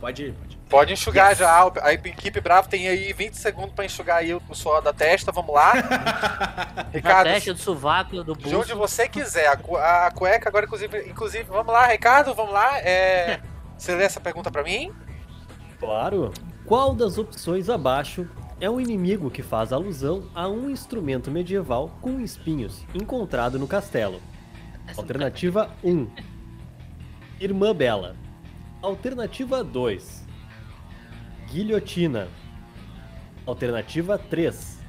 Pode 0.00 0.24
ir, 0.24 0.32
pode 0.32 0.54
ir. 0.54 0.56
Pode 0.68 0.92
enxugar 0.92 1.28
Yes. 1.30 1.38
já. 1.38 1.70
A 1.82 1.92
equipe 1.92 2.40
Bravo 2.40 2.68
tem 2.68 2.88
aí 2.88 3.12
20 3.12 3.34
segundos 3.34 3.72
pra 3.72 3.84
enxugar 3.84 4.16
aí 4.18 4.34
o 4.34 4.42
suor 4.52 4.82
da 4.82 4.92
testa. 4.92 5.30
Vamos 5.30 5.54
lá. 5.54 5.72
Da 5.74 6.86
Ricardo, 6.92 7.28
testa, 7.28 7.54
do 7.54 7.60
sovaco, 7.60 8.10
do 8.24 8.34
de 8.36 8.48
onde 8.56 8.72
pulso. 8.72 8.76
você 8.76 9.08
quiser. 9.08 9.46
A, 9.46 9.56
cu- 9.56 9.76
a 9.76 10.10
cueca 10.12 10.48
agora, 10.48 10.66
inclusive, 10.66 11.08
inclusive. 11.08 11.44
Vamos 11.44 11.72
lá, 11.72 11.86
Ricardo, 11.86 12.34
vamos 12.34 12.52
lá. 12.52 12.78
É, 12.80 13.38
você 13.78 13.94
lê 13.94 14.02
essa 14.04 14.20
pergunta 14.20 14.50
pra 14.50 14.64
mim? 14.64 14.92
Claro. 15.78 16.32
Qual 16.64 16.94
das 16.94 17.18
opções 17.18 17.68
abaixo 17.68 18.28
é 18.60 18.68
um 18.70 18.80
inimigo 18.80 19.30
que 19.30 19.42
faz 19.42 19.72
alusão 19.72 20.28
a 20.34 20.48
um 20.48 20.70
instrumento 20.70 21.30
medieval 21.30 21.96
com 22.00 22.20
espinhos 22.20 22.84
encontrado 22.94 23.58
no 23.58 23.68
castelo? 23.68 24.20
Alternativa 24.96 25.70
1. 25.84 26.08
Irmã 27.40 27.74
Bela. 27.74 28.16
Alternativa 28.80 29.62
2. 29.62 30.26
Guilhotina. 31.50 32.28
Alternativa 33.46 34.18
3. 34.18 34.80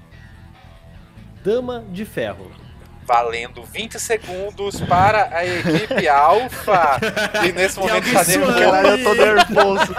Dama 1.43 1.85
de 1.91 2.05
Ferro. 2.05 2.66
Valendo 3.07 3.63
20 3.63 3.97
segundos 3.99 4.81
para 4.81 5.29
a 5.35 5.45
equipe 5.45 6.07
Alpha. 6.09 6.99
E 7.47 7.51
nesse 7.53 7.79
momento 7.79 8.03
nervoso. 8.05 8.31
suando. 8.31 8.59
Caralho, 8.59 8.87
eu 8.89 9.03
tô 9.03 9.13
nervoso. 9.13 9.95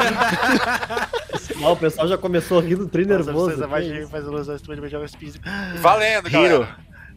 Ah, 1.61 1.71
o 1.71 1.77
pessoal 1.77 2.07
já 2.07 2.17
começou 2.17 2.61
rindo, 2.61 2.87
tri 2.87 3.05
Nossa, 3.05 3.25
nervoso. 3.25 3.47
precisa 3.47 3.65
que 3.67 3.71
mais 3.73 3.85
isso? 3.87 3.95
de 4.07 4.11
faz 4.13 4.25
ilusão 4.25 4.55
instrumento 4.55 4.85
de 4.85 4.89
jogos 4.91 5.13
físicos. 5.17 5.51
Valendo, 5.83 6.31
galera. 6.31 6.55
Hiro. 6.55 6.69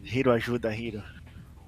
Hiro, 0.02 0.30
ajuda, 0.32 0.74
Hiro. 0.74 1.00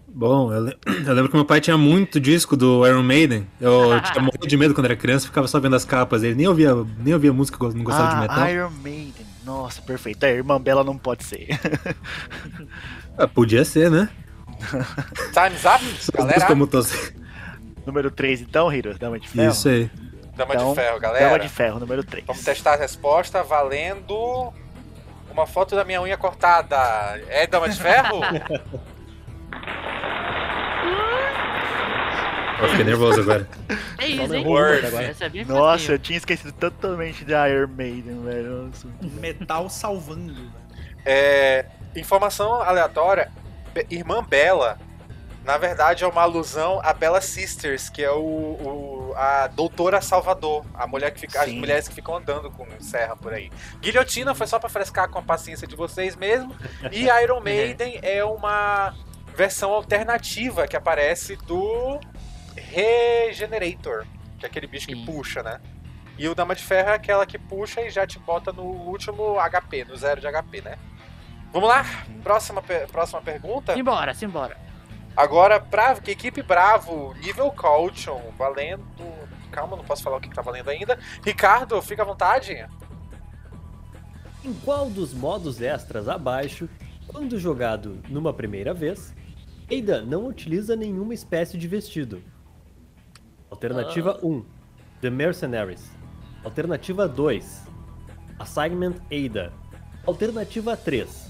Bom, 0.08 0.52
eu, 0.52 0.60
le- 0.60 0.76
eu 1.06 1.14
lembro 1.14 1.28
que 1.30 1.36
meu 1.36 1.44
pai 1.44 1.60
tinha 1.60 1.78
muito 1.78 2.18
disco 2.18 2.56
do 2.56 2.84
Iron 2.84 3.04
Maiden. 3.04 3.46
Eu 3.60 4.00
tinha 4.10 4.20
morrido 4.24 4.44
de 4.48 4.56
medo 4.56 4.74
quando 4.74 4.86
era 4.86 4.96
criança, 4.96 5.26
ficava 5.26 5.46
só 5.46 5.60
vendo 5.60 5.76
as 5.76 5.84
capas. 5.84 6.24
Ele 6.24 6.34
nem 6.34 6.48
ouvia, 6.48 6.70
nem 6.98 7.14
ouvia 7.14 7.32
música, 7.32 7.56
não 7.68 7.84
gostava 7.84 8.12
de 8.16 8.20
metal. 8.22 8.38
Ah, 8.42 8.50
Iron 8.50 8.70
Maiden. 8.82 9.24
Nossa, 9.44 9.80
perfeito. 9.80 10.24
A 10.24 10.30
irmã 10.30 10.60
Bela 10.60 10.82
não 10.82 10.98
pode 10.98 11.22
ser. 11.22 11.46
Ah, 13.16 13.28
podia 13.28 13.64
ser, 13.64 13.90
né? 13.90 14.08
Time's 15.32 15.64
up, 15.64 15.84
galera. 16.16 16.46
Como 16.46 16.66
tô... 16.66 16.82
número 17.86 18.10
3, 18.10 18.40
então, 18.42 18.72
Hiro. 18.72 18.98
Dama 18.98 19.18
de 19.18 19.28
ferro. 19.28 19.52
Isso 19.52 19.68
aí. 19.68 19.90
Dama 20.36 20.54
Então, 20.54 20.70
de 20.70 20.74
ferro, 20.80 21.00
Dama 21.00 21.12
galera. 21.18 21.38
de 21.38 21.48
ferro, 21.48 21.80
número 21.80 22.02
3. 22.02 22.24
Vamos 22.26 22.42
testar 22.42 22.74
a 22.74 22.76
resposta 22.76 23.42
valendo 23.42 24.52
uma 25.30 25.46
foto 25.46 25.76
da 25.76 25.84
minha 25.84 26.00
unha 26.00 26.16
cortada. 26.16 26.76
É 27.28 27.46
dama 27.46 27.68
de 27.68 27.78
ferro? 27.78 28.20
Eu 32.60 32.68
fiquei 32.68 32.84
nervoso 32.84 33.20
agora. 33.20 33.48
É 33.96 34.06
isso, 34.08 34.34
hein? 34.34 34.44
É 35.20 35.28
bem 35.30 35.44
Nossa, 35.46 35.92
eu 35.92 35.98
tinha 35.98 36.18
esquecido 36.18 36.52
totalmente 36.52 37.24
de 37.24 37.32
Iron 37.32 37.68
Maiden, 37.68 38.22
velho. 38.22 38.70
Metal 39.18 39.70
salvando. 39.70 40.34
velho. 40.34 40.52
É, 41.06 41.64
informação 41.96 42.60
aleatória. 42.62 43.30
Irmã 43.90 44.22
Bela, 44.22 44.78
na 45.44 45.58
verdade, 45.58 46.04
é 46.04 46.06
uma 46.06 46.22
alusão 46.22 46.80
a 46.82 46.92
Bella 46.92 47.20
Sisters, 47.20 47.88
que 47.90 48.02
é 48.02 48.10
o, 48.10 48.18
o- 48.20 49.14
a 49.16 49.46
doutora 49.46 50.00
Salvador, 50.00 50.64
a 50.74 50.86
mulher 50.86 51.12
que 51.12 51.20
fica, 51.20 51.42
as 51.42 51.50
mulheres 51.52 51.86
que 51.88 51.94
ficam 51.94 52.16
andando 52.16 52.50
com 52.50 52.66
serra 52.80 53.14
por 53.16 53.32
aí. 53.32 53.50
Guilhotina 53.80 54.34
foi 54.34 54.46
só 54.46 54.58
pra 54.58 54.68
frescar 54.68 55.08
com 55.08 55.18
a 55.18 55.22
paciência 55.22 55.66
de 55.68 55.76
vocês 55.76 56.16
mesmo. 56.16 56.54
E 56.90 57.06
Iron 57.22 57.40
Maiden 57.40 57.98
é 58.02 58.24
uma 58.24 58.94
versão 59.36 59.72
alternativa 59.72 60.66
que 60.66 60.76
aparece 60.76 61.36
do 61.36 62.00
Regenerator, 62.56 64.04
que 64.38 64.46
é 64.46 64.48
aquele 64.48 64.66
bicho 64.66 64.86
que 64.86 64.94
Sim. 64.94 65.04
puxa, 65.04 65.42
né? 65.42 65.60
E 66.16 66.28
o 66.28 66.34
Dama 66.34 66.54
de 66.54 66.62
Ferro 66.62 66.90
é 66.90 66.94
aquela 66.94 67.26
que 67.26 67.38
puxa 67.38 67.80
e 67.80 67.90
já 67.90 68.06
te 68.06 68.18
bota 68.20 68.52
no 68.52 68.62
último 68.62 69.36
HP, 69.40 69.84
no 69.84 69.96
zero 69.96 70.20
de 70.20 70.26
HP, 70.30 70.60
né? 70.62 70.76
Vamos 71.54 71.68
lá, 71.68 71.84
próxima, 72.24 72.60
próxima 72.90 73.22
pergunta. 73.22 73.74
Simbora, 73.74 74.12
simbora. 74.12 74.56
Agora, 75.16 75.60
pra 75.60 75.96
equipe 76.08 76.42
Bravo, 76.42 77.14
nível 77.14 77.48
Caution, 77.52 78.20
valendo. 78.36 78.82
Calma, 79.52 79.76
não 79.76 79.84
posso 79.84 80.02
falar 80.02 80.16
o 80.16 80.20
que 80.20 80.28
que 80.28 80.34
tá 80.34 80.42
valendo 80.42 80.68
ainda. 80.68 80.98
Ricardo, 81.24 81.80
fica 81.80 82.02
à 82.02 82.04
vontade. 82.04 82.66
Em 84.44 84.52
qual 84.64 84.90
dos 84.90 85.14
modos 85.14 85.62
extras 85.62 86.08
abaixo, 86.08 86.68
quando 87.06 87.38
jogado 87.38 88.02
numa 88.08 88.34
primeira 88.34 88.74
vez, 88.74 89.14
Ada 89.70 90.02
não 90.02 90.26
utiliza 90.26 90.74
nenhuma 90.74 91.14
espécie 91.14 91.56
de 91.56 91.68
vestido? 91.68 92.20
Alternativa 93.48 94.18
1, 94.24 94.44
The 95.00 95.08
Mercenaries. 95.08 95.88
Alternativa 96.42 97.06
2, 97.06 97.62
Assignment 98.40 98.96
Ada. 99.08 99.52
Alternativa 100.04 100.76
3, 100.76 101.23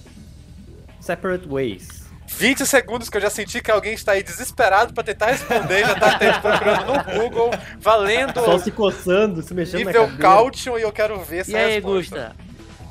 Separate 1.05 1.47
Ways. 1.49 2.05
20 2.27 2.67
segundos 2.67 3.11
que 3.11 3.17
eu 3.17 3.21
já 3.21 3.29
senti 3.31 3.61
que 3.61 3.71
alguém 3.71 3.93
está 3.93 4.13
aí 4.13 4.23
desesperado 4.23 4.95
pra 4.95 5.05
tentar 5.05 5.27
responder, 5.27 5.81
já 5.87 5.95
tá 5.95 6.19
te- 6.19 6.41
procurando 6.41 6.87
no 6.87 7.21
Google, 7.21 7.51
valendo 7.79 8.41
Só 8.41 8.59
se 8.59 8.71
coçando, 8.73 9.43
se 9.43 9.53
mexendo 9.53 9.81
na 9.81 9.87
nível 9.87 10.03
cadeira. 10.05 10.23
Caution 10.23 10.79
e 10.79 10.83
eu 10.83 10.91
quero 10.91 11.21
ver 11.21 11.39
essa 11.41 11.51
E 11.53 11.57
aí, 11.57 11.73
resposta. 11.75 12.17
Gusta? 12.33 12.37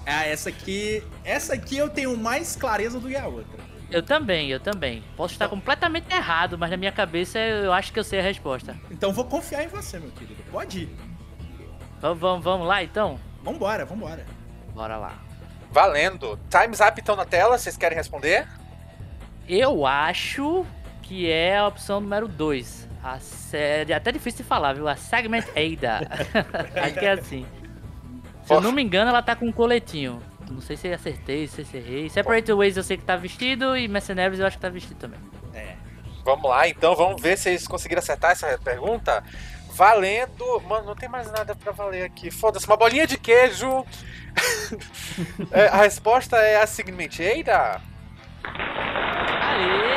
Ah, 0.06 0.26
essa 0.28 0.50
aqui. 0.50 1.04
Essa 1.26 1.54
aqui 1.56 1.78
eu 1.78 1.90
tenho 1.90 2.16
mais 2.16 2.56
clareza 2.56 3.00
do 3.00 3.08
que 3.08 3.16
a 3.16 3.26
outra. 3.26 3.64
Eu 3.90 4.04
também, 4.04 4.50
eu 4.50 4.60
também. 4.60 5.04
Posso 5.18 5.34
estar 5.34 5.48
completamente 5.48 6.14
errado, 6.14 6.58
mas 6.58 6.70
na 6.70 6.78
minha 6.78 6.92
cabeça 6.92 7.40
eu 7.40 7.74
acho 7.74 7.92
que 7.92 8.00
eu 8.00 8.04
sei 8.04 8.20
a 8.20 8.24
resposta. 8.24 8.76
Então 8.92 9.12
vou 9.12 9.26
confiar 9.26 9.64
em 9.64 9.68
você, 9.68 10.00
meu 10.00 10.12
querido. 10.12 10.42
Pode 10.52 10.80
ir. 10.82 10.90
Vamos, 12.02 12.20
vamos, 12.20 12.44
vamos 12.44 12.68
lá 12.68 12.84
então? 12.84 13.20
Vambora, 13.44 13.86
vambora. 13.86 14.26
Bora 14.74 14.98
lá. 14.98 15.23
Valendo. 15.74 16.40
Times 16.52 16.80
Up 16.80 17.00
estão 17.00 17.16
na 17.16 17.26
tela, 17.26 17.58
vocês 17.58 17.76
querem 17.76 17.98
responder? 17.98 18.48
Eu 19.50 19.88
acho 19.88 20.64
que 21.02 21.30
é 21.30 21.58
a 21.58 21.68
opção 21.68 22.00
número 22.00 22.28
2. 22.28 22.88
A 23.04 23.20
série. 23.20 23.92
É 23.92 23.96
até 23.96 24.12
difícil 24.12 24.44
de 24.44 24.44
falar, 24.44 24.74
viu? 24.74 24.88
A 24.88 24.96
Segment 24.96 25.46
Ada. 25.50 26.08
acho 26.80 26.94
que 26.94 27.06
é 27.06 27.12
assim. 27.12 27.46
Se 28.46 28.54
eu 28.54 28.62
não 28.62 28.72
me 28.72 28.84
engano, 28.84 29.10
ela 29.10 29.24
tá 29.24 29.36
com 29.36 29.48
um 29.48 29.52
coletinho. 29.52 30.22
Não 30.50 30.62
sei 30.62 30.78
se 30.78 30.94
acertei, 30.94 31.48
se 31.48 31.66
errei. 31.76 32.08
Separate 32.08 32.54
Ways 32.54 32.78
eu 32.78 32.84
sei 32.84 32.96
que 32.96 33.04
tá 33.04 33.16
vestido 33.16 33.76
e 33.76 33.88
Mercenaries 33.88 34.40
eu 34.40 34.46
acho 34.46 34.58
que 34.58 34.62
tá 34.62 34.70
vestido 34.70 35.00
também. 35.00 35.20
É. 35.56 35.76
Vamos 36.24 36.50
lá, 36.50 36.68
então, 36.70 36.96
vamos 36.96 37.20
ver 37.20 37.36
se 37.36 37.50
eles 37.50 37.68
conseguiram 37.68 38.00
acertar 38.00 38.32
essa 38.32 38.60
pergunta. 38.64 39.24
Valendo. 39.72 40.62
Mano, 40.68 40.86
não 40.86 40.96
tem 40.96 41.10
mais 41.10 41.32
nada 41.32 41.56
pra 41.56 41.72
valer 41.72 42.04
aqui. 42.04 42.30
Foda-se, 42.30 42.68
uma 42.68 42.78
bolinha 42.78 43.08
de 43.08 43.18
queijo. 43.18 43.84
É, 45.52 45.68
a 45.68 45.78
resposta 45.78 46.38
é 46.38 46.62
a 46.62 46.66
seguinte, 46.66 47.22
Eida. 47.22 47.80
Aê! 48.44 49.93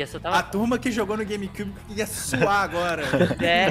Eu 0.00 0.18
A 0.18 0.20
tava. 0.20 0.42
turma 0.44 0.78
que 0.78 0.90
jogou 0.90 1.16
no 1.16 1.24
GameCube 1.24 1.72
ia 1.90 2.06
suar 2.06 2.62
agora. 2.64 3.02
É. 3.42 3.70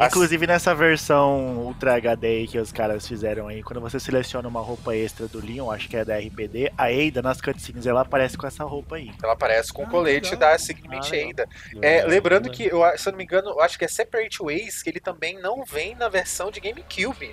Inclusive 0.06 0.46
nessa 0.46 0.74
versão 0.74 1.56
Ultra 1.58 1.96
HD 1.96 2.26
aí 2.26 2.48
que 2.48 2.58
os 2.58 2.72
caras 2.72 3.06
fizeram 3.06 3.48
aí, 3.48 3.62
quando 3.62 3.80
você 3.80 3.98
seleciona 4.00 4.48
uma 4.48 4.60
roupa 4.60 4.94
extra 4.94 5.26
do 5.28 5.44
Leon, 5.44 5.70
acho 5.70 5.88
que 5.88 5.96
é 5.96 6.04
da 6.04 6.16
RPD, 6.18 6.72
a 6.76 6.86
Ada 6.86 7.22
nas 7.22 7.40
cutscenes 7.40 7.86
ela 7.86 8.00
aparece 8.02 8.36
com 8.38 8.46
essa 8.46 8.64
roupa 8.64 8.96
aí. 8.96 9.10
Ela 9.22 9.32
aparece 9.34 9.72
com 9.72 9.82
o 9.82 9.86
Ah, 9.86 9.90
colete 9.90 10.30
legal. 10.30 10.50
da 10.52 10.58
Sigmint 10.58 11.10
Ah. 11.12 11.16
Eida. 11.16 11.48
É, 11.82 12.04
lembrando 12.04 12.50
que, 12.50 12.64
eu, 12.66 12.80
se 12.96 13.08
eu 13.08 13.12
não 13.12 13.18
me 13.18 13.24
engano, 13.24 13.50
eu 13.50 13.60
acho 13.60 13.78
que 13.78 13.84
é 13.84 13.88
Separate 13.88 14.42
Ways, 14.42 14.82
que 14.82 14.90
ele 14.90 15.00
também 15.00 15.40
não 15.40 15.64
vem 15.64 15.94
na 15.94 16.08
versão 16.08 16.50
de 16.50 16.60
GameCube. 16.60 17.30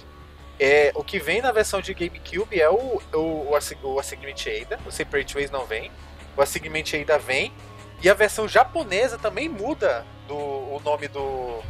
É, 0.59 0.91
o 0.95 1.03
que 1.03 1.19
vem 1.19 1.41
na 1.41 1.51
versão 1.51 1.81
de 1.81 1.93
GameCube 1.93 2.59
é 2.59 2.69
o, 2.69 3.01
o, 3.13 3.17
o, 3.17 3.53
o 3.93 3.99
Assignment 3.99 4.35
Ada, 4.61 4.79
o 4.85 4.91
Separate 4.91 5.33
Ways 5.33 5.49
não 5.49 5.65
vem, 5.65 5.91
o 6.35 6.41
Assignment 6.41 6.85
Ada 7.01 7.17
vem, 7.17 7.53
e 8.01 8.09
a 8.09 8.13
versão 8.13 8.47
japonesa 8.47 9.17
também 9.17 9.47
muda 9.47 10.05
do, 10.27 10.35
o 10.35 10.81
nome 10.83 11.07
do, 11.07 11.61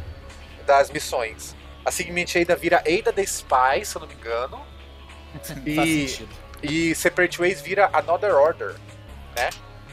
das 0.66 0.90
missões. 0.90 1.54
A 1.84 1.88
Assignment 1.88 2.26
Ada 2.40 2.56
vira 2.56 2.78
Ada 2.78 3.12
the 3.12 3.22
Spy, 3.22 3.84
se 3.84 3.96
eu 3.96 4.00
não 4.00 4.08
me 4.08 4.14
engano, 4.14 4.60
e, 5.64 6.26
e 6.62 6.94
Separate 6.94 7.38
Ways 7.38 7.60
vira 7.60 7.90
Another 7.92 8.34
Order, 8.34 8.74
né? 9.36 9.50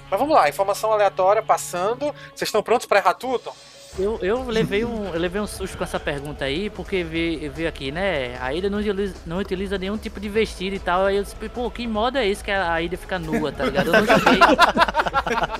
Mas 0.10 0.20
vamos 0.20 0.36
lá, 0.36 0.50
informação 0.50 0.92
aleatória 0.92 1.42
passando. 1.42 2.14
Vocês 2.36 2.50
estão 2.50 2.62
prontos 2.62 2.86
para 2.86 3.00
errar 3.00 3.14
tudo? 3.14 3.54
Eu, 4.00 4.18
eu, 4.22 4.46
levei 4.48 4.86
um, 4.86 5.14
eu 5.14 5.20
levei 5.20 5.42
um 5.42 5.46
susto 5.48 5.78
com 5.78 5.84
essa 5.84 6.00
pergunta 6.00 6.46
aí, 6.46 6.70
porque 6.70 7.04
veio, 7.04 7.52
veio 7.52 7.68
aqui, 7.68 7.92
né? 7.92 8.38
A 8.40 8.54
Ida 8.54 8.70
não 8.70 8.80
utiliza, 8.80 9.16
não 9.26 9.38
utiliza 9.38 9.78
nenhum 9.78 9.98
tipo 9.98 10.20
de 10.20 10.30
vestido 10.30 10.76
e 10.76 10.80
tal. 10.80 11.06
Aí 11.06 11.18
eu 11.18 11.24
disse, 11.24 11.36
pô, 11.36 11.70
que 11.70 11.86
modo 11.86 12.18
é 12.18 12.26
esse 12.28 12.42
que 12.44 12.52
a 12.52 12.82
Ida 12.82 12.96
fica 12.96 13.20
nua, 13.20 13.52
tá 13.52 13.66
ligado? 13.66 13.88
Eu 13.88 13.94
não 13.94 14.06
joguei. 14.06 14.40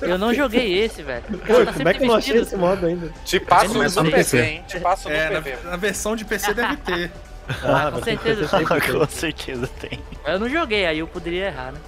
eu 0.10 0.18
não 0.18 0.34
joguei 0.34 0.78
esse, 0.82 1.02
velho. 1.02 1.22
Pô, 1.46 1.64
tá 1.64 1.72
como 1.74 1.88
é 1.88 1.94
que 1.94 2.02
eu 2.02 2.06
não 2.08 2.14
achei 2.14 2.40
esse 2.40 2.56
modo 2.56 2.86
ainda? 2.86 3.12
Te 3.24 3.38
passo 3.38 3.74
no 3.74 3.82
no 4.02 4.10
PC. 4.10 4.40
hein? 4.42 4.64
Te 4.66 4.80
passo 4.80 5.08
no 5.08 5.14
É, 5.14 5.28
PV. 5.40 5.56
na, 5.64 5.70
na 5.72 5.76
versão 5.76 6.16
de 6.16 6.24
PC 6.24 6.54
deve 6.54 6.76
ter. 6.78 7.12
Ah, 7.62 7.90
com 7.92 7.98
você 7.98 8.16
certeza. 8.16 8.48
tem. 8.56 8.66
Com 8.66 9.06
certeza 9.08 9.68
tem. 9.78 10.00
Eu 10.24 10.38
não 10.38 10.48
joguei, 10.48 10.86
aí 10.86 11.00
eu 11.00 11.06
poderia 11.06 11.46
errar, 11.48 11.72
né? 11.72 11.78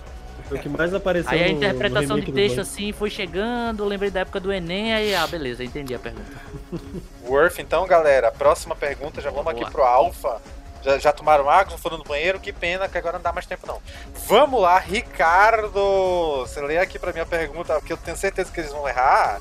Foi 0.49 0.59
o 0.59 0.61
que 0.61 0.69
mais 0.69 0.93
apareceu 0.93 1.31
Aí 1.31 1.43
a 1.43 1.47
no- 1.47 1.53
no 1.53 1.57
interpretação 1.57 2.21
de 2.21 2.31
texto 2.33 2.61
assim 2.61 2.93
foi 2.93 3.09
chegando, 3.11 3.85
lembrei 3.85 4.11
da 4.11 4.21
época 4.21 4.39
do 4.39 4.53
Enem, 4.53 4.93
aí, 4.93 5.15
ah, 5.15 5.27
beleza, 5.27 5.65
entendi 5.65 5.95
a 5.95 5.99
pergunta. 5.99 6.31
Worth, 7.27 7.59
então, 7.59 7.87
galera, 7.87 8.31
próxima 8.31 8.77
pergunta, 8.77 9.21
já 9.23 9.31
vamos 9.31 9.47
aqui 9.49 9.61
Boa. 9.61 9.71
pro 9.71 9.83
Alpha. 9.83 10.41
Já, 10.83 10.99
já 10.99 11.13
tomaram 11.13 11.49
água, 11.49 11.71
já 11.73 11.79
foram 11.79 11.97
no 11.97 12.05
banheiro, 12.05 12.39
que 12.39 12.53
pena 12.53 12.87
que 12.87 12.99
agora 12.99 13.17
não 13.17 13.23
dá 13.23 13.33
mais 13.33 13.47
tempo 13.47 13.67
não. 13.67 13.81
Vamos 14.29 14.61
lá, 14.61 14.79
Ricardo! 14.79 16.41
Você 16.41 16.61
lê 16.61 16.77
aqui 16.77 16.99
pra 16.99 17.11
minha 17.13 17.25
pergunta, 17.25 17.75
porque 17.77 17.93
eu 17.93 17.97
tenho 17.97 18.17
certeza 18.17 18.53
que 18.53 18.61
eles 18.61 18.71
vão 18.71 18.87
errar. 18.87 19.41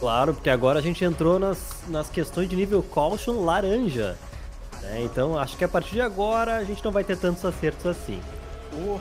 Claro, 0.00 0.32
porque 0.32 0.48
agora 0.48 0.78
a 0.78 0.82
gente 0.82 1.04
entrou 1.04 1.38
nas, 1.38 1.58
nas 1.88 2.08
questões 2.08 2.48
de 2.48 2.56
nível 2.56 2.82
Caution 2.82 3.44
laranja. 3.44 4.16
né? 4.80 5.02
Então 5.02 5.38
acho 5.38 5.56
que 5.58 5.64
a 5.64 5.68
partir 5.68 5.92
de 5.92 6.00
agora 6.00 6.56
a 6.56 6.64
gente 6.64 6.82
não 6.84 6.90
vai 6.90 7.04
ter 7.04 7.16
tantos 7.18 7.44
acertos 7.44 7.84
assim. 7.86 8.20
Oh, 8.72 8.98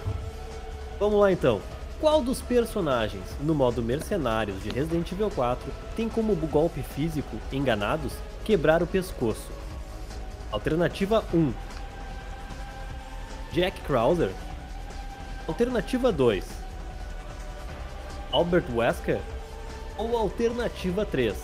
Vamos 1.02 1.20
lá 1.20 1.32
então. 1.32 1.60
Qual 2.00 2.22
dos 2.22 2.44
personagens 2.44 3.26
no 3.42 3.56
modo 3.56 3.82
Mercenários 3.82 4.62
de 4.62 4.70
Resident 4.70 5.12
Evil 5.12 5.32
4 5.32 5.74
tem 5.96 6.08
como 6.08 6.36
golpe 6.36 6.84
físico, 6.84 7.38
enganados, 7.52 8.14
quebrar 8.46 8.84
o 8.84 8.88
pescoço? 8.88 9.50
Alternativa 10.52 11.26
1. 11.34 11.54
Jack 13.52 13.82
Krauser. 13.82 14.30
Alternativa 15.48 16.12
2. 16.12 16.46
Albert 18.32 18.66
Wesker. 18.72 19.22
Ou 19.98 20.16
alternativa 20.16 21.04
3. 21.04 21.36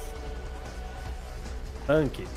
Hank. 1.89 2.28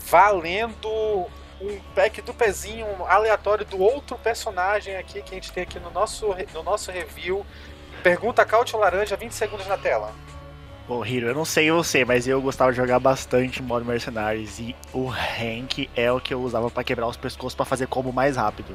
Valendo 0.00 1.30
um 1.60 1.78
pack 1.94 2.22
do 2.22 2.32
pezinho 2.32 2.86
aleatório 3.06 3.64
do 3.64 3.78
outro 3.78 4.16
personagem 4.16 4.96
aqui 4.96 5.22
que 5.22 5.32
a 5.32 5.34
gente 5.34 5.52
tem 5.52 5.62
aqui 5.62 5.78
no 5.78 5.90
nosso, 5.90 6.34
no 6.54 6.62
nosso 6.62 6.90
review. 6.90 7.44
Pergunta 8.02 8.44
Caute 8.44 8.74
Laranja, 8.76 9.16
20 9.16 9.32
segundos 9.32 9.66
na 9.66 9.76
tela. 9.76 10.12
Bom, 10.88 11.04
Hiro, 11.04 11.28
eu 11.28 11.34
não 11.34 11.44
sei 11.44 11.70
você, 11.70 12.04
mas 12.04 12.26
eu 12.26 12.40
gostava 12.40 12.72
de 12.72 12.78
jogar 12.78 12.98
bastante 12.98 13.62
modo 13.62 13.84
Mercenários 13.84 14.58
e 14.58 14.74
o 14.92 15.08
Hank 15.08 15.88
é 15.94 16.10
o 16.10 16.18
que 16.18 16.34
eu 16.34 16.40
usava 16.40 16.68
pra 16.70 16.82
quebrar 16.82 17.06
os 17.06 17.16
pescoços 17.16 17.54
pra 17.54 17.64
fazer 17.64 17.86
combo 17.86 18.12
mais 18.12 18.36
rápido. 18.36 18.74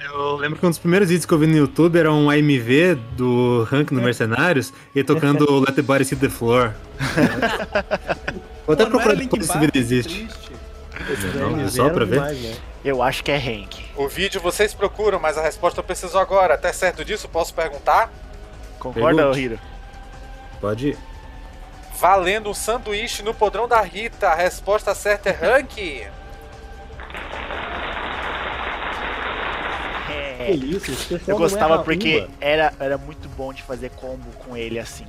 Eu 0.00 0.36
lembro 0.36 0.58
que 0.58 0.64
um 0.64 0.70
dos 0.70 0.78
primeiros 0.78 1.08
vídeos 1.08 1.26
que 1.26 1.32
eu 1.32 1.38
vi 1.38 1.46
no 1.46 1.56
YouTube 1.56 1.98
era 1.98 2.10
um 2.10 2.30
AMV 2.30 2.96
do 3.16 3.64
Rank 3.70 3.92
no 3.92 4.00
Mercenários 4.00 4.72
e 4.94 5.04
tocando 5.04 5.60
Let 5.60 5.74
the 5.74 5.82
Body 5.82 6.04
See 6.04 6.16
the 6.16 6.28
Floor. 6.28 6.72
Vou 8.66 8.74
até 8.74 8.82
era 8.82 8.90
procurar 8.90 9.14
depois 9.14 9.44
se 9.44 9.50
esse 9.50 9.58
vídeo 9.58 9.78
existe. 9.78 10.26
Triste. 10.26 10.47
Não, 11.34 11.68
só 11.68 11.90
pra 11.90 12.04
ver? 12.04 12.14
demais, 12.16 12.38
né? 12.40 12.56
Eu 12.84 13.02
acho 13.02 13.24
que 13.24 13.30
é 13.32 13.36
Hank. 13.36 13.84
O 13.96 14.08
vídeo 14.08 14.40
vocês 14.40 14.72
procuram, 14.74 15.18
mas 15.18 15.36
a 15.36 15.42
resposta 15.42 15.80
eu 15.80 15.84
preciso 15.84 16.18
agora. 16.18 16.54
Até 16.54 16.72
certo 16.72 17.04
disso, 17.04 17.28
posso 17.28 17.52
perguntar? 17.54 18.10
Concorda. 18.78 19.38
Hiro? 19.38 19.58
Pode 20.60 20.88
ir. 20.90 20.98
Valendo 21.98 22.48
um 22.50 22.54
sanduíche 22.54 23.22
no 23.22 23.34
podrão 23.34 23.66
da 23.66 23.80
Rita. 23.80 24.28
A 24.28 24.34
resposta 24.34 24.94
certa 24.94 25.30
é 25.30 25.32
Rank. 25.56 25.68
Que 25.74 26.06
É. 30.42 30.50
isso, 30.52 30.90
esse 30.92 31.04
pessoal 31.06 31.20
Eu 31.26 31.32
não 31.34 31.38
gostava 31.38 31.82
porque 31.82 32.28
era, 32.40 32.72
era 32.78 32.96
muito 32.96 33.28
bom 33.30 33.52
de 33.52 33.62
fazer 33.62 33.90
combo 33.90 34.30
com 34.44 34.56
ele 34.56 34.78
assim. 34.78 35.06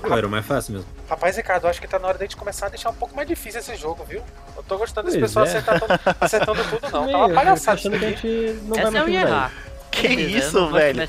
Pô, 0.00 0.16
era 0.16 0.26
o 0.26 0.30
mais 0.30 0.46
fácil 0.46 0.74
mesmo. 0.74 0.88
Rapaz, 1.08 1.36
Ricardo, 1.36 1.66
acho 1.68 1.80
que 1.80 1.86
tá 1.88 1.98
na 1.98 2.08
hora 2.08 2.18
de 2.18 2.24
a 2.24 2.26
gente 2.26 2.36
começar 2.36 2.66
a 2.66 2.68
deixar 2.70 2.90
um 2.90 2.94
pouco 2.94 3.14
mais 3.14 3.28
difícil 3.28 3.60
esse 3.60 3.76
jogo, 3.76 4.04
viu? 4.04 4.22
Eu 4.56 4.62
tô 4.62 4.78
gostando 4.78 5.06
desse 5.06 5.18
Pois 5.18 5.30
pessoal 5.30 5.46
é. 5.46 5.48
acertando, 5.48 5.84
acertando 6.20 6.64
tudo, 6.64 6.90
não. 6.90 7.10
Tá 7.10 7.18
uma 7.18 7.28
eu 7.28 7.34
palhaçada 7.34 7.78
isso 7.78 7.90
que 7.90 7.96
a 7.96 8.08
aqui. 8.08 8.26
gente 8.26 8.62
não 8.62 8.76
vai 8.76 8.78
Essa 8.84 8.88
eu 8.88 9.02
mais 9.02 9.08
ia 9.12 9.20
errar. 9.20 9.52
Que 9.90 10.06
eu 10.08 10.20
isso, 10.20 10.60
não 10.60 10.72
velho? 10.72 11.00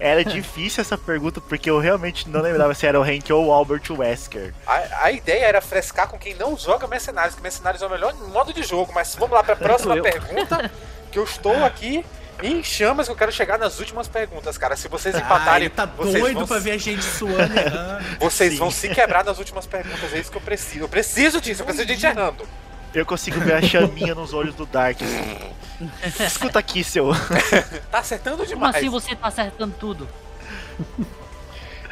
Era 0.00 0.24
difícil 0.24 0.80
essa 0.80 0.96
pergunta 0.96 1.38
porque 1.40 1.68
eu 1.68 1.78
realmente 1.78 2.28
não 2.30 2.40
lembrava 2.40 2.72
se 2.74 2.86
era 2.86 2.98
o 2.98 3.02
Hank 3.02 3.30
ou 3.30 3.46
o 3.46 3.52
Albert 3.52 3.82
Wesker. 3.90 4.54
A, 4.66 5.04
a 5.04 5.12
ideia 5.12 5.44
era 5.44 5.60
frescar 5.60 6.08
com 6.08 6.18
quem 6.18 6.34
não 6.34 6.56
joga 6.56 6.86
Mercenários, 6.86 7.34
que 7.34 7.42
Mercenários 7.42 7.82
é 7.82 7.86
o 7.86 7.90
melhor 7.90 8.14
modo 8.14 8.52
de 8.52 8.62
jogo. 8.62 8.90
Mas 8.94 9.14
vamos 9.14 9.34
lá 9.34 9.42
pra 9.44 9.54
próxima 9.54 9.96
eu. 9.96 10.02
pergunta, 10.02 10.70
que 11.10 11.18
eu 11.18 11.24
estou 11.24 11.62
aqui 11.62 12.04
em 12.42 12.62
chamas, 12.62 13.06
que 13.06 13.12
eu 13.12 13.16
quero 13.16 13.30
chegar 13.32 13.58
nas 13.58 13.78
últimas 13.78 14.08
perguntas, 14.08 14.56
cara. 14.58 14.76
Se 14.76 14.88
vocês 14.88 15.14
Ah, 15.14 15.18
empatarem, 15.18 15.66
ele 15.66 15.70
tá 15.74 15.86
vocês 15.86 16.20
doido 16.20 16.38
vão 16.40 16.46
pra 16.46 16.58
ver 16.58 16.72
a 16.72 16.78
gente 16.78 17.02
suando 17.02 17.56
errando. 17.58 18.04
Vocês 18.18 18.52
Sim. 18.52 18.58
vão 18.58 18.70
se 18.70 18.88
quebrar 18.88 19.24
nas 19.24 19.38
últimas 19.38 19.66
perguntas, 19.66 20.12
é 20.12 20.18
isso 20.18 20.30
que 20.30 20.36
eu 20.36 20.40
preciso. 20.40 20.84
Eu 20.84 20.88
preciso 20.88 21.40
disso, 21.40 21.62
eu 21.62 21.66
preciso 21.66 21.86
de 21.86 21.94
gente 21.94 22.06
errando. 22.06 22.46
Eu 22.94 23.06
consigo 23.06 23.40
ver 23.40 23.54
a 23.54 23.62
chaminha 23.62 24.14
nos 24.14 24.34
olhos 24.34 24.54
do 24.54 24.66
Dark. 24.66 24.98
assim. 25.00 26.24
Escuta 26.24 26.58
aqui, 26.58 26.82
seu. 26.84 27.10
Tá 27.90 27.98
acertando 27.98 28.36
Como 28.38 28.48
demais. 28.48 28.76
assim 28.76 28.88
você 28.88 29.14
tá 29.16 29.28
acertando 29.28 29.74
tudo? 29.78 30.08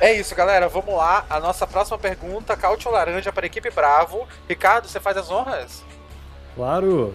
É 0.01 0.13
isso, 0.15 0.35
galera. 0.35 0.69
Vamos 0.69 0.95
lá. 0.95 1.25
A 1.29 1.39
nossa 1.41 1.67
próxima 1.67 1.99
pergunta, 1.99 2.57
Cautio 2.57 2.91
Laranja 2.91 3.33
para 3.33 3.45
a 3.45 3.49
equipe 3.49 3.71
Bravo. 3.71 4.27
Ricardo, 4.49 4.89
você 4.89 4.99
faz 5.01 5.17
as 5.17 5.31
honras? 5.31 5.83
Claro! 6.55 7.15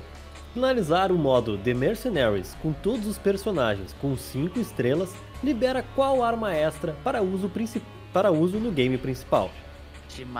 Finalizar 0.55 1.11
o 1.11 1.15
modo 1.17 1.57
The 1.57 1.73
Mercenaries 1.73 2.55
com 2.61 2.71
todos 2.71 3.05
os 3.07 3.17
personagens 3.17 3.93
com 4.01 4.15
5 4.15 4.57
estrelas 4.57 5.13
libera 5.43 5.83
qual 5.93 6.23
arma 6.23 6.53
extra 6.55 6.93
para 7.03 7.21
uso, 7.21 7.49
princi- 7.49 7.81
para 8.13 8.31
uso 8.31 8.57
no 8.57 8.71
game 8.71 8.97
principal? 8.97 9.51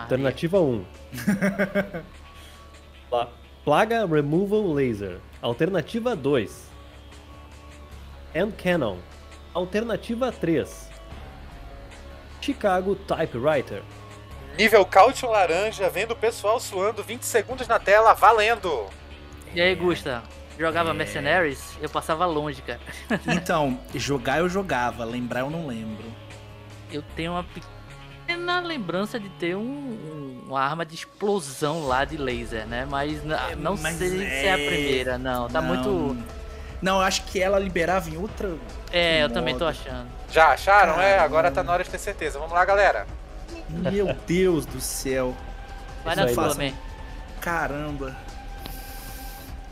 Alternativa 0.03 0.57
1. 0.61 0.85
Pla- 3.09 3.29
Plaga 3.65 4.05
Removal 4.05 4.71
Laser. 4.73 5.19
Alternativa 5.41 6.15
2. 6.15 6.63
Hand 8.33 8.53
Cannon. 8.53 8.97
Alternativa 9.53 10.31
3. 10.31 10.89
Chicago 12.39 12.95
Typewriter. 12.95 13.83
Nível 14.57 14.85
Cautio 14.85 15.29
Laranja, 15.29 15.89
vendo 15.89 16.11
o 16.11 16.15
pessoal 16.15 16.57
suando 16.61 17.03
20 17.03 17.23
segundos 17.23 17.67
na 17.67 17.79
tela, 17.79 18.13
valendo! 18.13 18.85
E 19.55 19.61
aí, 19.61 19.73
Gusta? 19.75 20.21
Jogava 20.59 20.93
Mercenaries? 20.93 21.77
Eu 21.81 21.89
passava 21.89 22.25
longe, 22.25 22.61
cara. 22.61 22.79
Então, 23.27 23.79
jogar 23.95 24.39
eu 24.39 24.49
jogava, 24.49 25.03
lembrar 25.03 25.41
eu 25.41 25.49
não 25.49 25.65
lembro. 25.67 26.05
Eu 26.91 27.01
tenho 27.15 27.31
uma 27.33 27.43
pequena 27.43 28.59
lembrança 28.59 29.19
de 29.19 29.29
ter 29.29 29.55
um, 29.55 29.61
um- 29.61 30.43
uma 30.47 30.61
arma 30.61 30.85
de 30.85 30.95
explosão 30.95 31.85
lá 31.87 32.05
de 32.05 32.15
laser, 32.17 32.65
né? 32.67 32.85
Mas 32.89 33.19
É, 33.25 33.55
não 33.55 33.75
mas 33.77 33.95
sei 33.97 34.09
se 34.09 34.23
é 34.23 34.53
a 34.53 34.59
é- 34.59 34.67
primeira, 34.67 35.17
não. 35.17 35.47
Tá 35.49 35.61
Não. 35.61 35.67
muito. 35.67 36.17
Não, 36.81 36.97
eu 36.97 37.01
acho 37.01 37.23
que 37.23 37.41
ela 37.41 37.57
liberava 37.57 38.09
em 38.09 38.17
outra. 38.17 38.55
É, 38.91 39.19
eu 39.19 39.21
modo. 39.23 39.33
também 39.33 39.57
tô 39.57 39.65
achando. 39.65 40.07
Já 40.31 40.49
acharam? 40.49 40.93
É, 41.01 41.11
Caramba. 41.15 41.23
agora 41.25 41.51
tá 41.51 41.63
na 41.63 41.71
hora 41.73 41.83
de 41.83 41.89
ter 41.89 41.97
certeza. 41.97 42.37
Vamos 42.37 42.53
lá, 42.53 42.63
galera. 42.63 43.07
Meu 43.69 44.13
Deus 44.27 44.65
do 44.65 44.79
céu. 44.79 45.35
Vai 46.03 46.15
na 46.15 46.27
sua. 46.27 46.55
Caramba. 47.41 48.15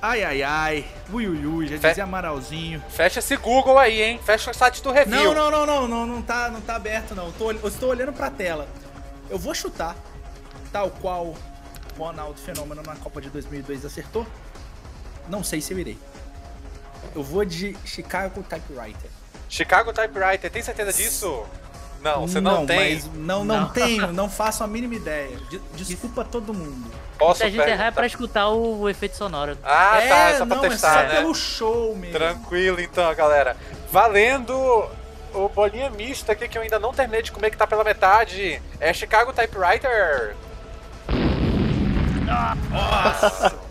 Ai, 0.06 0.22
ai, 0.22 0.44
ai. 0.44 0.86
Ui, 1.14 1.26
ui, 1.26 1.46
ui. 1.46 1.66
Já 1.68 1.80
Fe- 1.80 1.88
dizia 1.88 2.04
Amaralzinho. 2.04 2.84
Fecha 2.90 3.20
esse 3.20 3.38
Google 3.38 3.80
aí, 3.80 4.02
hein? 4.02 4.20
Fecha 4.22 4.52
o 4.52 4.54
site 4.54 4.84
do 4.84 4.92
review. 4.92 5.34
Não, 5.34 5.34
não, 5.34 5.50
não, 5.50 5.66
não, 5.66 5.88
não, 5.88 6.06
não 6.06 6.22
tá, 6.22 6.50
não 6.50 6.60
tá 6.60 6.76
aberto 6.76 7.16
não. 7.16 7.28
Eu, 7.28 7.32
tô, 7.32 7.52
eu 7.54 7.68
estou 7.70 7.90
olhando 7.90 8.12
pra 8.12 8.30
tela. 8.30 8.68
Eu 9.30 9.40
vou 9.40 9.56
chutar, 9.56 9.96
tal 10.74 10.92
qual 10.92 11.34
Ronaldo 11.98 12.38
Fenômeno 12.38 12.84
na 12.84 12.98
Copa 12.98 13.22
de 13.22 13.30
2002 13.30 13.86
acertou. 13.86 14.28
Não 15.30 15.42
sei 15.42 15.62
se 15.62 15.72
eu 15.74 15.80
irei. 15.80 15.98
Eu 17.16 17.24
vou 17.24 17.46
de 17.46 17.78
Chicago 17.86 18.44
Typewriter. 18.44 19.10
Chicago 19.48 19.94
Typewriter, 19.94 20.52
tem 20.52 20.62
certeza 20.62 20.92
disso? 20.92 21.46
Não, 22.04 22.28
você 22.28 22.42
não, 22.42 22.66
tem. 22.66 22.96
Mas 22.96 23.06
não, 23.14 23.46
não, 23.46 23.62
Não. 23.62 23.70
tenho, 23.70 24.12
não 24.12 24.30
faço 24.30 24.64
a 24.64 24.68
mínima 24.68 24.96
ideia. 24.96 25.38
De- 25.50 25.62
Desculpa 25.74 26.26
todo 26.26 26.54
mundo. 26.54 26.92
Posso 27.18 27.40
Se 27.40 27.46
a 27.46 27.50
gente 27.50 27.62
errar 27.68 27.86
é 27.86 27.92
pra 27.92 28.06
escutar 28.06 28.50
o, 28.50 28.82
o 28.82 28.90
efeito 28.90 29.16
sonoro. 29.16 29.58
Ah, 29.64 30.02
tá, 30.08 30.30
é 30.30 30.38
só 30.38 30.46
pra 30.46 30.56
não, 30.58 30.68
testar, 30.68 30.90
é 31.06 31.08
só 31.08 31.14
né? 31.14 31.22
pelo 31.22 31.34
show 31.34 31.96
mesmo. 31.96 32.18
Tranquilo 32.18 32.82
então, 32.82 33.14
galera. 33.16 33.56
Valendo 33.90 34.54
o 35.34 35.48
bolinha 35.50 35.90
mista 35.90 36.34
aqui 36.34 36.48
que 36.48 36.58
eu 36.58 36.62
ainda 36.62 36.78
não 36.78 36.94
terminei 36.94 37.22
de 37.22 37.32
comer, 37.32 37.50
que 37.52 37.58
tá 37.58 37.66
pela 37.66 37.84
metade. 37.84 38.62
É 38.80 38.92
Chicago 38.94 39.32
Typewriter. 39.32 40.36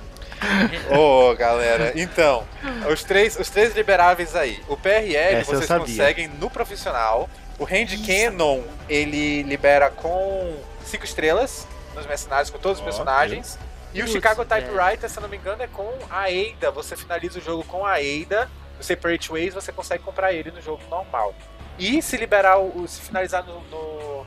Ô, 0.90 1.34
galera, 1.36 1.92
então, 1.94 2.44
os 2.90 3.04
três, 3.04 3.38
os 3.38 3.48
três 3.48 3.74
liberáveis 3.76 4.34
aí. 4.34 4.60
O 4.68 4.76
PRL 4.76 5.36
Essa 5.40 5.54
vocês 5.54 5.68
conseguem 5.68 6.28
no 6.28 6.50
profissional. 6.50 7.28
O 7.58 7.64
Hand 7.64 8.04
Cannon, 8.06 8.62
ele 8.88 9.42
libera 9.42 9.90
com 9.90 10.56
cinco 10.84 11.04
estrelas 11.04 11.66
nos 11.94 12.06
mercenários 12.06 12.50
com 12.50 12.58
todos 12.58 12.78
os 12.78 12.84
personagens. 12.84 13.58
E 13.94 13.98
o 14.00 14.04
Putz, 14.04 14.12
Chicago 14.12 14.44
velho. 14.44 14.66
Typewriter, 14.66 15.10
se 15.10 15.18
eu 15.18 15.20
não 15.22 15.28
me 15.28 15.36
engano, 15.36 15.62
é 15.62 15.66
com 15.66 15.92
a 16.10 16.24
Ada. 16.24 16.70
Você 16.70 16.96
finaliza 16.96 17.38
o 17.38 17.42
jogo 17.42 17.62
com 17.64 17.84
a 17.84 17.96
Ada. 17.96 18.50
No 18.78 18.82
Separate 18.82 19.30
Ways, 19.30 19.52
você 19.54 19.70
consegue 19.70 20.02
comprar 20.02 20.32
ele 20.32 20.50
no 20.50 20.60
jogo 20.62 20.82
normal. 20.88 21.34
E 21.78 22.00
se 22.02 22.16
liberar 22.16 22.58
o. 22.58 22.82
o- 22.82 22.88
se 22.88 23.00
finalizar 23.02 23.44
no. 23.44 23.60
no, 23.64 24.26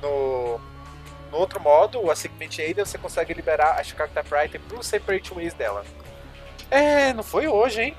no, 0.00 0.60
no 1.32 1.36
outro 1.38 1.60
modo, 1.60 2.00
o 2.00 2.10
Assignment 2.10 2.50
Ada, 2.70 2.84
você 2.86 2.96
consegue 2.96 3.34
liberar 3.34 3.72
a 3.78 3.82
Chicago 3.82 4.12
Typewriter 4.14 4.60
pro 4.68 4.82
Separate 4.82 5.34
Ways 5.34 5.52
dela. 5.54 5.84
É, 6.70 7.12
não 7.12 7.22
foi 7.24 7.48
hoje, 7.48 7.82
hein? 7.82 7.96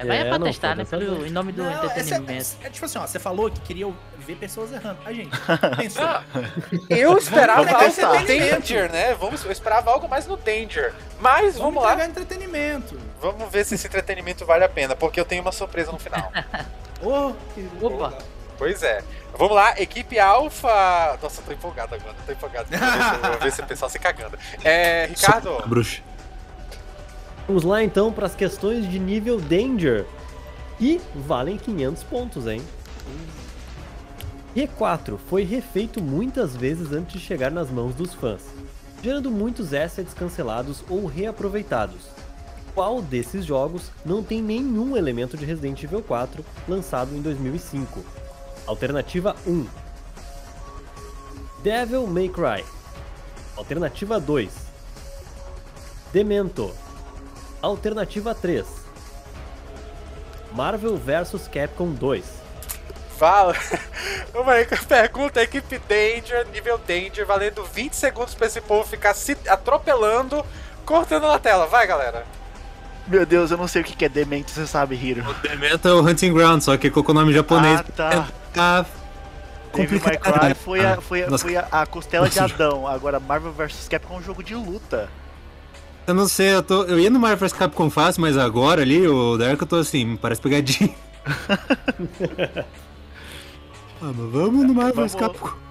É, 0.00 0.04
vai 0.04 0.16
é, 0.16 0.20
É, 0.20 0.24
pra 0.28 0.38
não, 0.38 0.46
testar, 0.46 0.74
né? 0.74 0.84
Pelo, 0.84 1.26
em 1.26 1.30
nome 1.30 1.52
do 1.52 1.62
Não, 1.62 1.70
essa- 1.70 1.86
entretenimento. 1.86 2.56
é, 2.62 2.66
é 2.66 2.70
tipo 2.70 2.84
assim, 2.84 2.98
ó, 2.98 3.06
você 3.06 3.18
falou 3.18 3.50
que 3.50 3.60
queria 3.60 3.92
ver 4.18 4.36
pessoas 4.36 4.72
errando. 4.72 4.98
A 5.04 5.12
gente, 5.12 5.30
pensou. 5.76 6.08
Eu 6.90 7.16
esperava 7.18 7.64
Vamos 7.64 7.98
algo 7.98 8.20
no. 8.20 8.26
Danger, 8.26 8.90
né? 8.90 9.14
Vamos, 9.14 9.44
eu 9.44 9.52
esperava 9.52 9.90
algo 9.90 10.08
mais 10.08 10.26
no 10.26 10.36
Danger. 10.36 10.92
Mas 11.20 11.56
vamos, 11.56 11.74
Vamos 11.82 11.98
lá, 11.98 12.04
entretenimento. 12.06 12.98
vamos 13.20 13.50
ver 13.50 13.64
se 13.64 13.74
esse 13.76 13.86
entretenimento 13.86 14.44
vale 14.44 14.64
a 14.64 14.68
pena, 14.68 14.96
porque 14.96 15.20
eu 15.20 15.24
tenho 15.24 15.42
uma 15.42 15.52
surpresa 15.52 15.92
no 15.92 15.98
final. 15.98 16.32
Ô, 17.02 17.32
que- 17.54 17.68
Opa. 17.84 18.18
Pois 18.58 18.82
é. 18.82 19.02
Vamos 19.36 19.54
lá, 19.56 19.74
equipe 19.80 20.16
Alpha. 20.18 21.18
Nossa, 21.20 21.40
eu 21.40 21.44
tô 21.46 21.52
empolgado 21.52 21.94
agora, 21.94 22.14
tô 22.24 22.30
empolgado. 22.32 22.68
Vou 22.70 22.78
ver 22.78 23.02
se- 23.02 23.28
Vou 23.30 23.38
ver 23.40 23.52
se 23.52 23.60
o 23.62 23.66
pessoal 23.66 23.90
se 23.90 23.98
cagando. 23.98 24.38
É, 24.62 25.06
Ricardo, 25.06 25.60
Bruxa. 25.66 26.02
Vamos 27.46 27.62
lá 27.62 27.84
então 27.84 28.10
para 28.10 28.26
as 28.26 28.34
questões 28.34 28.88
de 28.90 28.98
nível 28.98 29.38
Danger. 29.38 30.06
E 30.80 31.00
valem 31.14 31.58
500 31.58 32.02
pontos, 32.04 32.46
hein? 32.46 32.62
E4 34.56 35.18
foi 35.28 35.42
refeito 35.42 36.02
muitas 36.02 36.56
vezes 36.56 36.92
antes 36.92 37.14
de 37.14 37.20
chegar 37.20 37.50
nas 37.50 37.70
mãos 37.70 37.94
dos 37.94 38.14
fãs, 38.14 38.42
gerando 39.02 39.30
muitos 39.30 39.74
assets 39.74 40.14
cancelados 40.14 40.82
ou 40.88 41.06
reaproveitados. 41.06 42.08
Qual 42.74 43.02
desses 43.02 43.44
jogos 43.44 43.90
não 44.04 44.22
tem 44.22 44.42
nenhum 44.42 44.96
elemento 44.96 45.36
de 45.36 45.44
Resident 45.44 45.82
Evil 45.82 46.02
4 46.02 46.44
lançado 46.66 47.14
em 47.14 47.20
2005? 47.20 48.04
Alternativa 48.66 49.36
1 49.46 49.66
Devil 51.62 52.06
May 52.06 52.28
Cry 52.28 52.64
Alternativa 53.56 54.18
2 54.18 54.50
Demento 56.12 56.74
Alternativa 57.64 58.34
3 58.34 58.64
Marvel 60.52 60.96
vs 60.96 61.48
Capcom 61.48 61.92
2 61.92 62.44
fala. 63.14 63.54
Vamos 64.32 64.48
aí 64.48 64.66
com 64.66 64.74
a 64.74 64.78
pergunta: 64.78 65.42
equipe 65.42 65.80
Danger, 65.88 66.46
nível 66.52 66.78
Danger, 66.78 67.24
valendo 67.24 67.64
20 67.64 67.94
segundos 67.94 68.34
pra 68.34 68.46
esse 68.46 68.60
povo 68.60 68.88
ficar 68.88 69.14
se 69.14 69.36
atropelando, 69.48 70.44
cortando 70.84 71.26
na 71.26 71.38
tela. 71.38 71.66
Vai, 71.66 71.86
galera. 71.86 72.26
Meu 73.06 73.24
Deus, 73.26 73.50
eu 73.50 73.58
não 73.58 73.68
sei 73.68 73.82
o 73.82 73.84
que 73.84 74.04
é 74.04 74.08
demente, 74.08 74.50
você 74.50 74.66
sabe, 74.66 74.94
Hiro. 74.96 75.22
Demento 75.42 75.86
é 75.86 75.92
o 75.92 76.00
Hunting 76.00 76.32
Ground, 76.32 76.62
só 76.62 76.76
que 76.76 76.90
com 76.90 77.00
o 77.00 77.14
nome 77.14 77.32
japonês. 77.32 77.80
Ah, 77.80 77.84
tá. 77.94 78.28
Tá 78.54 78.86
Devil 79.74 80.00
May 80.00 80.16
complicado. 80.16 80.40
Cry 80.40 80.54
foi 80.54 80.86
a, 80.86 81.00
foi 81.00 81.22
a, 81.24 81.38
foi 81.38 81.56
a, 81.56 81.68
a 81.70 81.86
costela 81.86 82.28
de 82.28 82.40
Nossa. 82.40 82.54
Adão. 82.54 82.86
Agora, 82.86 83.20
Marvel 83.20 83.52
vs 83.52 83.88
Capcom 83.88 84.14
é 84.14 84.18
um 84.18 84.22
jogo 84.22 84.42
de 84.42 84.54
luta. 84.54 85.08
Eu 86.06 86.12
não 86.12 86.28
sei, 86.28 86.54
eu, 86.54 86.62
tô, 86.62 86.84
eu 86.84 87.00
ia 87.00 87.08
no 87.08 87.18
Marvel 87.18 87.48
vs 87.48 87.54
Capcom 87.54 87.88
fácil, 87.88 88.20
mas 88.20 88.36
agora 88.36 88.82
ali, 88.82 89.08
o 89.08 89.38
Dark, 89.38 89.60
eu 89.60 89.66
tô 89.66 89.76
assim, 89.76 90.16
parece 90.16 90.40
pegadinha. 90.40 90.94
ah, 94.02 94.12
mas 94.12 94.30
vamos 94.30 94.66
no 94.66 94.74
Marvel 94.74 95.02
vs. 95.02 95.14
Capcom. 95.14 95.64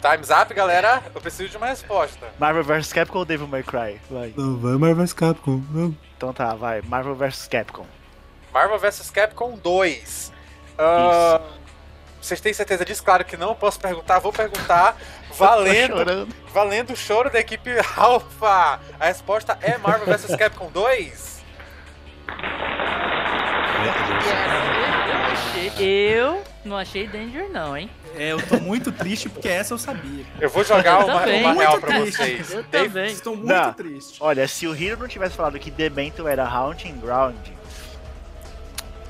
Time's 0.00 0.30
up, 0.30 0.52
galera. 0.52 1.02
Eu 1.14 1.20
preciso 1.20 1.50
de 1.50 1.56
uma 1.56 1.66
resposta. 1.66 2.26
Marvel 2.38 2.64
vs 2.64 2.92
Capcom 2.92 3.18
ou 3.18 3.24
Devil 3.24 3.46
May 3.46 3.62
Cry? 3.62 4.00
Vai. 4.10 4.34
Não, 4.36 4.56
vamos 4.56 4.80
Marvel 4.80 4.96
vs 4.96 5.12
Capcom. 5.12 5.62
Vamos. 5.70 5.96
Então 6.16 6.32
tá, 6.32 6.54
vai. 6.54 6.82
Marvel 6.82 7.14
vs 7.14 7.46
Capcom. 7.46 7.86
Marvel 8.52 8.78
vs 8.78 9.10
Capcom 9.10 9.56
2. 9.56 10.32
Ah, 10.78 11.40
vocês 12.20 12.40
têm 12.40 12.52
certeza 12.52 12.84
disso? 12.84 13.04
Claro 13.04 13.24
que 13.24 13.36
não. 13.36 13.54
Posso 13.54 13.78
perguntar? 13.78 14.18
Vou 14.18 14.32
perguntar. 14.32 14.96
Valendo, 15.36 16.28
valendo 16.52 16.92
o 16.92 16.96
choro 16.96 17.30
da 17.30 17.40
equipe 17.40 17.70
Alpha. 17.96 18.80
A 19.00 19.06
resposta 19.06 19.58
é 19.60 19.76
Marvel 19.78 20.06
vs 20.06 20.34
Capcom 20.38 20.70
2? 20.72 21.34
Eu 25.08 25.16
achei. 25.32 25.70
Eu 25.76 26.42
não 26.64 26.76
achei 26.76 27.06
Danger, 27.06 27.50
não, 27.50 27.76
hein? 27.76 27.90
É, 28.16 28.32
eu 28.32 28.40
tô 28.46 28.56
muito 28.60 28.92
triste 28.92 29.28
porque 29.28 29.48
essa 29.48 29.74
eu 29.74 29.78
sabia. 29.78 30.24
Eu 30.40 30.48
vou 30.48 30.62
jogar 30.64 31.00
Eu 31.00 31.06
uma, 31.08 31.20
também. 31.20 31.42
uma 31.42 31.52
real 31.54 31.72
Muito 31.72 31.86
pra 31.86 32.00
triste. 32.00 32.16
vocês. 32.16 32.52
Eu 32.52 32.62
Dave- 32.64 32.88
também. 32.88 33.06
Estou 33.12 33.36
muito 33.36 33.48
Não. 33.52 33.72
triste. 33.72 34.16
Olha, 34.20 34.46
se 34.46 34.66
o 34.66 34.74
Hiro 34.74 34.98
não 35.00 35.08
tivesse 35.08 35.34
falado 35.36 35.58
que 35.58 35.70
Demento 35.70 36.28
era 36.28 36.44
Haunting 36.46 36.96
Ground, 37.00 37.36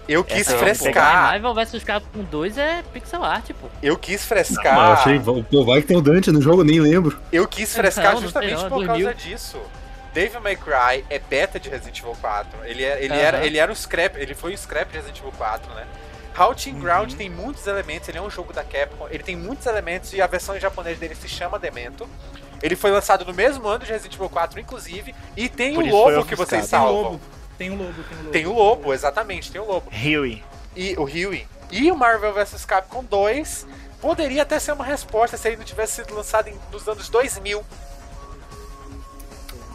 Eu 0.08 0.22
quis 0.22 0.40
Essa 0.46 0.54
é 0.54 0.58
frescar. 0.58 1.22
Marvel 1.42 1.54
vs 1.54 1.82
Capcom 1.84 2.22
2 2.24 2.58
é 2.58 2.82
pixel 2.92 3.24
art, 3.24 3.50
pô. 3.58 3.68
Eu 3.82 3.96
quis 3.96 4.24
frescar. 4.24 4.74
eu 4.74 4.80
achei, 4.92 5.18
pô, 5.50 5.64
vai 5.64 5.80
que 5.80 5.86
tem 5.88 5.96
o 5.96 6.02
Dante 6.02 6.30
no 6.30 6.42
jogo, 6.42 6.62
nem 6.62 6.78
lembro. 6.80 7.18
Eu 7.32 7.48
quis 7.48 7.74
frescar 7.74 8.06
Não, 8.06 8.14
não 8.14 8.20
justamente 8.22 8.52
não, 8.62 8.68
por 8.68 8.84
2000. 8.84 9.06
causa 9.06 9.14
disso. 9.14 9.58
Devil 10.12 10.40
May 10.42 10.56
Cry 10.56 11.04
é 11.10 11.18
beta 11.18 11.58
de 11.58 11.68
Resident 11.68 11.98
Evil 11.98 12.16
4. 12.20 12.50
Ele, 12.64 12.84
é- 12.84 13.02
ele, 13.02 13.14
Aham. 13.14 13.22
era, 13.22 13.46
ele 13.46 13.58
era 13.58 13.72
um 13.72 13.74
scrap, 13.74 14.16
ele 14.16 14.34
foi 14.34 14.52
um 14.52 14.56
scrap 14.56 14.88
de 14.90 14.96
Resident 14.96 15.18
Evil 15.18 15.32
4, 15.36 15.72
né? 15.74 15.86
Haunting 16.36 16.78
Ground 16.80 17.12
Uhum. 17.12 17.16
tem 17.16 17.30
muitos 17.30 17.66
elementos, 17.66 18.08
ele 18.08 18.18
é 18.18 18.22
um 18.22 18.30
jogo 18.30 18.52
da 18.52 18.62
Capcom, 18.64 19.06
ele 19.10 19.22
tem 19.22 19.36
muitos 19.36 19.66
elementos 19.66 20.12
e 20.12 20.20
a 20.20 20.26
versão 20.26 20.56
em 20.56 20.60
japonês 20.60 20.98
dele 20.98 21.14
se 21.14 21.28
chama 21.28 21.58
Demento. 21.58 22.08
Ele 22.62 22.76
foi 22.76 22.90
lançado 22.90 23.24
no 23.24 23.32
mesmo 23.34 23.66
ano 23.68 23.84
de 23.84 23.90
Resident 23.92 24.14
Evil 24.14 24.28
4, 24.28 24.58
inclusive, 24.60 25.14
e 25.36 25.48
tem 25.48 25.74
Por 25.74 25.84
o 25.84 25.86
lobo 25.88 26.24
que 26.24 26.34
vocês 26.34 26.62
ofuscado. 26.62 27.20
Tem 27.58 27.70
o 27.70 27.76
salvam. 27.76 27.86
lobo. 27.86 28.02
Tem 28.02 28.06
o 28.06 28.08
lobo, 28.08 28.08
tem 28.08 28.16
o 28.16 28.18
lobo. 28.18 28.30
Tem 28.32 28.46
o 28.46 28.52
lobo, 28.52 28.94
exatamente, 28.94 29.50
tem 29.52 29.60
o 29.60 29.64
lobo. 29.66 29.90
Huey. 29.90 30.42
E 30.76 30.94
o 30.98 31.02
Huey. 31.04 31.46
E 31.70 31.90
o 31.90 31.96
Marvel 31.96 32.32
vs 32.34 32.64
Capcom 32.64 33.02
2 33.04 33.66
poderia 34.00 34.42
até 34.42 34.58
ser 34.58 34.72
uma 34.72 34.84
resposta 34.84 35.36
se 35.36 35.48
ele 35.48 35.56
não 35.56 35.64
tivesse 35.64 35.94
sido 36.02 36.14
lançado 36.14 36.48
em- 36.48 36.58
nos 36.72 36.86
anos 36.88 37.08
2000. 37.08 37.64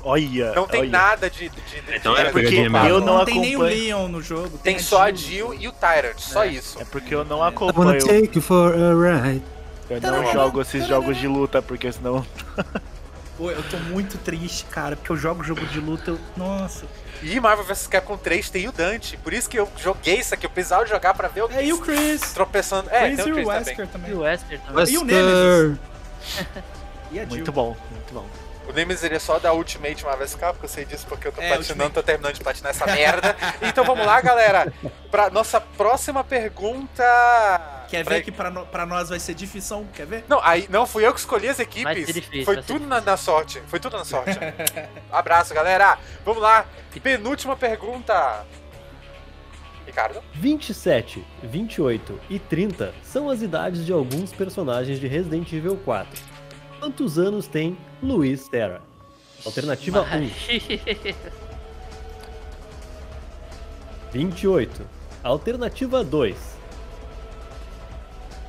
Olha. 0.02 0.54
Não 0.54 0.66
tem 0.66 0.82
olha. 0.82 0.90
nada 0.90 1.30
de. 1.30 1.50
de, 1.50 1.62
de 1.62 1.96
Então 1.96 2.14
de 2.16 2.22
é 2.22 2.32
porque 2.32 2.48
Evil 2.48 2.72
4. 2.72 2.90
eu 2.90 3.00
não 3.02 3.26
tem 3.26 3.40
nem 3.40 3.56
o 3.58 3.60
acompanho. 3.60 3.84
Leon 3.84 4.08
no 4.08 4.22
jogo. 4.22 4.58
Tem 4.60 4.78
a 4.78 4.80
só 4.80 5.02
a 5.04 5.12
Jill. 5.12 5.54
E 5.54 5.68
o 5.68 5.72
Tyrant, 5.74 6.18
só 6.20 6.46
isso. 6.46 6.80
É 6.82 6.86
porque 6.86 7.14
eu 7.14 7.26
não 7.26 7.38
I 7.38 7.40
wanna 7.42 7.48
acompanho. 7.50 8.00
take 8.06 8.32
you 8.36 8.42
for 8.42 8.74
a 8.74 9.22
ride. 9.24 9.44
Eu 9.90 10.00
não 10.02 10.32
jogo 10.32 10.62
esses 10.62 10.88
jogos 10.88 11.18
de 11.18 11.28
luta, 11.28 11.62
porque 11.62 11.92
senão. 11.92 12.26
Pô, 13.40 13.50
eu 13.50 13.64
tô 13.70 13.78
muito 13.78 14.18
triste, 14.18 14.66
cara, 14.66 14.98
porque 14.98 15.10
eu 15.10 15.16
jogo 15.16 15.42
jogo 15.46 15.66
de 15.68 15.80
luta. 15.80 16.12
Eu... 16.12 16.20
Nossa. 16.36 16.86
E 17.24 17.40
Marvel 17.40 17.64
vs 17.64 17.88
Capcom 17.88 18.18
3 18.18 18.50
tem 18.50 18.68
o 18.68 18.72
Dante, 18.74 19.16
por 19.16 19.32
isso 19.32 19.50
que 19.50 19.58
eu 19.58 19.70
joguei 19.78 20.20
isso 20.20 20.34
aqui, 20.34 20.46
eu 20.46 20.50
precisava 20.50 20.86
jogar 20.86 21.14
pra 21.14 21.30
ver 21.30 21.46
o 21.46 21.52
É, 21.52 21.66
e 21.66 21.72
o 21.72 21.80
Chris. 21.80 22.20
tropeçando. 22.34 22.90
É, 22.90 23.06
Chris 23.06 23.24
tem 23.24 23.28
e 23.28 23.32
o 23.32 23.36
Chris 23.36 23.48
o 23.48 23.50
também. 23.50 23.66
Wesker 23.66 23.88
também. 23.88 24.12
E 24.12 24.14
o 24.14 24.20
Wesker 24.20 24.60
também. 24.60 24.94
E 24.94 24.98
o 24.98 25.06
Wesker. 25.06 25.78
E 27.12 27.20
a 27.20 27.24
Jill. 27.24 27.30
Muito 27.38 27.52
bom, 27.52 27.76
muito 27.92 28.14
bom. 28.14 28.26
O 28.70 28.72
Nemesis 28.72 29.04
ele 29.04 29.16
é 29.16 29.20
só 29.20 29.40
da 29.40 29.52
Ultimate 29.52 30.06
Marvel 30.06 30.28
vs 30.28 30.36
Capcom, 30.36 30.64
eu 30.66 30.70
sei 30.70 30.86
disso 30.86 31.06
porque 31.10 31.28
eu 31.28 31.32
tô 31.32 31.42
É, 31.42 31.50
patinando, 31.50 31.70
Ultimate. 31.72 31.94
tô 31.94 32.04
terminando 32.04 32.34
de 32.36 32.44
patinar 32.44 32.70
essa 32.70 32.86
merda. 32.86 33.36
então 33.64 33.84
vamos 33.84 34.06
lá, 34.06 34.22
galera, 34.22 34.72
pra 35.10 35.30
nossa 35.32 35.60
próxima 35.60 36.24
pergunta. 36.24 37.04
Quer 37.90 38.04
Pra- 38.06 38.16
ver 38.18 38.22
que 38.22 38.32
pra, 38.32 38.52
no- 38.52 38.68
pra 38.68 38.86
nós 38.86 39.10
vai 39.10 39.20
ser 39.20 39.34
difícil? 39.34 39.88
Quer 39.96 40.06
ver? 40.06 40.24
Não, 40.28 40.40
aí 40.44 40.68
não 40.70 40.86
fui 40.86 41.04
eu 41.04 41.12
que 41.12 41.20
escolhi 41.20 41.50
as 41.50 41.58
Vai 41.58 41.66
equipes. 41.66 42.06
ser 42.06 42.14
difícil, 42.14 42.46
Foi 42.46 42.56
vai 42.56 42.64
ser 42.64 42.74
tudo 42.74 42.86
na, 42.86 43.02
na 43.02 43.18
sorte. 43.18 43.60
Foi 43.68 43.80
tudo 43.80 43.98
na 43.98 44.06
sorte. 44.06 44.38
Abraço, 45.12 45.52
galera. 45.54 45.98
Vamos 46.24 46.40
lá. 46.42 46.66
Penúltima 47.02 47.56
pergunta. 47.56 48.46
Ricardo? 49.88 50.22
27, 50.36 51.26
28 51.42 52.20
e 52.30 52.38
30 52.38 52.94
são 53.04 53.28
as 53.32 53.42
idades 53.42 53.84
de 53.84 53.92
alguns 53.92 54.32
personagens 54.32 55.00
de 55.00 55.08
Resident 55.08 55.52
Evil 55.52 55.76
4. 55.84 56.22
Quantos 56.80 57.18
anos 57.18 57.48
tem 57.48 57.76
Luiz 58.02 58.48
Terra? 58.48 58.82
Alternativa 59.46 60.02
1, 60.12 60.30
28. 64.12 64.86
Alternativa 65.24 66.04
2, 66.04 66.36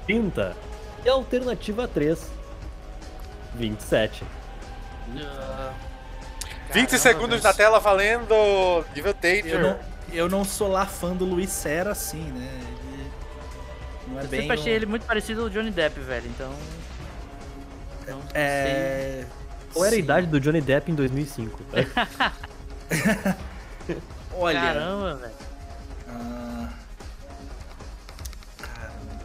30. 0.07 0.57
E 1.05 1.09
alternativa 1.09 1.89
3, 1.89 2.31
27. 3.55 4.25
20 6.73 6.99
segundos 6.99 7.43
na 7.43 7.53
tela 7.53 7.79
valendo. 7.81 8.85
Nível 8.95 9.15
Danger. 9.15 9.47
Eu 9.55 9.61
não, 9.61 9.79
eu 10.13 10.29
não 10.29 10.45
sou 10.45 10.69
lá 10.69 10.87
fã 10.87 11.15
do 11.15 11.25
Luiz 11.25 11.51
Serra 11.51 11.91
assim, 11.93 12.23
né? 12.23 12.49
Ele 14.07 14.13
não 14.15 14.21
é 14.21 14.25
Eu 14.25 14.29
bem. 14.29 14.41
sempre 14.43 14.55
achei 14.61 14.73
um- 14.73 14.77
ele 14.77 14.87
muito 14.87 15.05
parecido 15.07 15.43
ao 15.43 15.49
Johnny 15.51 15.71
Depp, 15.71 15.99
velho, 16.01 16.27
então. 16.29 16.53
Não 18.07 18.23
sei. 18.31 19.27
Qual 19.73 19.85
era 19.85 19.95
a 19.95 19.99
idade 19.99 20.27
do 20.27 20.41
Johnny 20.41 20.61
Depp 20.61 20.91
em 20.91 20.95
2005? 20.95 21.61
Olha. 24.35 24.61
Caramba, 24.61 25.15
velho. 25.17 25.33
ah, 26.09 26.69
Caramba. 28.59 29.25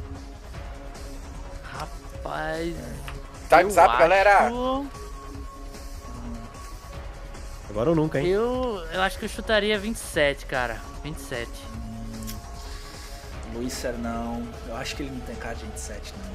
Rapaz. 1.63 2.75
Time's 3.49 3.77
up, 3.77 3.97
galera! 3.97 4.47
acho- 4.47 4.85
Agora 7.69 7.89
ou 7.89 7.95
nunca, 7.95 8.19
hein? 8.19 8.27
Eu, 8.27 8.77
eu 8.93 9.01
acho 9.01 9.17
que 9.19 9.25
eu 9.25 9.29
chutaria 9.29 9.77
27, 9.77 10.45
cara. 10.45 10.79
27. 11.03 11.49
Luiz 13.53 13.73
Ser 13.73 13.93
não. 13.93 14.47
Eu 14.67 14.75
acho 14.77 14.95
que 14.95 15.03
ele 15.03 15.11
não 15.11 15.19
tem 15.21 15.35
cara 15.35 15.55
de 15.55 15.65
27, 15.65 16.13
não. 16.17 16.31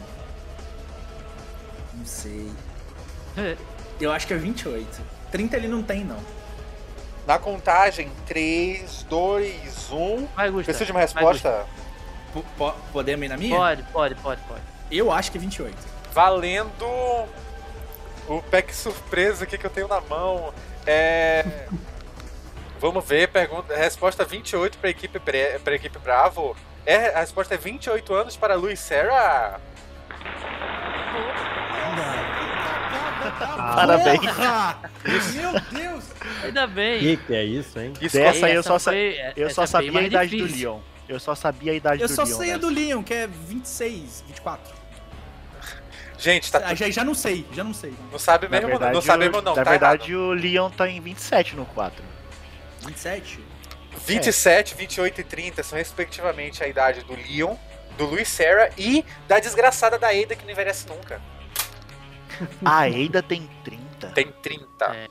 Não 1.98 2.06
sei. 2.06 2.50
Eu 4.00 4.10
acho 4.12 4.26
que 4.26 4.32
é 4.32 4.36
28. 4.36 5.00
30 5.30 5.56
ele 5.56 5.68
não 5.68 5.82
tem, 5.82 6.04
não. 6.04 6.18
Na 7.26 7.38
contagem, 7.38 8.10
3, 8.26 9.04
2, 9.08 9.90
1. 9.92 10.26
Vai, 10.34 10.50
Gusta. 10.50 10.64
Preciso 10.64 10.86
de 10.86 10.92
uma 10.92 11.00
resposta 11.00 11.66
podemos 12.92 13.24
ir 13.24 13.28
na 13.28 13.36
minha? 13.36 13.56
Pode, 13.56 13.82
pode, 13.84 14.14
pode, 14.16 14.40
pode. 14.42 14.60
Eu 14.90 15.10
acho 15.10 15.30
que 15.30 15.38
é 15.38 15.40
28. 15.40 15.76
valendo 16.12 16.84
o 18.28 18.42
pack 18.50 18.74
surpresa 18.74 19.44
aqui 19.44 19.58
que 19.58 19.66
eu 19.66 19.70
tenho 19.70 19.88
na 19.88 20.00
mão. 20.00 20.52
É. 20.86 21.44
Vamos 22.80 23.04
ver, 23.04 23.28
pergunta, 23.28 23.76
resposta 23.76 24.24
28 24.24 24.78
para 24.78 24.88
equipe 24.88 25.18
Bre- 25.18 25.58
pra 25.62 25.74
equipe 25.74 25.98
Bravo. 25.98 26.56
É, 26.86 27.14
a 27.14 27.20
resposta 27.20 27.54
é 27.54 27.58
28 27.58 28.14
anos 28.14 28.36
para 28.36 28.54
Luiz 28.54 28.80
Serra. 28.80 29.60
Parabéns. 33.46 34.20
Meu 35.34 35.52
Deus! 35.72 36.04
Ainda 36.44 36.66
bem. 36.66 36.98
Que 37.00 37.16
que 37.16 37.34
é 37.34 37.44
isso, 37.44 37.78
hein? 37.80 37.92
Isso 38.00 38.16
Dessa 38.16 38.46
aí 38.46 38.54
eu 38.54 38.60
Essa 38.60 38.78
só, 38.78 38.90
foi- 38.90 39.16
eu 39.36 39.46
essa 39.46 39.66
só 39.66 39.78
é 39.78 39.82
bem 39.82 39.90
sabia 39.90 40.00
a 40.00 40.04
idade 40.04 40.30
do 40.36 40.46
difícil. 40.46 40.70
Leon. 40.72 40.80
Eu 41.08 41.18
só 41.20 41.34
sabia 41.34 41.72
a 41.72 41.74
idade 41.74 42.02
Eu 42.02 42.08
do 42.08 42.14
só 42.14 42.22
Leon. 42.22 42.36
sei 42.38 42.50
a 42.50 42.52
né? 42.54 42.58
do 42.58 42.68
Leon, 42.68 43.02
que 43.02 43.14
é 43.14 43.26
26, 43.26 44.24
24. 44.28 44.74
Gente, 46.18 46.52
tá 46.52 46.60
Ah, 46.64 46.74
já, 46.74 46.90
já 46.90 47.02
não 47.02 47.14
sei, 47.14 47.46
já 47.52 47.64
não 47.64 47.72
sei. 47.72 47.94
não 48.12 48.18
sabe 48.18 48.46
mesmo, 48.46 48.68
verdade, 48.68 48.92
não 48.92 49.00
sabemos 49.00 49.38
o- 49.38 49.42
não, 49.42 49.56
Na 49.56 49.64
tá 49.64 49.70
verdade, 49.70 50.14
o 50.14 50.32
Leon 50.32 50.70
tá 50.70 50.86
em 50.88 51.00
27 51.00 51.56
no 51.56 51.64
4. 51.66 52.04
27? 52.86 53.38
errado. 53.40 54.00
27, 54.06 54.74
28 54.74 55.20
e 55.20 55.24
30 55.24 55.62
são 55.62 55.78
respectivamente 55.78 56.62
a 56.62 56.68
idade 56.68 57.02
do 57.04 57.14
Leon, 57.16 57.54
do 57.96 58.04
Luiz 58.04 58.28
Serra 58.28 58.70
e 58.78 59.04
da 59.26 59.38
desgraçada 59.40 59.98
da 59.98 60.08
Ada 60.08 60.36
que 60.36 60.44
não 60.44 60.52
envelhece 60.52 60.86
nunca. 60.86 61.20
A 62.64 62.88
Eida 62.88 63.22
tem 63.22 63.48
30. 63.64 64.08
Tem 64.08 64.32
30. 64.42 64.84
É. 64.86 65.08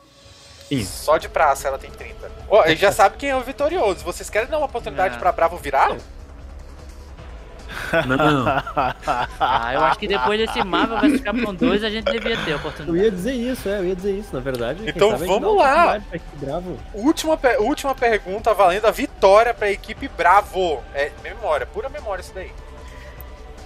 Sim. 0.67 0.83
Só 0.83 1.17
de 1.17 1.27
praça 1.29 1.67
ela 1.67 1.77
tem 1.79 1.89
30. 1.89 2.31
Ó, 2.47 2.65
e 2.65 2.75
já 2.75 2.91
sabe 2.91 3.17
quem 3.17 3.29
é 3.29 3.35
o 3.35 3.41
vitorioso. 3.41 4.03
Vocês 4.03 4.29
querem 4.29 4.47
dar 4.49 4.57
uma 4.57 4.67
oportunidade 4.67 5.13
Não. 5.15 5.19
pra 5.19 5.31
Bravo 5.31 5.57
virar? 5.57 5.95
Não, 8.05 8.45
Ah, 9.39 9.73
eu 9.73 9.83
acho 9.83 9.99
que 9.99 10.07
depois 10.07 10.39
desse 10.39 10.63
Marvel 10.63 10.99
vs 10.99 11.21
Capcom 11.21 11.53
2 11.53 11.83
a 11.83 11.89
gente 11.89 12.05
devia 12.11 12.35
ter 12.37 12.51
a 12.51 12.53
Eu 12.53 12.57
oportunidade. 12.57 13.03
ia 13.03 13.11
dizer 13.11 13.33
isso, 13.33 13.69
é, 13.69 13.79
eu 13.79 13.85
ia 13.85 13.95
dizer 13.95 14.11
isso, 14.11 14.33
na 14.33 14.39
verdade. 14.41 14.83
Então 14.87 15.15
vamos 15.17 15.55
lá. 15.57 16.01
Última, 16.93 17.39
última 17.59 17.95
pergunta 17.95 18.53
valendo 18.53 18.85
a 18.85 18.91
vitória 18.91 19.53
pra 19.53 19.71
equipe 19.71 20.07
Bravo. 20.07 20.83
É 20.93 21.11
memória, 21.23 21.65
pura 21.65 21.89
memória 21.89 22.21
isso 22.21 22.33
daí. 22.33 22.51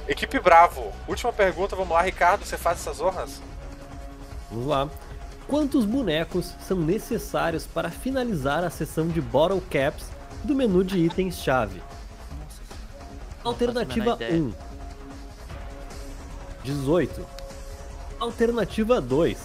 Equipe 0.07 0.39
Bravo. 0.39 0.91
Última 1.07 1.31
pergunta, 1.31 1.75
vamos 1.75 1.93
lá, 1.93 2.01
Ricardo, 2.01 2.45
você 2.45 2.57
faz 2.57 2.79
essas 2.79 2.99
honras? 3.01 3.41
Vamos 4.53 4.67
lá. 4.67 4.87
Quantos 5.47 5.83
bonecos 5.83 6.53
são 6.67 6.77
necessários 6.77 7.65
para 7.65 7.89
finalizar 7.89 8.63
a 8.63 8.69
sessão 8.69 9.07
de 9.07 9.19
Bottle 9.19 9.61
Caps 9.69 10.05
do 10.43 10.53
menu 10.55 10.83
de 10.83 10.99
itens-chave? 10.99 11.81
Alternativa 13.43 14.11
faço 14.11 14.23
a 14.23 14.27
menor 14.29 14.53
1. 14.53 14.53
18. 16.63 17.25
Alternativa 18.19 19.01
2. 19.01 19.37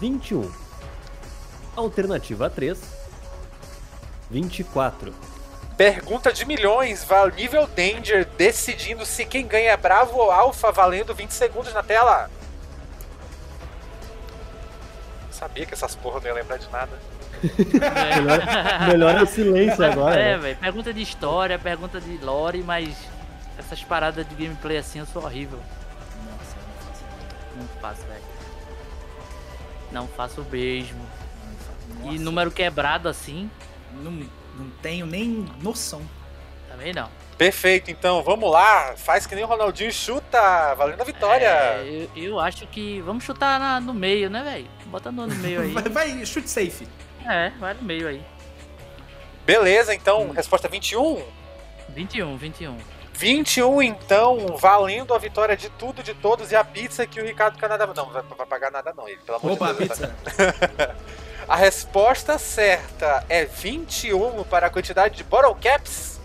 21. 0.00 0.50
Alternativa 1.74 2.50
3. 2.50 2.78
24. 4.30 5.14
Pergunta 5.78 6.32
de 6.32 6.44
milhões, 6.44 7.04
val- 7.04 7.28
nível 7.30 7.66
Danger, 7.68 8.26
decidindo 8.36 9.04
se 9.06 9.24
quem 9.24 9.46
ganha 9.46 9.70
é 9.70 9.76
Bravo 9.76 10.18
ou 10.18 10.30
Alpha, 10.30 10.72
valendo 10.72 11.14
20 11.14 11.30
segundos 11.32 11.72
na 11.72 11.82
tela. 11.82 12.30
Sabia 15.46 15.64
que 15.66 15.74
essas 15.74 15.94
porra 15.94 16.18
não 16.20 16.26
ia 16.26 16.34
lembrar 16.34 16.56
de 16.56 16.68
nada. 16.70 16.98
Melhor, 18.16 18.40
melhor 18.88 19.14
é 19.16 19.22
o 19.22 19.26
silêncio 19.26 19.84
agora. 19.84 20.18
É, 20.18 20.32
né? 20.32 20.38
velho. 20.38 20.56
Pergunta 20.56 20.92
de 20.92 21.02
história, 21.02 21.56
pergunta 21.58 22.00
de 22.00 22.16
lore, 22.18 22.62
mas 22.64 22.96
essas 23.58 23.82
paradas 23.84 24.26
de 24.28 24.34
gameplay 24.34 24.78
assim 24.78 24.98
eu 24.98 25.06
sou 25.06 25.22
horrível. 25.22 25.58
Nossa, 26.26 26.56
eu 26.56 26.66
não 26.66 26.78
faço. 26.88 27.04
Não 27.56 27.68
faço, 27.80 28.00
velho. 28.08 28.22
Não 29.92 30.08
faço 30.08 30.46
mesmo. 30.50 31.06
E 32.02 32.06
Nossa, 32.06 32.18
número 32.24 32.50
quebrado 32.50 33.08
assim, 33.08 33.48
não, 34.02 34.10
não 34.10 34.68
tenho 34.82 35.06
nem 35.06 35.46
noção. 35.62 36.02
também 36.68 36.92
não. 36.92 37.08
Perfeito, 37.38 37.90
então 37.90 38.22
vamos 38.22 38.50
lá. 38.50 38.94
Faz 38.96 39.26
que 39.26 39.34
nem 39.34 39.44
o 39.44 39.46
Ronaldinho 39.46 39.90
e 39.90 39.92
chuta, 39.92 40.74
valendo 40.74 41.00
a 41.02 41.04
vitória. 41.04 41.46
É, 41.46 42.08
eu, 42.16 42.22
eu 42.24 42.40
acho 42.40 42.66
que. 42.66 43.00
Vamos 43.02 43.22
chutar 43.24 43.60
na- 43.60 43.78
no 43.80 43.92
meio, 43.94 44.28
né, 44.30 44.42
velho? 44.42 44.75
Bota 44.86 45.10
no, 45.12 45.26
meio 45.26 45.60
aí. 45.60 45.72
Vai, 45.72 45.82
vai, 45.84 46.26
chute 46.26 46.48
safe. 46.48 46.86
É, 47.24 47.50
vai 47.58 47.74
no 47.74 47.82
meio 47.82 48.08
aí. 48.08 48.22
Beleza, 49.44 49.94
então, 49.94 50.30
resposta 50.30 50.68
21. 50.68 51.22
21, 51.88 52.36
21. 52.36 52.76
21, 53.14 53.82
então, 53.82 54.56
valendo 54.58 55.14
a 55.14 55.18
vitória 55.18 55.56
de 55.56 55.70
tudo, 55.70 56.02
de 56.02 56.12
todos 56.14 56.52
e 56.52 56.56
a 56.56 56.62
pizza 56.62 57.06
que 57.06 57.20
o 57.20 57.24
Ricardo 57.24 57.58
Canadá. 57.58 57.86
Não, 57.86 57.94
não 57.94 58.10
vai, 58.10 58.22
vai 58.22 58.46
pagar 58.46 58.70
nada, 58.70 58.92
não, 58.96 59.08
ele, 59.08 59.18
pelo 59.24 59.38
amor 59.38 59.52
Opa, 59.52 59.72
de 59.72 59.86
Deus. 59.86 59.98
pizza. 59.98 60.16
A 61.48 61.54
resposta 61.54 62.38
certa 62.38 63.24
é 63.28 63.44
21 63.44 64.42
para 64.44 64.66
a 64.66 64.70
quantidade 64.70 65.16
de 65.16 65.22
bottle 65.22 65.54
caps. 65.54 66.20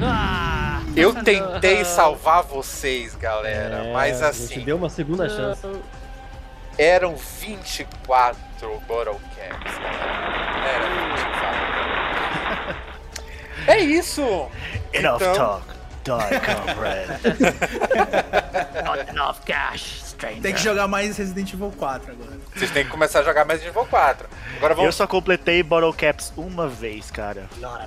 Ah! 0.00 0.80
Eu 0.94 1.12
tentei 1.24 1.84
salvar 1.84 2.42
vocês, 2.44 3.16
galera, 3.16 3.76
É, 3.76 3.92
mas 3.92 4.22
A 4.22 4.30
gente 4.30 4.44
assim, 4.44 4.60
deu 4.60 4.76
uma 4.76 4.88
segunda 4.88 5.28
chance. 5.28 5.66
Eram 6.78 7.16
24 7.16 8.36
bottle 8.86 9.20
caps. 9.36 9.78
galera. 9.78 10.66
Era 10.68 10.88
24. 11.16 12.82
É 13.68 13.78
isso! 13.78 14.22
Enough 14.92 15.16
Então- 15.16 15.34
talk. 15.34 15.72
Die, 16.04 16.10
comrade. 16.10 17.22
Not 18.84 19.08
enough 19.10 19.36
cash, 19.46 20.02
stranger. 20.04 20.42
Tem 20.42 20.52
que 20.52 20.60
jogar 20.60 20.88
mais 20.88 21.16
Resident 21.16 21.52
Evil 21.52 21.72
4 21.78 22.10
agora. 22.10 22.40
Vocês 22.52 22.72
têm 22.72 22.84
que 22.84 22.90
começar 22.90 23.20
a 23.20 23.22
jogar 23.22 23.44
mais 23.44 23.60
de 23.60 23.66
nível 23.66 23.86
4. 23.86 24.28
Agora 24.56 24.72
Eu 24.72 24.76
vamos. 24.78 24.96
só 24.96 25.06
completei 25.06 25.62
Bottle 25.62 25.92
Caps 25.92 26.32
uma 26.36 26.66
vez, 26.66 27.08
cara. 27.12 27.48
na 27.60 27.86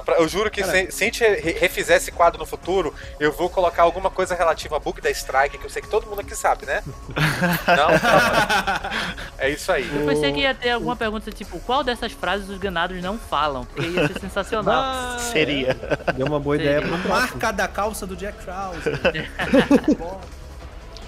pra- 0.00 0.16
Eu 0.16 0.28
juro 0.28 0.50
que 0.50 0.62
se, 0.64 0.90
se 0.90 1.02
a 1.04 1.06
gente 1.06 1.22
re- 1.24 1.52
refizer 1.58 1.96
esse 1.96 2.10
quadro 2.12 2.38
no 2.38 2.46
futuro, 2.46 2.94
eu 3.20 3.32
vou 3.32 3.48
colocar 3.50 3.82
alguma 3.82 4.10
coisa 4.10 4.34
relativa 4.34 4.76
a 4.76 4.78
bug 4.80 5.00
da 5.00 5.10
Strike, 5.10 5.58
que 5.58 5.64
eu 5.64 5.70
sei 5.70 5.82
que 5.82 5.88
todo 5.88 6.06
mundo 6.06 6.20
aqui 6.20 6.34
sabe, 6.34 6.66
né? 6.66 6.82
Não? 6.86 7.88
Bom. 7.88 8.90
É 9.38 9.48
isso 9.50 9.70
aí. 9.72 9.88
Eu 9.94 10.06
pensei 10.06 10.32
que 10.32 10.40
ia 10.40 10.54
ter 10.54 10.70
alguma 10.70 10.96
pergunta 10.96 11.30
tipo, 11.30 11.58
qual 11.60 11.82
dessas 11.84 12.12
frases 12.12 12.48
os 12.48 12.58
ganados 12.58 13.00
não 13.02 13.18
falam? 13.18 13.64
Porque 13.64 13.86
ia 13.88 14.06
ser 14.08 14.20
sensacional. 14.20 14.74
Ah, 14.84 15.16
Seria. 15.18 15.76
é. 16.08 16.12
Deu 16.12 16.26
uma 16.26 16.38
boa 16.40 16.56
ideia 16.56 16.80
pro 16.80 16.90
próximo. 16.98 17.08
Marca 17.08 17.52
da 17.52 17.66
calça 17.68 18.06
do 18.06 18.14
Jack 18.16 18.38
Krause. 18.44 18.80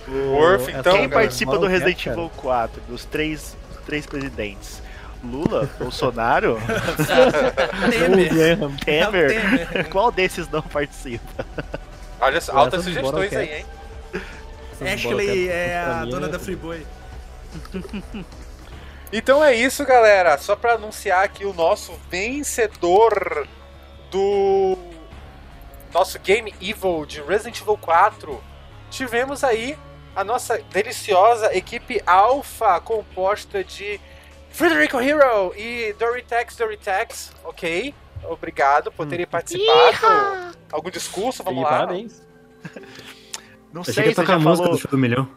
Worth, 0.08 0.68
Essa 0.68 0.78
então, 0.78 0.92
Quem 0.96 1.08
cara, 1.08 1.22
participa 1.22 1.58
do 1.58 1.66
Resident. 1.66 2.06
Evil 2.06 2.30
4, 2.36 2.80
dos 2.88 3.04
três, 3.04 3.56
três 3.84 4.06
presidentes? 4.06 4.80
Lula? 5.26 5.68
Bolsonaro? 5.78 6.58
Temer. 7.90 8.58
Temer? 8.84 9.28
Temer. 9.28 9.88
Qual 9.90 10.10
desses 10.10 10.48
não 10.48 10.62
participa? 10.62 11.44
olha 12.20 12.40
só, 12.40 12.56
altas 12.56 12.84
sugestões 12.84 13.32
aí, 13.32 13.58
hein? 13.58 13.66
Ashley 14.80 15.48
é 15.48 15.78
a 15.78 16.04
dona 16.04 16.26
é- 16.26 16.30
da 16.30 16.38
Freeboy. 16.38 16.86
Então 19.12 19.42
é 19.42 19.54
isso, 19.54 19.84
galera. 19.84 20.36
Só 20.36 20.56
pra 20.56 20.72
anunciar 20.72 21.24
aqui 21.24 21.44
o 21.44 21.52
nosso 21.52 21.92
vencedor 22.10 23.46
do 24.10 24.76
nosso 25.94 26.18
Game 26.18 26.52
Evil 26.60 27.06
de 27.06 27.22
Resident 27.22 27.60
Evil 27.60 27.78
4. 27.78 28.42
Tivemos 28.90 29.44
aí 29.44 29.78
a 30.14 30.24
nossa 30.24 30.58
deliciosa 30.72 31.56
equipe 31.56 32.02
Alpha, 32.04 32.80
composta 32.80 33.62
de 33.62 34.00
Frederico 34.56 34.98
Hero 34.98 35.52
e 35.54 35.92
Doritex 35.98 36.56
Doritex, 36.56 37.30
ok? 37.44 37.94
Obrigado 38.24 38.90
por 38.90 39.06
terem 39.06 39.26
participado. 39.26 40.56
Algum 40.72 40.88
discurso? 40.90 41.44
Vamos 41.44 41.60
E 41.60 41.64
lá. 41.64 41.70
parabéns. 41.70 42.26
Não 43.70 43.82
Achei 43.82 43.92
que 43.92 44.00
sei, 44.00 44.04
ia 44.06 44.10
você 44.14 44.22
tocar 44.22 44.32
já 44.32 44.34
a 44.36 44.38
música 44.38 44.62
falou... 44.64 44.78
do 44.78 44.80
show 44.80 44.90
do 44.90 44.96
milhão. 44.96 45.28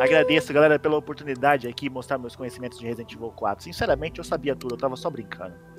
Agradeço, 0.00 0.52
galera, 0.52 0.80
pela 0.80 0.96
oportunidade 0.96 1.68
aqui, 1.68 1.88
mostrar 1.88 2.18
meus 2.18 2.34
conhecimentos 2.34 2.76
de 2.80 2.84
Resident 2.84 3.12
Evil 3.12 3.30
4. 3.30 3.62
Sinceramente, 3.62 4.18
eu 4.18 4.24
sabia 4.24 4.56
tudo, 4.56 4.74
eu 4.74 4.78
tava 4.78 4.96
só 4.96 5.08
brincando. 5.08 5.54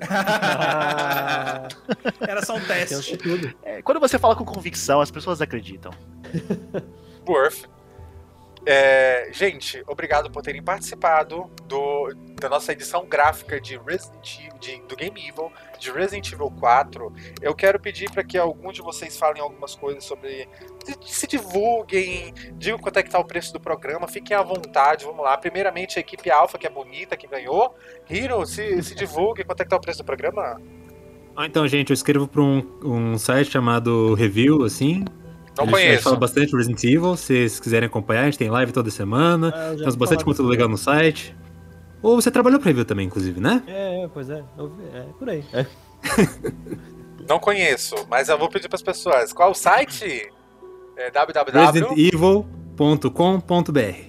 Era 2.26 2.42
só 2.42 2.56
um 2.56 2.60
teste. 2.60 3.18
tudo. 3.18 3.54
É, 3.62 3.82
quando 3.82 4.00
você 4.00 4.18
fala 4.18 4.34
com 4.34 4.46
convicção, 4.46 5.02
as 5.02 5.10
pessoas 5.10 5.42
acreditam. 5.42 5.92
Worth. 7.28 7.66
É, 8.70 9.30
gente, 9.32 9.82
obrigado 9.86 10.30
por 10.30 10.42
terem 10.42 10.62
participado 10.62 11.50
do, 11.66 12.12
da 12.38 12.50
nossa 12.50 12.70
edição 12.72 13.06
gráfica 13.06 13.58
de 13.58 13.78
Resident 13.78 14.40
Evil, 14.40 14.58
de- 14.60 14.82
do 14.86 14.94
Game 14.94 15.18
Evil, 15.26 15.50
de 15.78 15.90
Resident 15.90 16.30
Evil 16.32 16.50
4. 16.50 17.10
Eu 17.40 17.54
quero 17.54 17.80
pedir 17.80 18.10
para 18.10 18.22
que 18.22 18.36
algum 18.36 18.70
de 18.70 18.82
vocês 18.82 19.16
falem 19.16 19.40
algumas 19.40 19.74
coisas 19.74 20.04
sobre. 20.04 20.46
se- 21.00 21.26
divulguem, 21.26 22.34
digam 22.58 22.78
quanto 22.78 22.98
é 22.98 23.02
que 23.02 23.08
tá 23.10 23.18
o 23.18 23.24
preço 23.24 23.54
do 23.54 23.60
programa, 23.60 24.06
fiquem 24.06 24.36
à 24.36 24.42
vontade, 24.42 25.06
vamos 25.06 25.24
lá. 25.24 25.38
Primeiramente, 25.38 25.96
a 25.98 26.00
equipe 26.00 26.30
Alpha, 26.30 26.58
que 26.58 26.66
é 26.66 26.70
bonita, 26.70 27.16
que 27.16 27.26
ganhou. 27.26 27.74
Hiro, 28.10 28.44
se, 28.44 28.82
se 28.82 28.94
divulgue, 28.94 29.44
quanto 29.44 29.62
é 29.62 29.64
que 29.64 29.70
tá 29.70 29.76
o 29.76 29.80
preço 29.80 30.00
do 30.00 30.04
programa? 30.04 30.60
Ah, 31.34 31.46
então, 31.46 31.66
gente, 31.66 31.88
eu 31.88 31.94
escrevo 31.94 32.28
para 32.28 32.42
um, 32.42 32.80
um 32.84 33.16
site 33.18 33.50
chamado 33.50 34.12
Review, 34.12 34.62
assim. 34.64 35.06
Não 35.58 35.64
a 35.64 35.66
gente 35.66 35.86
conheço. 35.86 36.02
fala 36.04 36.16
bastante 36.16 36.56
Resident 36.56 36.84
Evil, 36.84 37.16
se 37.16 37.26
vocês 37.26 37.60
quiserem 37.60 37.86
acompanhar, 37.86 38.22
a 38.22 38.24
gente 38.26 38.38
tem 38.38 38.48
live 38.48 38.72
toda 38.72 38.90
semana. 38.90 39.52
Ah, 39.54 39.66
eu 39.66 39.72
já 39.72 39.78
Temos 39.78 39.96
bastante 39.96 40.24
conteúdo 40.24 40.48
legal 40.48 40.68
no 40.68 40.78
site. 40.78 41.36
Ou 42.00 42.20
você 42.20 42.30
trabalhou 42.30 42.60
pra 42.60 42.68
Review 42.68 42.84
também, 42.84 43.06
inclusive, 43.06 43.40
né? 43.40 43.62
É, 43.66 44.04
é, 44.04 44.08
pois 44.08 44.30
é. 44.30 44.42
Eu 44.56 44.72
É, 44.94 45.00
por 45.18 45.28
aí. 45.28 45.44
É. 45.52 45.66
Não 47.28 47.38
conheço, 47.38 47.94
mas 48.08 48.28
eu 48.28 48.38
vou 48.38 48.48
pedir 48.48 48.68
para 48.68 48.76
as 48.76 48.82
pessoas. 48.82 49.32
Qual 49.32 49.50
o 49.50 49.54
site? 49.54 50.30
É 50.96 51.10
www. 51.10 51.66
ResidentEvil.com.br 51.66 52.50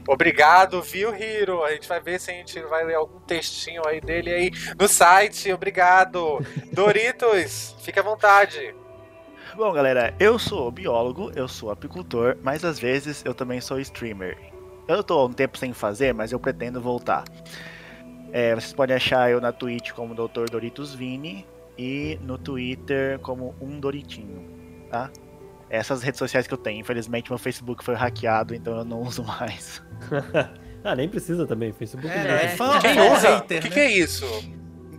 Obrigado, 0.08 0.82
viu, 0.82 1.14
Hiro? 1.16 1.64
A 1.64 1.72
gente 1.72 1.88
vai 1.88 2.00
ver 2.00 2.20
se 2.20 2.32
a 2.32 2.34
gente 2.34 2.60
vai 2.62 2.86
ler 2.86 2.96
algum 2.96 3.20
textinho 3.20 3.82
aí 3.86 4.00
dele 4.00 4.32
aí 4.32 4.52
no 4.80 4.88
site. 4.88 5.52
Obrigado. 5.52 6.40
Doritos, 6.72 7.76
fique 7.82 8.00
à 8.00 8.04
vontade. 8.04 8.74
Bom, 9.56 9.72
galera, 9.74 10.14
eu 10.20 10.38
sou 10.40 10.72
biólogo, 10.72 11.32
eu 11.36 11.48
sou 11.48 11.72
apicultor, 11.72 12.38
mas 12.42 12.64
às 12.64 12.80
vezes 12.80 13.24
eu 13.26 13.34
também 13.34 13.60
sou 13.60 13.80
streamer. 13.80 14.38
Eu 14.88 15.04
tô 15.04 15.20
há 15.20 15.26
um 15.26 15.34
tempo 15.34 15.58
sem 15.58 15.74
fazer, 15.74 16.14
mas 16.14 16.32
eu 16.32 16.40
pretendo 16.40 16.82
voltar. 16.82 17.24
É, 18.32 18.54
vocês 18.56 18.74
podem 18.74 18.96
achar 18.96 19.30
eu 19.30 19.42
na 19.42 19.52
Twitch 19.52 19.92
como 19.92 20.14
Dr. 20.16 20.46
Doritos 20.52 20.94
Vini 20.94 21.46
e 21.78 22.18
no 22.22 22.38
Twitter 22.38 23.20
como 23.20 23.56
um 23.60 23.80
Doritinho, 23.80 24.44
tá? 24.90 25.10
Essas 25.70 26.02
redes 26.02 26.18
sociais 26.20 26.48
que 26.48 26.54
eu 26.54 26.58
tenho. 26.58 26.80
Infelizmente 26.80 27.30
meu 27.30 27.38
Facebook 27.38 27.84
foi 27.84 27.96
hackeado, 27.96 28.56
então 28.56 28.78
eu 28.78 28.86
não 28.86 29.02
uso 29.02 29.24
mais. 29.24 29.82
Ah, 30.82 30.96
nem 30.96 31.10
precisa 31.10 31.46
também. 31.46 31.74
Facebook 31.74 32.08
É, 32.08 32.56
não. 32.58 32.74
é 32.74 32.80
Quem 32.80 32.98
é 32.98 33.12
usa? 33.14 33.36
hater, 33.36 33.58
O 33.60 33.62
que, 33.64 33.68
né? 33.68 33.74
que 33.74 33.80
é 33.82 33.92
isso? 33.92 34.26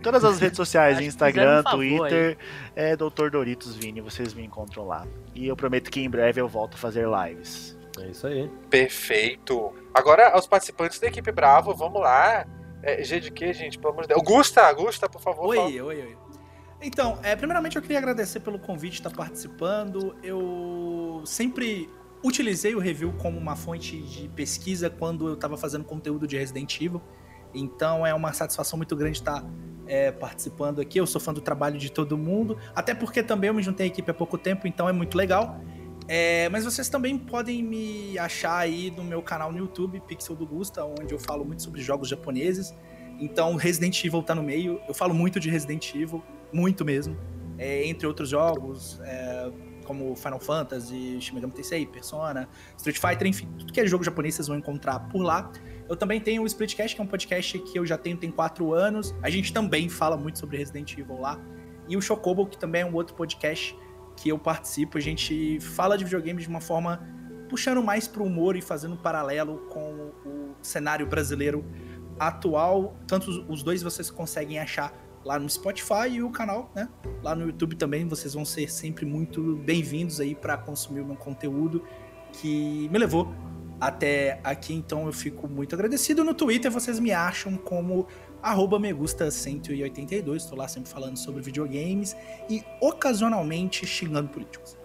Todas 0.01 0.23
as 0.23 0.39
redes 0.39 0.57
sociais, 0.57 0.99
Instagram, 1.01 1.63
um 1.67 1.71
Twitter, 1.71 2.37
é 2.75 2.95
Dr. 2.95 3.29
Doritos 3.31 3.75
Vini, 3.75 4.01
vocês 4.01 4.33
me 4.33 4.43
encontram 4.43 4.85
lá. 4.85 5.05
E 5.35 5.47
eu 5.47 5.55
prometo 5.55 5.89
que 5.89 6.01
em 6.01 6.09
breve 6.09 6.41
eu 6.41 6.47
volto 6.47 6.75
a 6.75 6.77
fazer 6.77 7.07
lives. 7.07 7.77
É 7.99 8.07
isso 8.07 8.27
aí. 8.27 8.49
Perfeito. 8.69 9.73
Agora, 9.93 10.29
aos 10.29 10.47
participantes 10.47 10.99
da 10.99 11.07
equipe 11.07 11.31
Bravo, 11.31 11.73
vamos 11.73 12.01
lá. 12.01 12.45
É, 12.81 13.03
G 13.03 13.19
de 13.19 13.31
quê, 13.31 13.53
gente? 13.53 13.77
Pelo 13.77 13.93
amor 13.93 14.03
de 14.03 14.09
Deus. 14.09 14.19
Augusta, 14.19 14.61
Augusta, 14.61 15.09
por 15.09 15.21
favor. 15.21 15.55
fala. 15.55 15.67
Oi, 15.67 15.81
oi, 15.81 16.01
oi. 16.01 16.17
Então, 16.81 17.19
é, 17.21 17.35
primeiramente 17.35 17.75
eu 17.75 17.81
queria 17.81 17.99
agradecer 17.99 18.39
pelo 18.39 18.57
convite 18.57 18.93
de 18.93 18.99
estar 18.99 19.11
participando. 19.11 20.15
Eu 20.23 21.21
sempre 21.25 21.87
utilizei 22.23 22.75
o 22.75 22.79
review 22.79 23.13
como 23.13 23.37
uma 23.37 23.55
fonte 23.55 24.01
de 24.01 24.27
pesquisa 24.29 24.89
quando 24.89 25.27
eu 25.27 25.35
estava 25.35 25.57
fazendo 25.57 25.83
conteúdo 25.83 26.25
de 26.25 26.37
Resident 26.37 26.75
Evil. 26.81 27.01
Então 27.53 28.05
é 28.05 28.13
uma 28.13 28.33
satisfação 28.33 28.77
muito 28.77 28.95
grande 28.95 29.17
estar 29.17 29.43
é, 29.87 30.11
participando 30.11 30.79
aqui. 30.81 30.99
Eu 30.99 31.07
sou 31.07 31.19
fã 31.19 31.33
do 31.33 31.41
trabalho 31.41 31.77
de 31.77 31.91
todo 31.91 32.17
mundo, 32.17 32.57
até 32.75 32.93
porque 32.93 33.21
também 33.23 33.47
eu 33.49 33.53
me 33.53 33.63
juntei 33.63 33.85
à 33.85 33.87
equipe 33.87 34.09
há 34.09 34.13
pouco 34.13 34.37
tempo, 34.37 34.67
então 34.67 34.87
é 34.87 34.93
muito 34.93 35.17
legal. 35.17 35.59
É, 36.07 36.49
mas 36.49 36.65
vocês 36.65 36.89
também 36.89 37.17
podem 37.17 37.63
me 37.63 38.17
achar 38.17 38.57
aí 38.57 38.91
no 38.91 39.03
meu 39.03 39.21
canal 39.21 39.51
no 39.51 39.57
YouTube, 39.57 40.01
Pixel 40.01 40.35
do 40.35 40.45
Gusta, 40.45 40.83
onde 40.83 41.13
eu 41.13 41.19
falo 41.19 41.45
muito 41.45 41.63
sobre 41.63 41.81
jogos 41.81 42.09
japoneses. 42.09 42.75
Então, 43.19 43.55
Resident 43.55 44.03
Evil 44.03 44.23
tá 44.23 44.33
no 44.33 44.43
meio. 44.43 44.81
Eu 44.87 44.93
falo 44.93 45.13
muito 45.13 45.39
de 45.39 45.49
Resident 45.49 45.93
Evil, 45.93 46.23
muito 46.51 46.83
mesmo. 46.83 47.15
É, 47.57 47.85
entre 47.85 48.07
outros 48.07 48.29
jogos, 48.29 48.99
é, 49.03 49.51
como 49.85 50.15
Final 50.15 50.39
Fantasy, 50.39 51.19
Shin 51.21 51.35
Megami 51.35 51.53
Tensei, 51.53 51.85
Persona, 51.85 52.49
Street 52.77 52.97
Fighter, 52.97 53.27
enfim, 53.27 53.47
tudo 53.59 53.71
que 53.71 53.79
é 53.79 53.85
jogo 53.85 54.03
japonês 54.03 54.35
vocês 54.35 54.47
vão 54.47 54.57
encontrar 54.57 54.99
por 55.01 55.21
lá. 55.21 55.51
Eu 55.91 55.97
também 55.97 56.21
tenho 56.21 56.43
o 56.43 56.45
Splitcast, 56.45 56.95
que 56.95 57.01
é 57.01 57.03
um 57.03 57.07
podcast 57.07 57.59
que 57.59 57.77
eu 57.77 57.85
já 57.85 57.97
tenho 57.97 58.15
tem 58.15 58.31
quatro 58.31 58.73
anos. 58.73 59.13
A 59.21 59.29
gente 59.29 59.51
também 59.51 59.89
fala 59.89 60.15
muito 60.15 60.39
sobre 60.39 60.55
Resident 60.55 60.97
Evil 60.97 61.19
lá. 61.19 61.37
E 61.85 61.97
o 61.97 62.01
Chocobo, 62.01 62.45
que 62.47 62.57
também 62.57 62.83
é 62.83 62.85
um 62.85 62.93
outro 62.95 63.13
podcast 63.13 63.77
que 64.15 64.29
eu 64.29 64.39
participo. 64.39 64.97
A 64.97 65.01
gente 65.01 65.59
fala 65.59 65.97
de 65.97 66.05
videogames 66.05 66.43
de 66.45 66.49
uma 66.49 66.61
forma 66.61 67.05
puxando 67.49 67.83
mais 67.83 68.07
pro 68.07 68.23
humor 68.23 68.55
e 68.55 68.61
fazendo 68.61 68.93
um 68.93 68.97
paralelo 68.97 69.67
com 69.69 70.13
o 70.25 70.55
cenário 70.61 71.05
brasileiro 71.05 71.65
atual. 72.17 72.95
Tanto 73.05 73.29
os- 73.49 73.61
dois 73.61 73.83
vocês 73.83 74.09
conseguem 74.09 74.59
achar 74.59 74.93
lá 75.25 75.37
no 75.37 75.49
Spotify 75.49 76.07
e 76.09 76.23
o 76.23 76.29
canal, 76.29 76.71
né? 76.73 76.87
Lá 77.21 77.35
no 77.35 77.47
YouTube 77.47 77.75
também 77.75 78.07
vocês 78.07 78.33
vão 78.33 78.45
ser 78.45 78.71
sempre 78.71 79.05
muito 79.05 79.57
bem-vindos 79.57 80.21
aí 80.21 80.35
para 80.35 80.57
consumir 80.57 81.01
o 81.01 81.05
meu 81.05 81.17
conteúdo 81.17 81.83
que 82.31 82.87
me 82.89 82.97
levou 82.97 83.27
até 83.81 84.39
aqui, 84.43 84.75
então 84.75 85.07
eu 85.07 85.11
fico 85.11 85.47
muito 85.47 85.73
agradecido. 85.73 86.23
No 86.23 86.35
Twitter 86.35 86.69
vocês 86.69 86.99
me 86.99 87.11
acham 87.11 87.57
como 87.57 88.07
arroba 88.41 88.79
megusta182, 88.79 90.35
estou 90.35 90.57
lá 90.57 90.67
sempre 90.67 90.91
falando 90.91 91.17
sobre 91.17 91.41
videogames 91.41 92.15
e 92.47 92.63
ocasionalmente 92.79 93.85
xingando 93.87 94.29
políticos. 94.29 94.77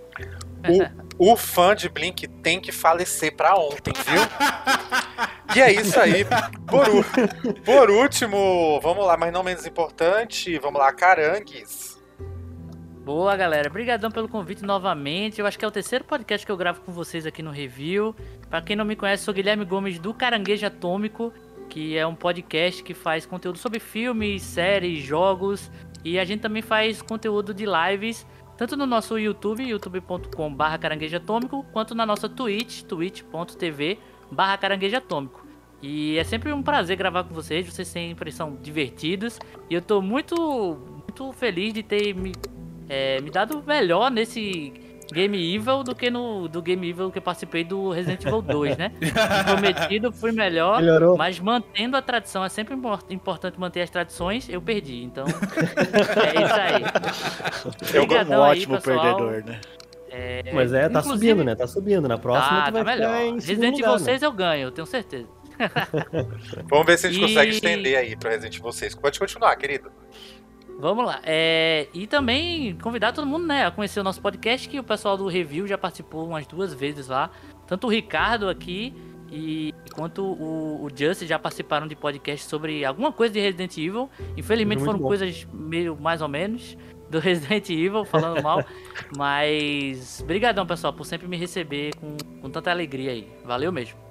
O 1.18 1.36
fã 1.36 1.76
de 1.76 1.90
Blink 1.90 2.26
tem 2.42 2.58
que 2.58 2.72
falecer 2.72 3.36
pra 3.36 3.54
ontem, 3.54 3.92
viu? 3.92 4.22
E 5.54 5.60
é 5.62 5.72
isso 5.72 5.98
aí. 5.98 6.26
Por, 6.66 7.62
por 7.64 7.90
último, 7.90 8.78
vamos 8.82 9.06
lá, 9.06 9.16
mas 9.16 9.32
não 9.32 9.42
menos 9.42 9.64
importante, 9.64 10.58
vamos 10.58 10.78
lá, 10.78 10.92
Carangues. 10.92 11.95
Boa, 13.06 13.36
galera. 13.36 13.68
Obrigadão 13.68 14.10
pelo 14.10 14.28
convite 14.28 14.64
novamente. 14.64 15.40
Eu 15.40 15.46
acho 15.46 15.56
que 15.56 15.64
é 15.64 15.68
o 15.68 15.70
terceiro 15.70 16.04
podcast 16.04 16.44
que 16.44 16.50
eu 16.50 16.56
gravo 16.56 16.80
com 16.80 16.90
vocês 16.90 17.24
aqui 17.24 17.40
no 17.40 17.52
Review. 17.52 18.12
Pra 18.50 18.60
quem 18.60 18.74
não 18.74 18.84
me 18.84 18.96
conhece, 18.96 19.22
sou 19.22 19.32
Guilherme 19.32 19.64
Gomes 19.64 20.00
do 20.00 20.12
Caranguejo 20.12 20.66
Atômico, 20.66 21.32
que 21.68 21.96
é 21.96 22.04
um 22.04 22.16
podcast 22.16 22.82
que 22.82 22.94
faz 22.94 23.24
conteúdo 23.24 23.58
sobre 23.58 23.78
filmes, 23.78 24.42
séries, 24.42 25.04
jogos. 25.04 25.70
E 26.04 26.18
a 26.18 26.24
gente 26.24 26.40
também 26.40 26.62
faz 26.62 27.00
conteúdo 27.00 27.54
de 27.54 27.64
lives, 27.64 28.26
tanto 28.56 28.76
no 28.76 28.86
nosso 28.86 29.16
YouTube, 29.16 29.62
youtube.com.br 29.62 30.78
caranguejo 30.80 31.16
atômico, 31.16 31.64
quanto 31.72 31.94
na 31.94 32.04
nossa 32.04 32.28
Twitch, 32.28 32.82
twitch.tv 32.82 34.00
barra 34.32 34.58
caranguejo 34.58 34.96
atômico. 34.96 35.46
E 35.80 36.18
é 36.18 36.24
sempre 36.24 36.52
um 36.52 36.60
prazer 36.60 36.96
gravar 36.96 37.22
com 37.22 37.32
vocês, 37.32 37.72
vocês 37.72 37.86
sempre 37.86 38.32
são 38.32 38.56
divertidos. 38.56 39.38
E 39.70 39.74
eu 39.74 39.80
tô 39.80 40.02
muito, 40.02 40.34
muito 40.34 41.32
feliz 41.34 41.72
de 41.72 41.84
ter 41.84 42.12
me 42.12 42.32
é, 42.88 43.20
me 43.20 43.30
dado 43.30 43.62
melhor 43.66 44.10
nesse 44.10 44.72
Game 45.12 45.54
Evil 45.54 45.84
do 45.84 45.94
que 45.94 46.10
no 46.10 46.48
do 46.48 46.60
Game 46.60 46.88
Evil 46.88 47.10
que 47.12 47.18
eu 47.18 47.22
participei 47.22 47.62
do 47.62 47.90
Resident 47.90 48.24
Evil 48.24 48.42
2, 48.42 48.76
né? 48.76 48.92
Prometido, 49.46 50.10
fui 50.12 50.32
melhor, 50.32 50.80
Melhorou. 50.80 51.16
mas 51.16 51.38
mantendo 51.38 51.96
a 51.96 52.02
tradição, 52.02 52.44
é 52.44 52.48
sempre 52.48 52.74
impor- 52.74 53.04
importante 53.10 53.58
manter 53.60 53.82
as 53.82 53.90
tradições, 53.90 54.48
eu 54.48 54.60
perdi. 54.60 55.02
Então, 55.04 55.24
é 55.30 56.44
isso 56.44 56.54
aí. 56.54 56.82
Eu 57.94 58.00
como 58.00 58.00
um 58.00 58.02
Obrigadão 58.04 58.42
aí, 58.44 58.50
ótimo 58.58 58.74
pessoal. 58.76 59.00
perdedor, 59.16 59.44
né? 59.44 59.60
É, 60.10 60.50
Mas 60.52 60.72
é, 60.72 60.88
tá 60.88 61.02
subindo, 61.02 61.44
né? 61.44 61.54
Tá 61.54 61.66
subindo. 61.66 62.08
Na 62.08 62.16
próxima 62.16 62.62
Tá, 62.62 62.66
tu 62.66 62.72
vai 62.72 62.84
tá 62.84 62.92
ficar 62.92 63.08
melhor. 63.12 63.22
em 63.22 63.34
Resident 63.34 63.74
Evil 63.78 63.86
lugar, 63.86 63.98
né? 63.98 64.04
6 64.04 64.22
eu 64.22 64.32
ganho, 64.32 64.62
eu 64.68 64.70
tenho 64.72 64.86
certeza. 64.86 65.28
Vamos 66.68 66.86
ver 66.86 66.98
se 66.98 67.06
a 67.06 67.10
gente 67.10 67.22
E- 67.24 67.28
consegue 67.28 67.50
estender 67.50 67.96
aí 67.98 68.16
pra 68.16 68.30
Resident 68.30 68.56
Evil 68.58 68.72
6. 68.72 68.94
Pode 68.94 69.18
continuar, 69.18 69.54
querido. 69.56 69.90
Vamos 70.78 71.06
lá. 71.06 71.20
É, 71.24 71.88
e 71.94 72.06
também 72.06 72.76
convidar 72.78 73.12
todo 73.12 73.26
mundo 73.26 73.46
né, 73.46 73.66
a 73.66 73.70
conhecer 73.70 74.00
o 74.00 74.04
nosso 74.04 74.20
podcast, 74.20 74.68
que 74.68 74.78
o 74.78 74.84
pessoal 74.84 75.16
do 75.16 75.26
review 75.26 75.66
já 75.66 75.78
participou 75.78 76.26
umas 76.26 76.46
duas 76.46 76.74
vezes 76.74 77.08
lá. 77.08 77.30
Tanto 77.66 77.86
o 77.86 77.90
Ricardo 77.90 78.48
aqui 78.48 78.94
e 79.30 79.74
quanto 79.94 80.22
o, 80.22 80.84
o 80.84 80.88
Justin 80.94 81.26
já 81.26 81.38
participaram 81.38 81.86
de 81.86 81.96
podcast 81.96 82.46
sobre 82.46 82.84
alguma 82.84 83.10
coisa 83.10 83.32
de 83.32 83.40
Resident 83.40 83.76
Evil. 83.78 84.10
Infelizmente 84.36 84.78
Muito 84.78 84.86
foram 84.86 84.98
bom. 84.98 85.08
coisas 85.08 85.46
meio 85.52 85.96
mais 85.98 86.20
ou 86.20 86.28
menos 86.28 86.76
do 87.10 87.18
Resident 87.20 87.68
Evil, 87.70 88.04
falando 88.04 88.42
mal. 88.42 88.62
Mas 89.16 90.22
brigadão, 90.26 90.66
pessoal, 90.66 90.92
por 90.92 91.04
sempre 91.04 91.26
me 91.26 91.36
receber 91.36 91.94
com, 91.96 92.16
com 92.40 92.50
tanta 92.50 92.70
alegria 92.70 93.12
aí. 93.12 93.28
Valeu 93.44 93.72
mesmo. 93.72 94.05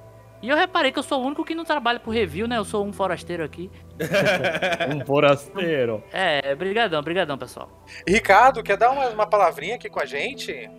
E 0.46 0.50
eu 0.50 0.56
reparei 0.56 0.92
que 0.92 1.00
eu 1.00 1.04
sou 1.04 1.24
o 1.24 1.26
único 1.26 1.44
que 1.44 1.56
não 1.56 1.66
trabalha 1.66 2.00
por 2.00 2.12
review, 2.12 2.48
né? 2.48 2.56
Eu 2.56 2.64
sou 2.64 2.86
um 2.86 2.94
forasteiro 2.94 3.44
aqui. 3.44 3.72
Um 4.96 5.04
forasteiro. 5.04 6.04
É, 6.14 6.54
brigadão, 6.54 7.02
brigadão, 7.02 7.36
pessoal. 7.36 7.68
Ricardo, 8.08 8.62
quer 8.62 8.78
dar 8.78 8.92
uma, 8.92 9.10
uma 9.10 9.26
palavrinha 9.26 9.74
aqui 9.74 9.90
com 9.90 10.00
a 10.00 10.06
gente? 10.06 10.70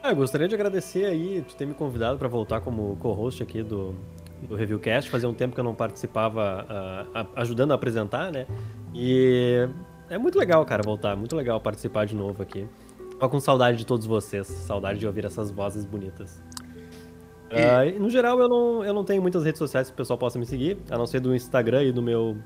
Ah, 0.00 0.10
eu 0.10 0.16
gostaria 0.16 0.46
de 0.46 0.54
agradecer 0.54 1.04
aí 1.04 1.42
tu 1.42 1.56
ter 1.56 1.66
me 1.66 1.74
convidado 1.74 2.16
pra 2.16 2.28
voltar 2.28 2.60
como 2.60 2.96
co-host 2.98 3.42
aqui 3.42 3.60
do, 3.60 3.96
do 4.40 4.54
Reviewcast. 4.54 5.10
Fazia 5.10 5.28
um 5.28 5.34
tempo 5.34 5.54
que 5.56 5.60
eu 5.60 5.64
não 5.64 5.74
participava 5.74 6.64
uh, 7.12 7.26
ajudando 7.34 7.72
a 7.72 7.74
apresentar, 7.74 8.30
né? 8.30 8.46
E 8.94 9.68
é 10.08 10.16
muito 10.16 10.38
legal, 10.38 10.64
cara, 10.64 10.84
voltar. 10.84 11.16
Muito 11.16 11.34
legal 11.34 11.60
participar 11.60 12.06
de 12.06 12.14
novo 12.14 12.40
aqui. 12.40 12.68
Tô 13.18 13.28
com 13.28 13.40
saudade 13.40 13.78
de 13.78 13.84
todos 13.84 14.06
vocês. 14.06 14.46
Saudade 14.46 15.00
de 15.00 15.06
ouvir 15.08 15.24
essas 15.24 15.50
vozes 15.50 15.84
bonitas. 15.84 16.40
Uh, 17.46 18.00
no 18.00 18.10
geral, 18.10 18.40
eu 18.40 18.48
não, 18.48 18.84
eu 18.84 18.92
não 18.92 19.04
tenho 19.04 19.22
muitas 19.22 19.44
redes 19.44 19.58
sociais 19.58 19.88
que 19.88 19.94
o 19.94 19.96
pessoal 19.96 20.18
possa 20.18 20.38
me 20.38 20.46
seguir, 20.46 20.78
a 20.90 20.98
não 20.98 21.06
ser 21.06 21.20
do 21.20 21.34
Instagram 21.34 21.84
e 21.84 21.92
no 21.92 22.02
meu, 22.02 22.36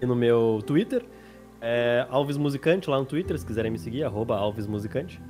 e 0.00 0.06
no 0.06 0.14
meu 0.14 0.60
Twitter. 0.64 1.04
É 1.60 2.06
Alves 2.10 2.36
Musicante 2.36 2.90
lá 2.90 2.98
no 2.98 3.04
Twitter, 3.04 3.38
se 3.38 3.46
quiserem 3.46 3.70
me 3.70 3.78
seguir, 3.78 4.04
arroba 4.04 4.36
Alves 4.36 4.66
Musicante. 4.66 5.20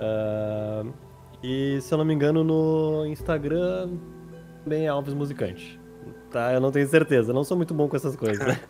Uh, 0.00 0.92
e 1.42 1.80
se 1.80 1.92
eu 1.92 1.98
não 1.98 2.04
me 2.04 2.14
engano, 2.14 2.44
no 2.44 3.06
Instagram 3.06 3.90
também 4.64 4.86
é 4.86 4.88
Alves 4.88 5.14
Musicante. 5.14 5.80
Tá? 6.30 6.52
Eu 6.52 6.60
não 6.60 6.70
tenho 6.70 6.86
certeza, 6.86 7.32
não 7.32 7.42
sou 7.42 7.56
muito 7.56 7.72
bom 7.72 7.88
com 7.88 7.96
essas 7.96 8.14
coisas, 8.14 8.46
né? 8.46 8.60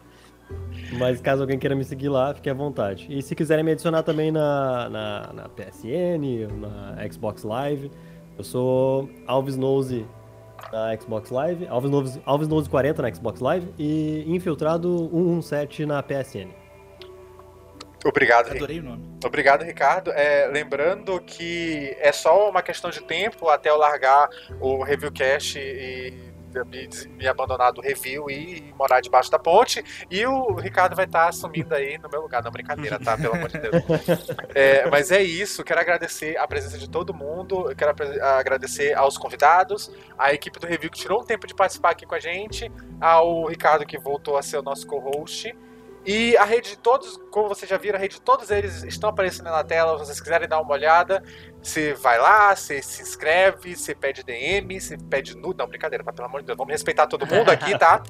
Mas 0.99 1.21
caso 1.21 1.43
alguém 1.43 1.59
queira 1.59 1.75
me 1.75 1.85
seguir 1.85 2.09
lá, 2.09 2.33
fique 2.33 2.49
à 2.49 2.55
vontade. 2.55 3.07
E 3.11 3.21
se 3.21 3.35
quiserem 3.35 3.65
me 3.65 3.73
adicionar 3.73 4.03
também 4.03 4.31
na, 4.31 4.89
na, 4.89 5.33
na 5.35 5.49
PSN, 5.49 6.49
na 6.59 7.09
Xbox 7.11 7.43
Live, 7.43 7.91
eu 8.39 8.45
sou 8.45 9.11
Alves 9.27 9.57
Nose 9.57 10.07
na 10.73 10.97
Xbox 10.97 11.31
Live, 11.31 11.67
Alves 11.67 11.91
Nose, 11.91 12.23
Alves 12.25 12.49
Nose 12.49 12.71
40 12.71 13.03
na 13.03 13.13
Xbox 13.13 13.41
Live 13.41 13.75
e 13.79 14.25
Infiltrado 14.29 15.11
117 15.13 15.85
na 15.85 16.03
PSN. 16.03 16.49
Obrigado, 18.05 18.51
Adorei 18.51 18.79
o 18.79 18.83
nome. 18.83 19.05
Obrigado, 19.25 19.65
Ricardo. 19.65 20.13
É, 20.13 20.47
lembrando 20.47 21.21
que 21.21 21.97
é 21.99 22.13
só 22.13 22.49
uma 22.49 22.63
questão 22.63 22.91
de 22.91 23.03
tempo 23.03 23.49
até 23.49 23.71
eu 23.71 23.77
largar 23.77 24.29
o 24.61 24.83
Reviewcast 24.85 25.59
e 25.59 26.28
me, 26.67 26.89
me 27.17 27.27
abandonar 27.27 27.73
do 27.73 27.81
review 27.81 28.31
e 28.31 28.73
morar 28.77 29.01
debaixo 29.01 29.31
da 29.31 29.39
ponte. 29.39 29.85
E 30.11 30.27
o 30.27 30.55
Ricardo 30.55 30.97
vai 30.97 31.05
estar 31.05 31.29
assumindo 31.29 31.75
aí 31.75 31.99
no 31.99 32.09
meu 32.09 32.23
lugar. 32.23 32.43
Não, 32.43 32.51
brincadeira, 32.51 32.99
tá? 32.99 33.17
Pelo 33.17 33.35
amor 33.35 33.49
de 33.49 33.59
Deus. 33.59 33.75
É, 34.55 34.89
mas 34.91 35.11
é 35.11 35.23
isso. 35.23 35.63
Quero 35.63 35.81
agradecer 35.81 36.37
a 36.37 36.47
presença 36.47 36.79
de 36.79 36.89
todo 36.89 37.15
mundo. 37.15 37.75
Quero 37.77 37.95
agradecer 38.23 38.95
aos 38.95 39.17
convidados, 39.17 39.91
à 40.17 40.33
equipe 40.33 40.59
do 40.59 40.67
review 40.67 40.91
que 40.91 40.99
tirou 40.99 41.21
um 41.21 41.25
tempo 41.25 41.47
de 41.47 41.55
participar 41.55 41.91
aqui 41.91 42.07
com 42.07 42.15
a 42.15 42.21
gente, 42.21 42.71
ao 43.01 43.47
Ricardo 43.47 43.87
que 43.87 43.99
voltou 43.99 44.37
a 44.37 44.43
ser 44.43 44.59
o 44.59 44.63
nosso 44.63 44.87
co-host. 44.87 45.55
E 46.11 46.35
a 46.39 46.45
rede 46.45 46.71
de 46.71 46.79
todos, 46.79 47.19
como 47.31 47.49
vocês 47.49 47.69
já 47.69 47.77
viram, 47.77 47.99
a 47.99 48.01
rede 48.01 48.15
de 48.15 48.23
todos 48.23 48.51
eles 48.51 48.83
estão 48.83 49.11
aparecendo 49.11 49.51
na 49.51 49.63
tela. 49.63 49.99
Se 49.99 50.07
vocês 50.07 50.21
quiserem 50.23 50.49
dar 50.49 50.59
uma 50.59 50.73
olhada, 50.73 51.23
você 51.63 51.93
vai 51.93 52.19
lá, 52.19 52.57
você 52.57 52.81
se 52.81 53.03
inscreve, 53.03 53.77
você 53.77 53.95
pede 53.95 54.25
DM, 54.25 54.81
você 54.81 54.97
pede 54.97 55.37
nude. 55.37 55.59
Não, 55.59 55.67
brincadeira, 55.67 56.03
tá? 56.03 56.11
Pelo 56.11 56.27
amor 56.27 56.41
de 56.41 56.47
Deus, 56.47 56.57
vamos 56.57 56.73
respeitar 56.73 57.07
todo 57.07 57.27
mundo 57.27 57.51
aqui, 57.51 57.77
tá? 57.79 58.03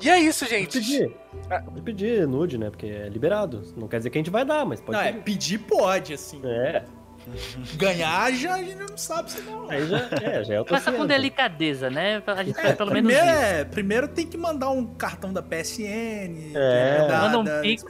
E 0.00 0.10
é 0.10 0.18
isso, 0.18 0.44
gente. 0.46 0.78
Pode 0.78 0.80
pedir. 0.80 1.16
Pode 1.64 1.82
pedir 1.82 2.26
nude, 2.26 2.58
né? 2.58 2.70
Porque 2.70 2.86
é 2.86 3.08
liberado. 3.08 3.62
Não 3.76 3.86
quer 3.86 3.98
dizer 3.98 4.10
que 4.10 4.18
a 4.18 4.20
gente 4.20 4.30
vai 4.30 4.44
dar, 4.44 4.66
mas 4.66 4.80
pode 4.80 4.98
Não, 4.98 5.04
pedir. 5.04 5.18
é, 5.18 5.22
pedir 5.22 5.58
pode, 5.58 6.12
assim. 6.14 6.40
É. 6.44 6.84
Ganhar 7.76 8.32
já 8.32 8.54
a 8.54 8.58
gente 8.58 8.76
não 8.76 8.96
sabe 8.98 9.30
se 9.30 9.40
não. 9.42 9.70
Aí 9.70 9.86
já 9.86 9.98
é, 10.22 10.44
já 10.44 10.54
é 10.54 10.64
Começa 10.64 10.90
com 10.92 11.06
delicadeza, 11.06 11.88
né? 11.90 12.22
A 12.26 12.42
gente 12.42 12.58
É, 12.58 12.62
faz 12.62 12.74
pelo 12.76 12.92
menos 12.92 13.12
primeiro, 13.12 13.36
isso. 13.36 13.44
é, 13.44 13.64
primeiro 13.64 14.08
tem 14.08 14.26
que 14.26 14.36
mandar 14.36 14.70
um 14.70 14.86
cartão 14.94 15.32
da 15.32 15.42
PSN. 15.42 16.52
É. 16.54 17.06
da- 17.08 17.18
Manda 17.22 17.38
um 17.38 17.44
da- 17.44 17.60
pix. 17.60 17.84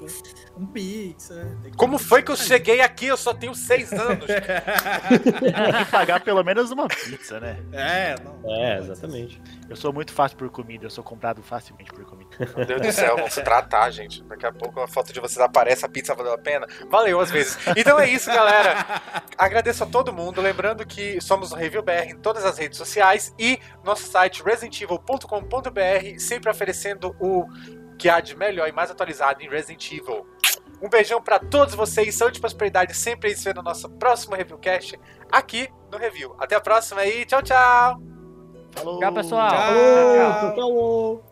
Um 0.56 0.66
pix, 0.66 1.30
é. 1.30 1.46
Como 1.76 1.96
foi 1.98 2.22
que 2.22 2.30
eu 2.30 2.36
cheguei 2.36 2.80
aqui? 2.82 3.06
Eu 3.06 3.16
só 3.16 3.32
tenho 3.32 3.54
seis 3.54 3.90
anos. 3.94 4.26
Tem 4.26 5.84
que 5.84 5.90
pagar 5.90 6.20
pelo 6.20 6.42
menos 6.44 6.70
uma 6.70 6.86
pizza, 6.88 7.40
né? 7.40 7.56
É, 7.72 8.14
não. 8.22 8.40
É, 8.54 8.78
exatamente. 8.78 9.40
Eu 9.68 9.76
sou 9.76 9.92
muito 9.92 10.12
fácil 10.12 10.36
por 10.36 10.50
comida, 10.50 10.84
eu 10.84 10.90
sou 10.90 11.02
comprado 11.02 11.42
facilmente 11.42 11.90
por 11.92 12.04
comida. 12.04 12.19
Meu 12.56 12.66
Deus 12.66 12.80
do 12.80 12.92
céu, 12.92 13.16
vamos 13.16 13.34
se 13.34 13.42
tratar, 13.42 13.90
gente. 13.90 14.22
Daqui 14.24 14.46
a 14.46 14.52
pouco 14.52 14.80
a 14.80 14.88
foto 14.88 15.12
de 15.12 15.20
vocês 15.20 15.38
aparece, 15.38 15.84
a 15.84 15.88
pizza 15.88 16.14
valeu 16.14 16.32
a 16.32 16.38
pena. 16.38 16.66
Valeu 16.88 17.20
às 17.20 17.30
vezes. 17.30 17.58
Então 17.76 17.98
é 17.98 18.08
isso, 18.08 18.30
galera. 18.32 18.86
Agradeço 19.36 19.84
a 19.84 19.86
todo 19.86 20.12
mundo. 20.12 20.40
Lembrando 20.40 20.86
que 20.86 21.20
somos 21.20 21.52
o 21.52 21.54
Review 21.54 21.82
BR 21.82 22.08
em 22.08 22.16
todas 22.16 22.44
as 22.44 22.58
redes 22.58 22.78
sociais 22.78 23.34
e 23.38 23.58
nosso 23.84 24.06
site 24.06 24.42
residentevil.com.br, 24.42 26.18
sempre 26.18 26.50
oferecendo 26.50 27.14
o 27.20 27.46
que 27.98 28.08
há 28.08 28.20
de 28.20 28.36
melhor 28.36 28.68
e 28.68 28.72
mais 28.72 28.90
atualizado 28.90 29.42
em 29.42 29.48
Resident 29.48 29.92
Evil. 29.92 30.26
Um 30.80 30.88
beijão 30.88 31.20
pra 31.20 31.38
todos 31.38 31.74
vocês, 31.74 32.14
saúde 32.14 32.38
e 32.38 32.40
prosperidade 32.40 32.96
sempre 32.96 33.28
aí 33.28 33.36
se 33.36 33.44
vê 33.44 33.52
no 33.52 33.62
nosso 33.62 33.88
próximo 33.90 34.34
Reviewcast 34.34 34.98
aqui 35.30 35.68
no 35.92 35.98
Review. 35.98 36.34
Até 36.38 36.54
a 36.56 36.60
próxima 36.60 37.02
aí, 37.02 37.26
tchau, 37.26 37.42
tchau! 37.42 38.00
Falou! 38.72 38.98
Tchau, 38.98 39.12
pessoal. 39.12 39.50
Tchau. 39.50 39.58
Falou, 39.58 40.14
tchau, 40.14 40.54
tchau. 40.54 41.29